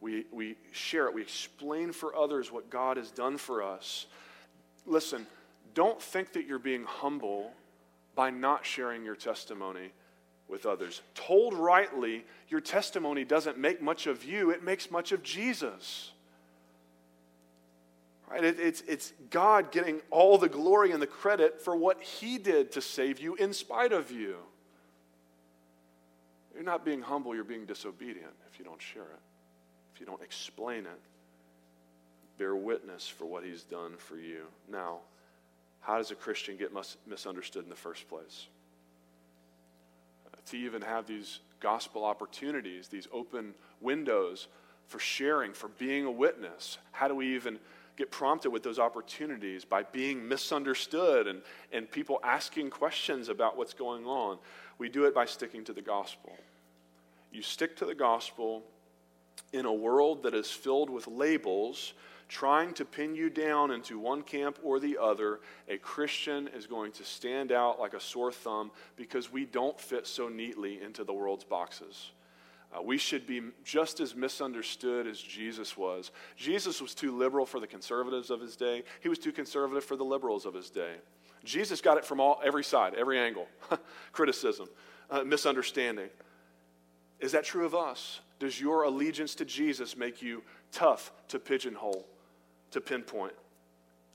We, 0.00 0.24
we 0.32 0.56
share 0.72 1.06
it. 1.06 1.14
We 1.14 1.22
explain 1.22 1.92
for 1.92 2.16
others 2.16 2.50
what 2.50 2.70
God 2.70 2.96
has 2.96 3.10
done 3.10 3.36
for 3.36 3.62
us. 3.62 4.06
Listen, 4.86 5.26
don't 5.74 6.00
think 6.00 6.32
that 6.32 6.46
you're 6.46 6.58
being 6.58 6.84
humble 6.84 7.52
by 8.14 8.30
not 8.30 8.64
sharing 8.64 9.04
your 9.04 9.14
testimony 9.14 9.92
with 10.48 10.66
others. 10.66 11.02
Told 11.14 11.54
rightly, 11.54 12.24
your 12.48 12.60
testimony 12.60 13.24
doesn't 13.24 13.58
make 13.58 13.80
much 13.80 14.06
of 14.06 14.24
you, 14.24 14.50
it 14.50 14.64
makes 14.64 14.90
much 14.90 15.12
of 15.12 15.22
Jesus. 15.22 16.12
Right? 18.30 18.44
It, 18.44 18.60
it's, 18.60 18.82
it's 18.82 19.12
God 19.30 19.72
getting 19.72 20.00
all 20.10 20.38
the 20.38 20.48
glory 20.48 20.92
and 20.92 21.02
the 21.02 21.06
credit 21.06 21.60
for 21.60 21.74
what 21.74 22.00
He 22.00 22.38
did 22.38 22.72
to 22.72 22.80
save 22.80 23.18
you 23.18 23.34
in 23.34 23.52
spite 23.52 23.92
of 23.92 24.10
you. 24.10 24.36
You're 26.54 26.62
not 26.62 26.84
being 26.84 27.02
humble, 27.02 27.34
you're 27.34 27.44
being 27.44 27.66
disobedient 27.66 28.32
if 28.50 28.58
you 28.58 28.64
don't 28.64 28.80
share 28.80 29.02
it, 29.02 29.20
if 29.94 30.00
you 30.00 30.06
don't 30.06 30.22
explain 30.22 30.80
it. 30.80 31.00
Bear 32.38 32.54
witness 32.54 33.08
for 33.08 33.24
what 33.24 33.44
He's 33.44 33.64
done 33.64 33.94
for 33.96 34.16
you. 34.16 34.44
Now, 34.70 34.98
how 35.80 35.96
does 35.96 36.10
a 36.10 36.14
Christian 36.14 36.56
get 36.56 36.70
misunderstood 37.06 37.64
in 37.64 37.70
the 37.70 37.76
first 37.76 38.08
place? 38.08 38.46
To 40.46 40.56
even 40.56 40.82
have 40.82 41.06
these 41.06 41.40
gospel 41.60 42.04
opportunities, 42.04 42.88
these 42.88 43.08
open 43.12 43.54
windows 43.80 44.48
for 44.88 44.98
sharing, 44.98 45.52
for 45.52 45.68
being 45.68 46.04
a 46.06 46.10
witness. 46.10 46.78
How 46.92 47.08
do 47.08 47.14
we 47.14 47.34
even 47.36 47.58
get 48.00 48.10
prompted 48.10 48.50
with 48.50 48.62
those 48.62 48.78
opportunities 48.78 49.66
by 49.66 49.82
being 49.82 50.26
misunderstood 50.26 51.26
and, 51.26 51.42
and 51.70 51.90
people 51.90 52.18
asking 52.24 52.70
questions 52.70 53.28
about 53.28 53.58
what's 53.58 53.74
going 53.74 54.06
on. 54.06 54.38
We 54.78 54.88
do 54.88 55.04
it 55.04 55.14
by 55.14 55.26
sticking 55.26 55.64
to 55.64 55.74
the 55.74 55.82
gospel. 55.82 56.34
You 57.30 57.42
stick 57.42 57.76
to 57.76 57.84
the 57.84 57.94
gospel 57.94 58.62
in 59.52 59.66
a 59.66 59.72
world 59.72 60.22
that 60.22 60.34
is 60.34 60.50
filled 60.50 60.88
with 60.88 61.06
labels 61.06 61.92
trying 62.26 62.72
to 62.72 62.84
pin 62.86 63.14
you 63.14 63.28
down 63.28 63.70
into 63.70 63.98
one 63.98 64.22
camp 64.22 64.58
or 64.62 64.78
the 64.78 64.96
other, 64.96 65.40
a 65.68 65.76
Christian 65.76 66.48
is 66.56 66.66
going 66.66 66.92
to 66.92 67.04
stand 67.04 67.50
out 67.50 67.80
like 67.80 67.92
a 67.92 68.00
sore 68.00 68.30
thumb 68.30 68.70
because 68.96 69.32
we 69.32 69.44
don't 69.44 69.78
fit 69.78 70.06
so 70.06 70.28
neatly 70.28 70.80
into 70.80 71.02
the 71.02 71.12
world's 71.12 71.44
boxes. 71.44 72.12
Uh, 72.72 72.80
we 72.82 72.98
should 72.98 73.26
be 73.26 73.42
just 73.64 73.98
as 73.98 74.14
misunderstood 74.14 75.06
as 75.06 75.20
Jesus 75.20 75.76
was. 75.76 76.12
Jesus 76.36 76.80
was 76.80 76.94
too 76.94 77.16
liberal 77.16 77.44
for 77.44 77.58
the 77.58 77.66
conservatives 77.66 78.30
of 78.30 78.40
his 78.40 78.56
day, 78.56 78.84
he 79.00 79.08
was 79.08 79.18
too 79.18 79.32
conservative 79.32 79.84
for 79.84 79.96
the 79.96 80.04
liberals 80.04 80.46
of 80.46 80.54
his 80.54 80.70
day. 80.70 80.94
Jesus 81.42 81.80
got 81.80 81.96
it 81.96 82.04
from 82.04 82.20
all, 82.20 82.40
every 82.44 82.62
side, 82.62 82.94
every 82.94 83.18
angle 83.18 83.46
criticism, 84.12 84.68
uh, 85.10 85.24
misunderstanding. 85.24 86.10
Is 87.18 87.32
that 87.32 87.44
true 87.44 87.64
of 87.64 87.74
us? 87.74 88.20
Does 88.38 88.60
your 88.60 88.84
allegiance 88.84 89.34
to 89.36 89.44
Jesus 89.44 89.96
make 89.96 90.22
you 90.22 90.42
tough 90.72 91.12
to 91.28 91.38
pigeonhole, 91.38 92.06
to 92.70 92.80
pinpoint? 92.80 93.34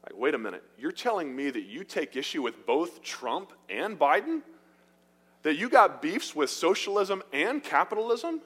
Like, 0.03 0.19
wait 0.19 0.35
a 0.35 0.37
minute, 0.37 0.63
you're 0.77 0.91
telling 0.91 1.35
me 1.35 1.49
that 1.49 1.63
you 1.63 1.83
take 1.83 2.15
issue 2.15 2.41
with 2.41 2.65
both 2.65 3.01
Trump 3.01 3.53
and 3.69 3.97
Biden? 3.97 4.41
That 5.45 5.59
you 5.59 5.69
got 5.69 6.01
beefs 6.01 6.35
with 6.35 6.49
socialism 6.49 7.21
and 7.31 7.63
capitalism, 7.63 8.41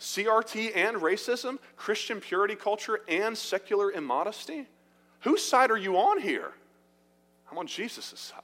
CRT 0.00 0.76
and 0.76 0.96
racism, 0.96 1.60
Christian 1.76 2.20
purity 2.20 2.56
culture 2.56 2.98
and 3.06 3.38
secular 3.38 3.92
immodesty? 3.92 4.66
Whose 5.20 5.44
side 5.44 5.70
are 5.70 5.76
you 5.76 5.96
on 5.96 6.20
here? 6.20 6.50
I'm 7.48 7.56
on 7.56 7.68
Jesus' 7.68 8.12
side. 8.16 8.40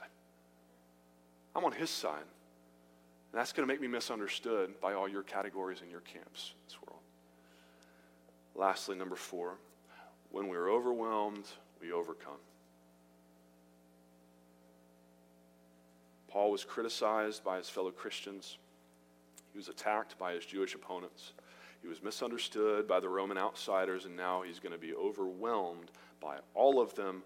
I'm 1.56 1.64
on 1.64 1.72
his 1.72 1.90
side. 1.90 2.22
And 3.32 3.40
that's 3.40 3.52
going 3.52 3.66
to 3.66 3.74
make 3.74 3.80
me 3.80 3.88
misunderstood 3.88 4.80
by 4.80 4.94
all 4.94 5.08
your 5.08 5.24
categories 5.24 5.80
and 5.80 5.90
your 5.90 6.02
camps 6.02 6.52
in 6.54 6.68
this 6.68 6.78
world. 6.80 7.00
Lastly, 8.54 8.94
number 8.94 9.16
four, 9.16 9.54
when 10.30 10.46
we're 10.46 10.70
overwhelmed, 10.70 11.46
we 11.80 11.90
overcome. 11.90 12.38
Paul 16.34 16.50
was 16.50 16.64
criticized 16.64 17.44
by 17.44 17.58
his 17.58 17.68
fellow 17.68 17.92
Christians. 17.92 18.58
He 19.52 19.56
was 19.56 19.68
attacked 19.68 20.18
by 20.18 20.32
his 20.32 20.44
Jewish 20.44 20.74
opponents. 20.74 21.32
He 21.80 21.86
was 21.86 22.02
misunderstood 22.02 22.88
by 22.88 22.98
the 22.98 23.08
Roman 23.08 23.38
outsiders, 23.38 24.04
and 24.04 24.16
now 24.16 24.42
he's 24.42 24.58
going 24.58 24.72
to 24.72 24.78
be 24.78 24.92
overwhelmed 24.94 25.92
by 26.20 26.38
all 26.52 26.80
of 26.80 26.92
them 26.96 27.22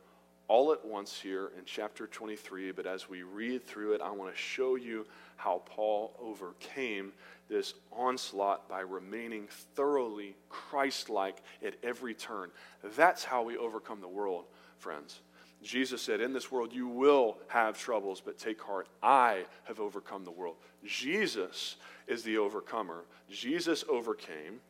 all 0.47 0.75
at 0.75 0.85
once 0.85 1.19
here 1.19 1.53
in 1.57 1.65
chapter 1.65 2.07
23. 2.07 2.71
But 2.73 2.85
as 2.85 3.09
we 3.09 3.23
read 3.23 3.67
through 3.67 3.95
it, 3.95 4.03
I 4.03 4.11
want 4.11 4.31
to 4.31 4.39
show 4.39 4.75
you 4.77 5.07
how 5.37 5.63
Paul 5.65 6.15
overcame 6.21 7.15
this 7.49 7.73
onslaught 7.91 8.69
by 8.69 8.81
remaining 8.81 9.49
thoroughly 9.75 10.37
Christ 10.51 11.09
like 11.09 11.43
at 11.65 11.77
every 11.83 12.13
turn. 12.13 12.51
That's 12.95 13.25
how 13.25 13.43
we 13.43 13.57
overcome 13.57 14.03
the 14.03 14.09
world, 14.09 14.45
friends. 14.77 15.21
Jesus 15.63 16.01
said, 16.01 16.21
In 16.21 16.33
this 16.33 16.53
world 16.53 16.73
you 16.73 16.87
will 16.87 17.39
have 17.49 17.79
troubles, 17.79 18.21
but 18.21 18.39
take 18.39 18.61
heart. 18.61 18.89
I 19.03 19.45
have 19.65 19.81
overcome 19.81 20.25
the 20.25 20.31
world. 20.31 20.57
Jesus 20.85 21.77
is 22.07 22.23
the 22.23 22.39
overcomer. 22.39 23.05
Jesus 23.29 23.85
overcame, 23.89 24.61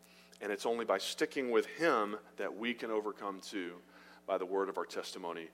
and 0.41 0.51
it's 0.51 0.67
only 0.67 0.85
by 0.85 0.99
sticking 0.99 1.51
with 1.51 1.67
him 1.67 2.17
that 2.37 2.57
we 2.57 2.73
can 2.75 2.91
overcome 2.91 3.41
too 3.41 3.75
by 4.27 4.39
the 4.39 4.47
word 4.47 4.69
of 4.69 4.79
our 4.79 4.87
testimony 4.87 5.49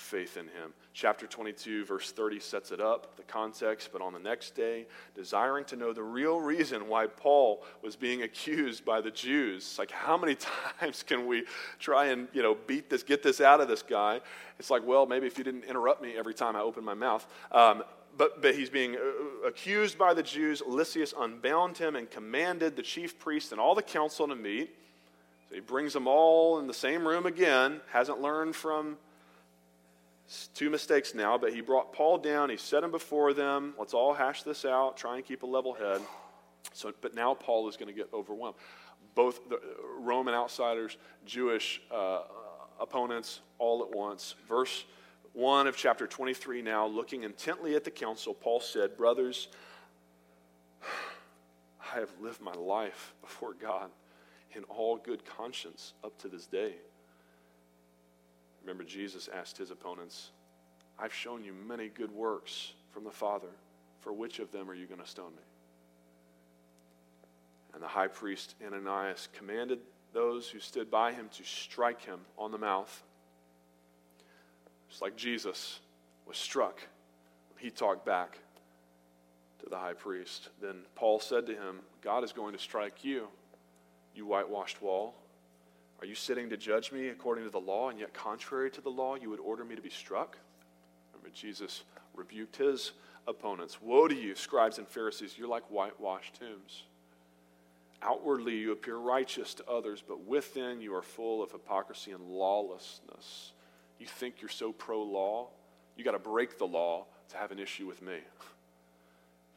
faith 0.00 0.36
in 0.36 0.44
him. 0.46 0.72
Chapter 0.92 1.26
22, 1.26 1.84
verse 1.84 2.10
30 2.12 2.40
sets 2.40 2.70
it 2.70 2.80
up, 2.80 3.16
the 3.16 3.22
context, 3.22 3.90
but 3.92 4.00
on 4.00 4.12
the 4.12 4.18
next 4.18 4.54
day, 4.54 4.86
desiring 5.14 5.64
to 5.66 5.76
know 5.76 5.92
the 5.92 6.02
real 6.02 6.40
reason 6.40 6.88
why 6.88 7.06
Paul 7.06 7.64
was 7.82 7.96
being 7.96 8.22
accused 8.22 8.84
by 8.84 9.00
the 9.00 9.10
Jews. 9.10 9.76
Like, 9.78 9.90
how 9.90 10.16
many 10.16 10.36
times 10.80 11.02
can 11.02 11.26
we 11.26 11.44
try 11.78 12.06
and, 12.06 12.28
you 12.32 12.42
know, 12.42 12.56
beat 12.66 12.88
this, 12.90 13.02
get 13.02 13.22
this 13.22 13.40
out 13.40 13.60
of 13.60 13.68
this 13.68 13.82
guy? 13.82 14.20
It's 14.58 14.70
like, 14.70 14.86
well, 14.86 15.06
maybe 15.06 15.26
if 15.26 15.38
you 15.38 15.44
didn't 15.44 15.64
interrupt 15.64 16.02
me 16.02 16.16
every 16.16 16.34
time 16.34 16.56
I 16.56 16.60
open 16.60 16.84
my 16.84 16.94
mouth. 16.94 17.26
Um, 17.52 17.82
but, 18.16 18.40
but 18.40 18.54
he's 18.54 18.70
being 18.70 18.96
uh, 18.96 19.46
accused 19.46 19.98
by 19.98 20.14
the 20.14 20.22
Jews. 20.22 20.62
Lysias 20.66 21.12
unbound 21.18 21.78
him 21.78 21.96
and 21.96 22.10
commanded 22.10 22.76
the 22.76 22.82
chief 22.82 23.18
priest 23.18 23.52
and 23.52 23.60
all 23.60 23.74
the 23.74 23.82
council 23.82 24.26
to 24.28 24.34
meet. 24.34 24.74
So 25.48 25.54
he 25.54 25.60
brings 25.60 25.92
them 25.92 26.06
all 26.06 26.58
in 26.58 26.66
the 26.66 26.74
same 26.74 27.06
room 27.06 27.26
again, 27.26 27.80
hasn't 27.92 28.20
learned 28.20 28.56
from 28.56 28.96
two 30.54 30.70
mistakes 30.70 31.14
now, 31.14 31.38
but 31.38 31.52
he 31.52 31.60
brought 31.60 31.92
Paul 31.92 32.18
down. 32.18 32.50
He 32.50 32.56
set 32.56 32.82
him 32.82 32.90
before 32.90 33.32
them. 33.32 33.74
Let's 33.78 33.94
all 33.94 34.12
hash 34.12 34.42
this 34.42 34.64
out. 34.64 34.96
Try 34.96 35.16
and 35.16 35.24
keep 35.24 35.42
a 35.42 35.46
level 35.46 35.72
head. 35.72 36.00
So, 36.72 36.92
but 37.00 37.14
now 37.14 37.34
Paul 37.34 37.68
is 37.68 37.76
going 37.76 37.88
to 37.88 37.94
get 37.94 38.08
overwhelmed. 38.12 38.56
Both 39.14 39.48
the 39.48 39.60
Roman 39.98 40.34
outsiders, 40.34 40.96
Jewish 41.24 41.80
uh, 41.90 42.22
opponents, 42.80 43.40
all 43.58 43.82
at 43.82 43.96
once. 43.96 44.34
Verse 44.48 44.84
1 45.32 45.66
of 45.66 45.76
chapter 45.76 46.06
23 46.06 46.62
now, 46.62 46.86
looking 46.86 47.22
intently 47.22 47.76
at 47.76 47.84
the 47.84 47.90
council, 47.90 48.34
Paul 48.34 48.60
said, 48.60 48.96
Brothers, 48.96 49.48
I 51.92 52.00
have 52.00 52.10
lived 52.20 52.40
my 52.40 52.52
life 52.52 53.14
before 53.20 53.54
God 53.54 53.90
in 54.52 54.64
all 54.64 54.96
good 54.96 55.24
conscience 55.24 55.92
up 56.02 56.18
to 56.18 56.28
this 56.28 56.46
day. 56.46 56.74
Remember, 58.66 58.82
Jesus 58.82 59.28
asked 59.32 59.56
his 59.56 59.70
opponents, 59.70 60.32
I've 60.98 61.14
shown 61.14 61.44
you 61.44 61.52
many 61.52 61.88
good 61.88 62.10
works 62.10 62.72
from 62.90 63.04
the 63.04 63.12
Father. 63.12 63.50
For 64.00 64.12
which 64.12 64.40
of 64.40 64.50
them 64.50 64.68
are 64.68 64.74
you 64.74 64.86
going 64.86 65.00
to 65.00 65.06
stone 65.06 65.30
me? 65.30 65.42
And 67.74 67.82
the 67.82 67.86
high 67.86 68.08
priest 68.08 68.56
Ananias 68.64 69.28
commanded 69.32 69.78
those 70.12 70.48
who 70.48 70.58
stood 70.58 70.90
by 70.90 71.12
him 71.12 71.28
to 71.34 71.44
strike 71.44 72.04
him 72.04 72.20
on 72.36 72.50
the 72.50 72.58
mouth. 72.58 73.04
Just 74.88 75.00
like 75.00 75.16
Jesus 75.16 75.78
was 76.26 76.36
struck, 76.36 76.80
he 77.58 77.70
talked 77.70 78.04
back 78.04 78.38
to 79.62 79.68
the 79.68 79.78
high 79.78 79.92
priest. 79.92 80.48
Then 80.60 80.76
Paul 80.96 81.20
said 81.20 81.46
to 81.46 81.52
him, 81.52 81.80
God 82.02 82.24
is 82.24 82.32
going 82.32 82.52
to 82.52 82.58
strike 82.58 83.04
you, 83.04 83.28
you 84.14 84.26
whitewashed 84.26 84.82
wall. 84.82 85.14
Are 86.00 86.06
you 86.06 86.14
sitting 86.14 86.50
to 86.50 86.56
judge 86.56 86.92
me 86.92 87.08
according 87.08 87.44
to 87.44 87.50
the 87.50 87.60
law, 87.60 87.88
and 87.88 87.98
yet 87.98 88.12
contrary 88.12 88.70
to 88.72 88.80
the 88.80 88.90
law, 88.90 89.14
you 89.14 89.30
would 89.30 89.40
order 89.40 89.64
me 89.64 89.74
to 89.76 89.82
be 89.82 89.90
struck? 89.90 90.36
Remember, 91.12 91.30
Jesus 91.34 91.84
rebuked 92.14 92.56
his 92.56 92.92
opponents. 93.26 93.80
Woe 93.80 94.08
to 94.08 94.14
you, 94.14 94.34
scribes 94.34 94.78
and 94.78 94.86
Pharisees, 94.86 95.36
you're 95.38 95.48
like 95.48 95.64
whitewashed 95.70 96.38
tombs. 96.38 96.84
Outwardly, 98.02 98.56
you 98.56 98.72
appear 98.72 98.96
righteous 98.96 99.54
to 99.54 99.66
others, 99.68 100.02
but 100.06 100.24
within, 100.26 100.80
you 100.80 100.94
are 100.94 101.02
full 101.02 101.42
of 101.42 101.50
hypocrisy 101.50 102.12
and 102.12 102.22
lawlessness. 102.22 103.52
You 103.98 104.06
think 104.06 104.36
you're 104.40 104.50
so 104.50 104.72
pro 104.72 105.02
law? 105.02 105.48
You 105.96 106.04
got 106.04 106.12
to 106.12 106.18
break 106.18 106.58
the 106.58 106.66
law 106.66 107.06
to 107.30 107.36
have 107.38 107.52
an 107.52 107.58
issue 107.58 107.86
with 107.86 108.02
me. 108.02 108.18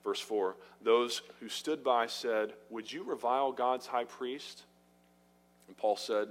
Verse 0.03 0.21
4 0.21 0.55
Those 0.81 1.21
who 1.39 1.49
stood 1.49 1.83
by 1.83 2.07
said, 2.07 2.53
Would 2.69 2.91
you 2.91 3.03
revile 3.03 3.51
God's 3.51 3.87
high 3.87 4.05
priest? 4.05 4.63
And 5.69 5.77
Paul 5.77 5.95
said, 5.95 6.29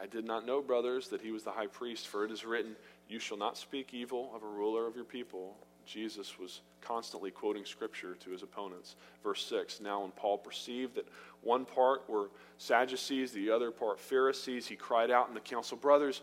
I 0.00 0.06
did 0.06 0.24
not 0.24 0.46
know, 0.46 0.62
brothers, 0.62 1.08
that 1.08 1.20
he 1.20 1.30
was 1.30 1.42
the 1.42 1.50
high 1.50 1.66
priest, 1.66 2.08
for 2.08 2.24
it 2.24 2.30
is 2.30 2.44
written, 2.44 2.74
You 3.06 3.18
shall 3.18 3.36
not 3.36 3.58
speak 3.58 3.92
evil 3.92 4.32
of 4.34 4.42
a 4.42 4.46
ruler 4.46 4.86
of 4.86 4.96
your 4.96 5.04
people. 5.04 5.54
Jesus 5.84 6.38
was 6.38 6.62
constantly 6.80 7.30
quoting 7.30 7.66
scripture 7.66 8.16
to 8.20 8.30
his 8.30 8.42
opponents. 8.42 8.96
Verse 9.22 9.44
6 9.46 9.82
Now, 9.82 10.00
when 10.00 10.10
Paul 10.12 10.38
perceived 10.38 10.94
that 10.94 11.06
one 11.42 11.66
part 11.66 12.08
were 12.08 12.30
Sadducees, 12.56 13.32
the 13.32 13.50
other 13.50 13.70
part 13.70 14.00
Pharisees, 14.00 14.66
he 14.66 14.74
cried 14.74 15.10
out 15.10 15.28
in 15.28 15.34
the 15.34 15.40
council, 15.40 15.76
Brothers, 15.76 16.22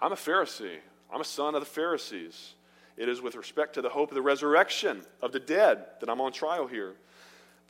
I'm 0.00 0.12
a 0.12 0.16
Pharisee. 0.16 0.76
I'm 1.10 1.22
a 1.22 1.24
son 1.24 1.54
of 1.54 1.62
the 1.62 1.66
Pharisees. 1.66 2.52
It 2.98 3.08
is 3.08 3.22
with 3.22 3.34
respect 3.34 3.74
to 3.74 3.82
the 3.82 3.88
hope 3.88 4.10
of 4.10 4.14
the 4.14 4.22
resurrection 4.22 5.02
of 5.22 5.32
the 5.32 5.40
dead 5.40 5.86
that 6.00 6.10
I'm 6.10 6.20
on 6.20 6.32
trial 6.32 6.66
here. 6.66 6.94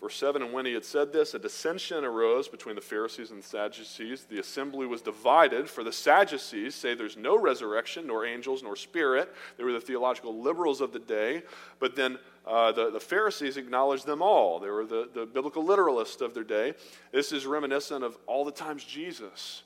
Verse 0.00 0.16
7 0.16 0.42
And 0.42 0.52
when 0.52 0.64
he 0.64 0.74
had 0.74 0.84
said 0.84 1.12
this, 1.12 1.34
a 1.34 1.38
dissension 1.38 2.04
arose 2.04 2.48
between 2.48 2.76
the 2.76 2.80
Pharisees 2.80 3.30
and 3.30 3.42
the 3.42 3.46
Sadducees. 3.46 4.24
The 4.24 4.38
assembly 4.38 4.86
was 4.86 5.02
divided, 5.02 5.68
for 5.68 5.82
the 5.82 5.92
Sadducees 5.92 6.74
say 6.74 6.94
there's 6.94 7.16
no 7.16 7.38
resurrection, 7.38 8.06
nor 8.06 8.24
angels, 8.24 8.62
nor 8.62 8.76
spirit. 8.76 9.34
They 9.56 9.64
were 9.64 9.72
the 9.72 9.80
theological 9.80 10.40
liberals 10.40 10.80
of 10.80 10.92
the 10.92 10.98
day. 10.98 11.42
But 11.80 11.96
then 11.96 12.18
uh, 12.46 12.72
the, 12.72 12.90
the 12.90 13.00
Pharisees 13.00 13.56
acknowledged 13.56 14.06
them 14.06 14.22
all. 14.22 14.60
They 14.60 14.70
were 14.70 14.86
the, 14.86 15.08
the 15.12 15.26
biblical 15.26 15.64
literalists 15.64 16.20
of 16.20 16.34
their 16.34 16.44
day. 16.44 16.74
This 17.12 17.32
is 17.32 17.46
reminiscent 17.46 18.04
of 18.04 18.16
all 18.26 18.44
the 18.44 18.52
times 18.52 18.84
Jesus 18.84 19.62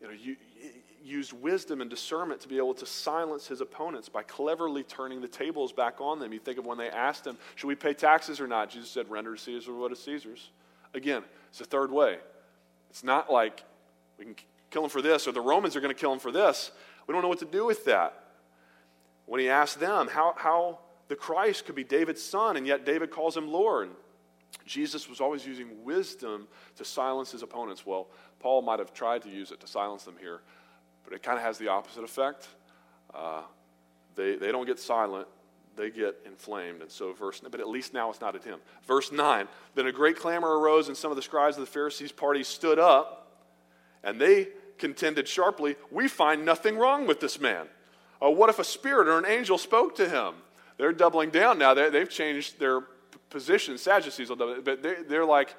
you 0.00 0.06
know, 0.06 0.12
you, 0.12 0.36
used 1.06 1.32
wisdom 1.32 1.80
and 1.80 1.88
discernment 1.88 2.40
to 2.40 2.48
be 2.48 2.56
able 2.56 2.74
to 2.74 2.86
silence 2.86 3.46
his 3.46 3.60
opponents 3.60 4.08
by 4.08 4.22
cleverly 4.22 4.82
turning 4.82 5.20
the 5.20 5.28
tables 5.28 5.72
back 5.72 6.00
on 6.00 6.18
them. 6.18 6.32
You 6.32 6.38
think 6.38 6.58
of 6.58 6.66
when 6.66 6.78
they 6.78 6.90
asked 6.90 7.26
him, 7.26 7.38
Should 7.54 7.68
we 7.68 7.74
pay 7.74 7.94
taxes 7.94 8.40
or 8.40 8.46
not? 8.46 8.70
Jesus 8.70 8.90
said, 8.90 9.10
Render 9.10 9.34
to 9.34 9.40
Caesar 9.40 9.74
what 9.74 9.92
is 9.92 10.02
Caesar's. 10.02 10.50
Again, 10.94 11.22
it's 11.50 11.60
a 11.60 11.64
third 11.64 11.90
way. 11.90 12.18
It's 12.90 13.04
not 13.04 13.30
like 13.30 13.62
we 14.18 14.24
can 14.24 14.36
kill 14.70 14.84
him 14.84 14.90
for 14.90 15.02
this 15.02 15.26
or 15.26 15.32
the 15.32 15.40
Romans 15.40 15.76
are 15.76 15.80
going 15.80 15.94
to 15.94 16.00
kill 16.00 16.12
him 16.12 16.18
for 16.18 16.32
this. 16.32 16.70
We 17.06 17.12
don't 17.12 17.22
know 17.22 17.28
what 17.28 17.38
to 17.40 17.44
do 17.44 17.64
with 17.64 17.84
that. 17.84 18.24
When 19.26 19.40
he 19.40 19.48
asked 19.48 19.80
them 19.80 20.08
how, 20.08 20.34
how 20.36 20.78
the 21.08 21.16
Christ 21.16 21.66
could 21.66 21.74
be 21.74 21.84
David's 21.84 22.22
son, 22.22 22.56
and 22.56 22.66
yet 22.66 22.84
David 22.84 23.10
calls 23.10 23.36
him 23.36 23.48
Lord. 23.48 23.90
Jesus 24.64 25.08
was 25.08 25.20
always 25.20 25.46
using 25.46 25.84
wisdom 25.84 26.48
to 26.76 26.84
silence 26.84 27.30
his 27.30 27.42
opponents. 27.42 27.84
Well, 27.84 28.08
Paul 28.40 28.62
might 28.62 28.78
have 28.78 28.92
tried 28.92 29.22
to 29.22 29.28
use 29.28 29.50
it 29.50 29.60
to 29.60 29.66
silence 29.66 30.04
them 30.04 30.16
here, 30.20 30.40
but 31.06 31.14
it 31.14 31.22
kind 31.22 31.38
of 31.38 31.44
has 31.44 31.56
the 31.56 31.68
opposite 31.68 32.04
effect. 32.04 32.48
Uh, 33.14 33.42
they, 34.16 34.36
they 34.36 34.52
don't 34.52 34.66
get 34.66 34.78
silent, 34.78 35.26
they 35.76 35.90
get 35.90 36.16
inflamed. 36.26 36.82
And 36.82 36.90
so, 36.90 37.12
verse, 37.12 37.40
but 37.48 37.60
at 37.60 37.68
least 37.68 37.94
now 37.94 38.10
it's 38.10 38.20
not 38.20 38.34
at 38.34 38.44
him. 38.44 38.58
Verse 38.86 39.12
9 39.12 39.48
Then 39.74 39.86
a 39.86 39.92
great 39.92 40.18
clamor 40.18 40.58
arose, 40.58 40.88
and 40.88 40.96
some 40.96 41.10
of 41.10 41.16
the 41.16 41.22
scribes 41.22 41.56
of 41.56 41.60
the 41.60 41.70
Pharisees' 41.70 42.12
party 42.12 42.42
stood 42.42 42.78
up, 42.78 43.30
and 44.02 44.20
they 44.20 44.48
contended 44.78 45.28
sharply, 45.28 45.76
We 45.90 46.08
find 46.08 46.44
nothing 46.44 46.76
wrong 46.76 47.06
with 47.06 47.20
this 47.20 47.40
man. 47.40 47.66
Uh, 48.22 48.30
what 48.30 48.50
if 48.50 48.58
a 48.58 48.64
spirit 48.64 49.08
or 49.08 49.18
an 49.18 49.26
angel 49.26 49.58
spoke 49.58 49.94
to 49.96 50.08
him? 50.08 50.34
They're 50.78 50.92
doubling 50.92 51.30
down 51.30 51.58
now. 51.58 51.74
They, 51.74 51.90
they've 51.90 52.10
changed 52.10 52.58
their 52.58 52.82
position. 53.30 53.78
Sadducees 53.78 54.28
but 54.28 54.82
they, 54.82 54.96
they're 55.08 55.24
like, 55.24 55.54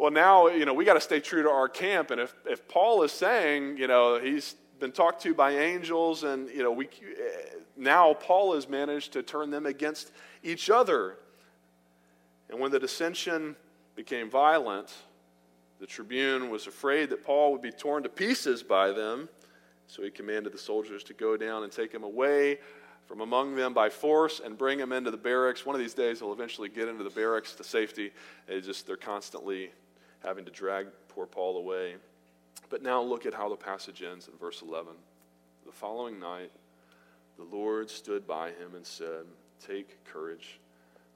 well, 0.00 0.10
now, 0.10 0.46
you 0.46 0.64
know, 0.64 0.72
we 0.72 0.86
got 0.86 0.94
to 0.94 1.00
stay 1.00 1.20
true 1.20 1.42
to 1.42 1.50
our 1.50 1.68
camp. 1.68 2.10
And 2.10 2.22
if, 2.22 2.34
if 2.46 2.66
Paul 2.68 3.02
is 3.02 3.12
saying, 3.12 3.76
you 3.76 3.86
know, 3.86 4.18
he's 4.18 4.54
been 4.78 4.92
talked 4.92 5.20
to 5.24 5.34
by 5.34 5.50
angels, 5.50 6.24
and, 6.24 6.48
you 6.48 6.62
know, 6.62 6.72
we, 6.72 6.88
now 7.76 8.14
Paul 8.14 8.54
has 8.54 8.66
managed 8.66 9.12
to 9.12 9.22
turn 9.22 9.50
them 9.50 9.66
against 9.66 10.10
each 10.42 10.70
other. 10.70 11.16
And 12.48 12.58
when 12.58 12.70
the 12.70 12.78
dissension 12.78 13.56
became 13.94 14.30
violent, 14.30 14.90
the 15.80 15.86
tribune 15.86 16.48
was 16.48 16.66
afraid 16.66 17.10
that 17.10 17.22
Paul 17.22 17.52
would 17.52 17.60
be 17.60 17.70
torn 17.70 18.02
to 18.04 18.08
pieces 18.08 18.62
by 18.62 18.92
them. 18.92 19.28
So 19.86 20.02
he 20.02 20.10
commanded 20.10 20.54
the 20.54 20.58
soldiers 20.58 21.04
to 21.04 21.12
go 21.12 21.36
down 21.36 21.62
and 21.62 21.70
take 21.70 21.92
him 21.92 22.04
away 22.04 22.58
from 23.04 23.20
among 23.20 23.54
them 23.54 23.74
by 23.74 23.90
force 23.90 24.40
and 24.42 24.56
bring 24.56 24.78
him 24.78 24.92
into 24.92 25.10
the 25.10 25.18
barracks. 25.18 25.66
One 25.66 25.76
of 25.76 25.80
these 25.80 25.92
days, 25.92 26.20
he'll 26.20 26.32
eventually 26.32 26.70
get 26.70 26.88
into 26.88 27.04
the 27.04 27.10
barracks 27.10 27.52
to 27.56 27.64
safety. 27.64 28.12
Just, 28.48 28.86
they're 28.86 28.96
constantly 28.96 29.72
having 30.24 30.44
to 30.44 30.50
drag 30.50 30.86
poor 31.08 31.26
Paul 31.26 31.56
away. 31.56 31.94
But 32.68 32.82
now 32.82 33.02
look 33.02 33.26
at 33.26 33.34
how 33.34 33.48
the 33.48 33.56
passage 33.56 34.02
ends 34.02 34.28
in 34.28 34.38
verse 34.38 34.62
11. 34.62 34.92
The 35.66 35.72
following 35.72 36.18
night, 36.18 36.50
the 37.36 37.44
Lord 37.56 37.90
stood 37.90 38.26
by 38.26 38.48
him 38.48 38.74
and 38.74 38.86
said, 38.86 39.24
Take 39.66 40.04
courage, 40.04 40.60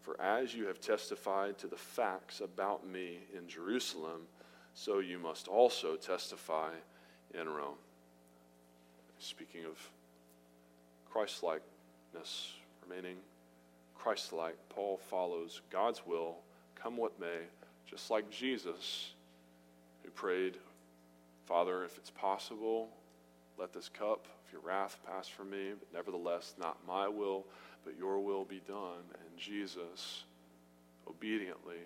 for 0.03 0.21
as 0.21 0.55
you 0.55 0.67
have 0.67 0.81
testified 0.81 1.59
to 1.59 1.67
the 1.67 1.77
facts 1.77 2.41
about 2.41 2.87
me 2.87 3.19
in 3.37 3.49
Jerusalem, 3.49 4.23
so 4.75 4.99
you 4.99 5.19
must 5.19 5.49
also 5.49 5.97
testify 5.97 6.71
in 7.39 7.49
Rome. 7.49 7.77
Speaking 9.19 9.65
of 9.65 9.79
Christ 11.11 11.43
likeness, 11.43 12.53
remaining 12.87 13.17
Christ 13.95 14.33
like, 14.33 14.57
Paul 14.69 14.99
follows 15.09 15.63
God's 15.71 16.03
will, 16.07 16.37
come 16.75 16.97
what 16.97 17.19
may 17.19 17.39
just 17.95 18.11
like 18.11 18.29
Jesus, 18.29 19.13
who 20.03 20.11
prayed, 20.11 20.57
Father, 21.47 21.85
if 21.85 21.97
it's 21.97 22.11
possible, 22.11 22.89
let 23.57 23.73
this 23.73 23.89
cup 23.89 24.27
of 24.27 24.53
your 24.53 24.63
wrath 24.63 24.99
pass 25.07 25.29
from 25.29 25.51
me, 25.51 25.75
but 25.79 25.87
nevertheless, 25.95 26.55
not 26.59 26.77
my 26.89 27.07
will, 27.07 27.45
but 27.85 27.97
your 27.97 28.19
will 28.19 28.45
be 28.45 28.61
done. 28.67 29.05
And 29.13 29.39
Jesus 29.39 30.25
obediently, 31.07 31.85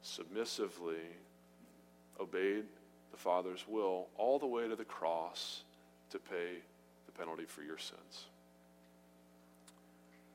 submissively 0.00 1.02
obeyed 2.20 2.66
the 3.10 3.16
Father's 3.16 3.64
will 3.66 4.06
all 4.16 4.38
the 4.38 4.46
way 4.46 4.68
to 4.68 4.76
the 4.76 4.84
cross 4.84 5.64
to 6.10 6.20
pay 6.20 6.58
the 7.06 7.12
penalty 7.12 7.46
for 7.46 7.62
your 7.62 7.78
sins. 7.78 8.26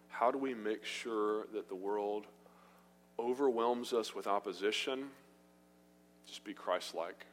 How 0.09 0.32
do 0.32 0.38
we 0.38 0.53
make 0.53 0.84
sure 0.84 1.45
that 1.53 1.69
the 1.69 1.76
world 1.76 2.26
overwhelms 3.20 3.93
us 3.93 4.13
with 4.13 4.28
opposition, 4.28 5.05
just 6.28 6.43
be 6.43 6.53
Christ 6.53 6.95
like. 6.95 7.26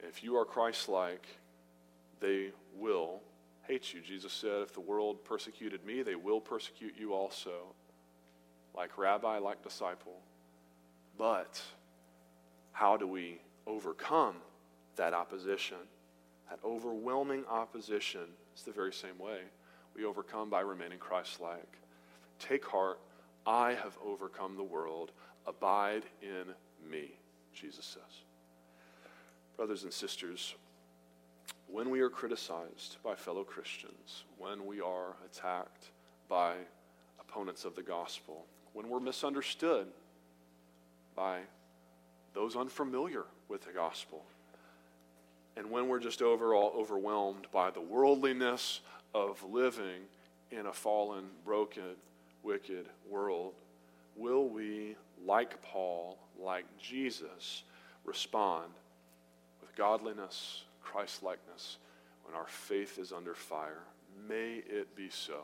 If 0.00 0.22
you 0.22 0.36
are 0.36 0.44
Christ 0.44 0.88
like, 0.88 1.26
they 2.20 2.50
will 2.76 3.20
hate 3.66 3.92
you. 3.92 4.00
Jesus 4.00 4.32
said, 4.32 4.62
If 4.62 4.72
the 4.72 4.80
world 4.80 5.24
persecuted 5.24 5.84
me, 5.84 6.02
they 6.02 6.14
will 6.14 6.40
persecute 6.40 6.94
you 6.98 7.12
also, 7.12 7.74
like 8.76 8.96
rabbi, 8.98 9.38
like 9.38 9.62
disciple. 9.62 10.20
But 11.18 11.60
how 12.72 12.96
do 12.96 13.06
we 13.06 13.40
overcome 13.66 14.36
that 14.96 15.14
opposition? 15.14 15.78
That 16.50 16.60
overwhelming 16.64 17.44
opposition 17.50 18.22
is 18.54 18.62
the 18.62 18.72
very 18.72 18.92
same 18.92 19.18
way. 19.18 19.40
We 19.96 20.04
overcome 20.04 20.50
by 20.50 20.60
remaining 20.60 20.98
Christ 20.98 21.40
like. 21.40 21.78
Take 22.38 22.66
heart 22.66 23.00
I 23.46 23.74
have 23.74 23.96
overcome 24.04 24.56
the 24.56 24.64
world. 24.64 25.12
Abide 25.46 26.02
in 26.20 26.54
me, 26.90 27.12
Jesus 27.54 27.84
says. 27.84 28.22
Brothers 29.56 29.84
and 29.84 29.92
sisters, 29.92 30.54
when 31.68 31.90
we 31.90 32.00
are 32.00 32.10
criticized 32.10 32.96
by 33.04 33.14
fellow 33.14 33.44
Christians, 33.44 34.24
when 34.38 34.66
we 34.66 34.80
are 34.80 35.14
attacked 35.24 35.90
by 36.28 36.54
opponents 37.20 37.64
of 37.64 37.74
the 37.76 37.82
gospel, 37.82 38.44
when 38.72 38.88
we're 38.88 39.00
misunderstood 39.00 39.86
by 41.14 41.38
those 42.34 42.56
unfamiliar 42.56 43.24
with 43.48 43.64
the 43.64 43.72
gospel, 43.72 44.24
and 45.56 45.70
when 45.70 45.88
we're 45.88 46.00
just 46.00 46.20
overall 46.20 46.72
overwhelmed 46.76 47.46
by 47.52 47.70
the 47.70 47.80
worldliness 47.80 48.80
of 49.14 49.42
living 49.42 50.02
in 50.50 50.66
a 50.66 50.72
fallen, 50.72 51.24
broken, 51.44 51.96
wicked 52.46 52.86
world, 53.10 53.54
will 54.14 54.48
we, 54.48 54.96
like 55.26 55.60
Paul, 55.62 56.16
like 56.40 56.64
Jesus, 56.78 57.64
respond 58.04 58.70
with 59.60 59.74
godliness, 59.74 60.62
Christlikeness, 60.80 61.78
when 62.24 62.36
our 62.36 62.46
faith 62.46 62.98
is 62.98 63.12
under 63.12 63.34
fire? 63.34 63.82
May 64.28 64.62
it 64.66 64.94
be 64.94 65.10
so. 65.10 65.40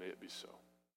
May 0.00 0.06
it 0.06 0.20
be 0.20 0.28
so. 0.28 0.48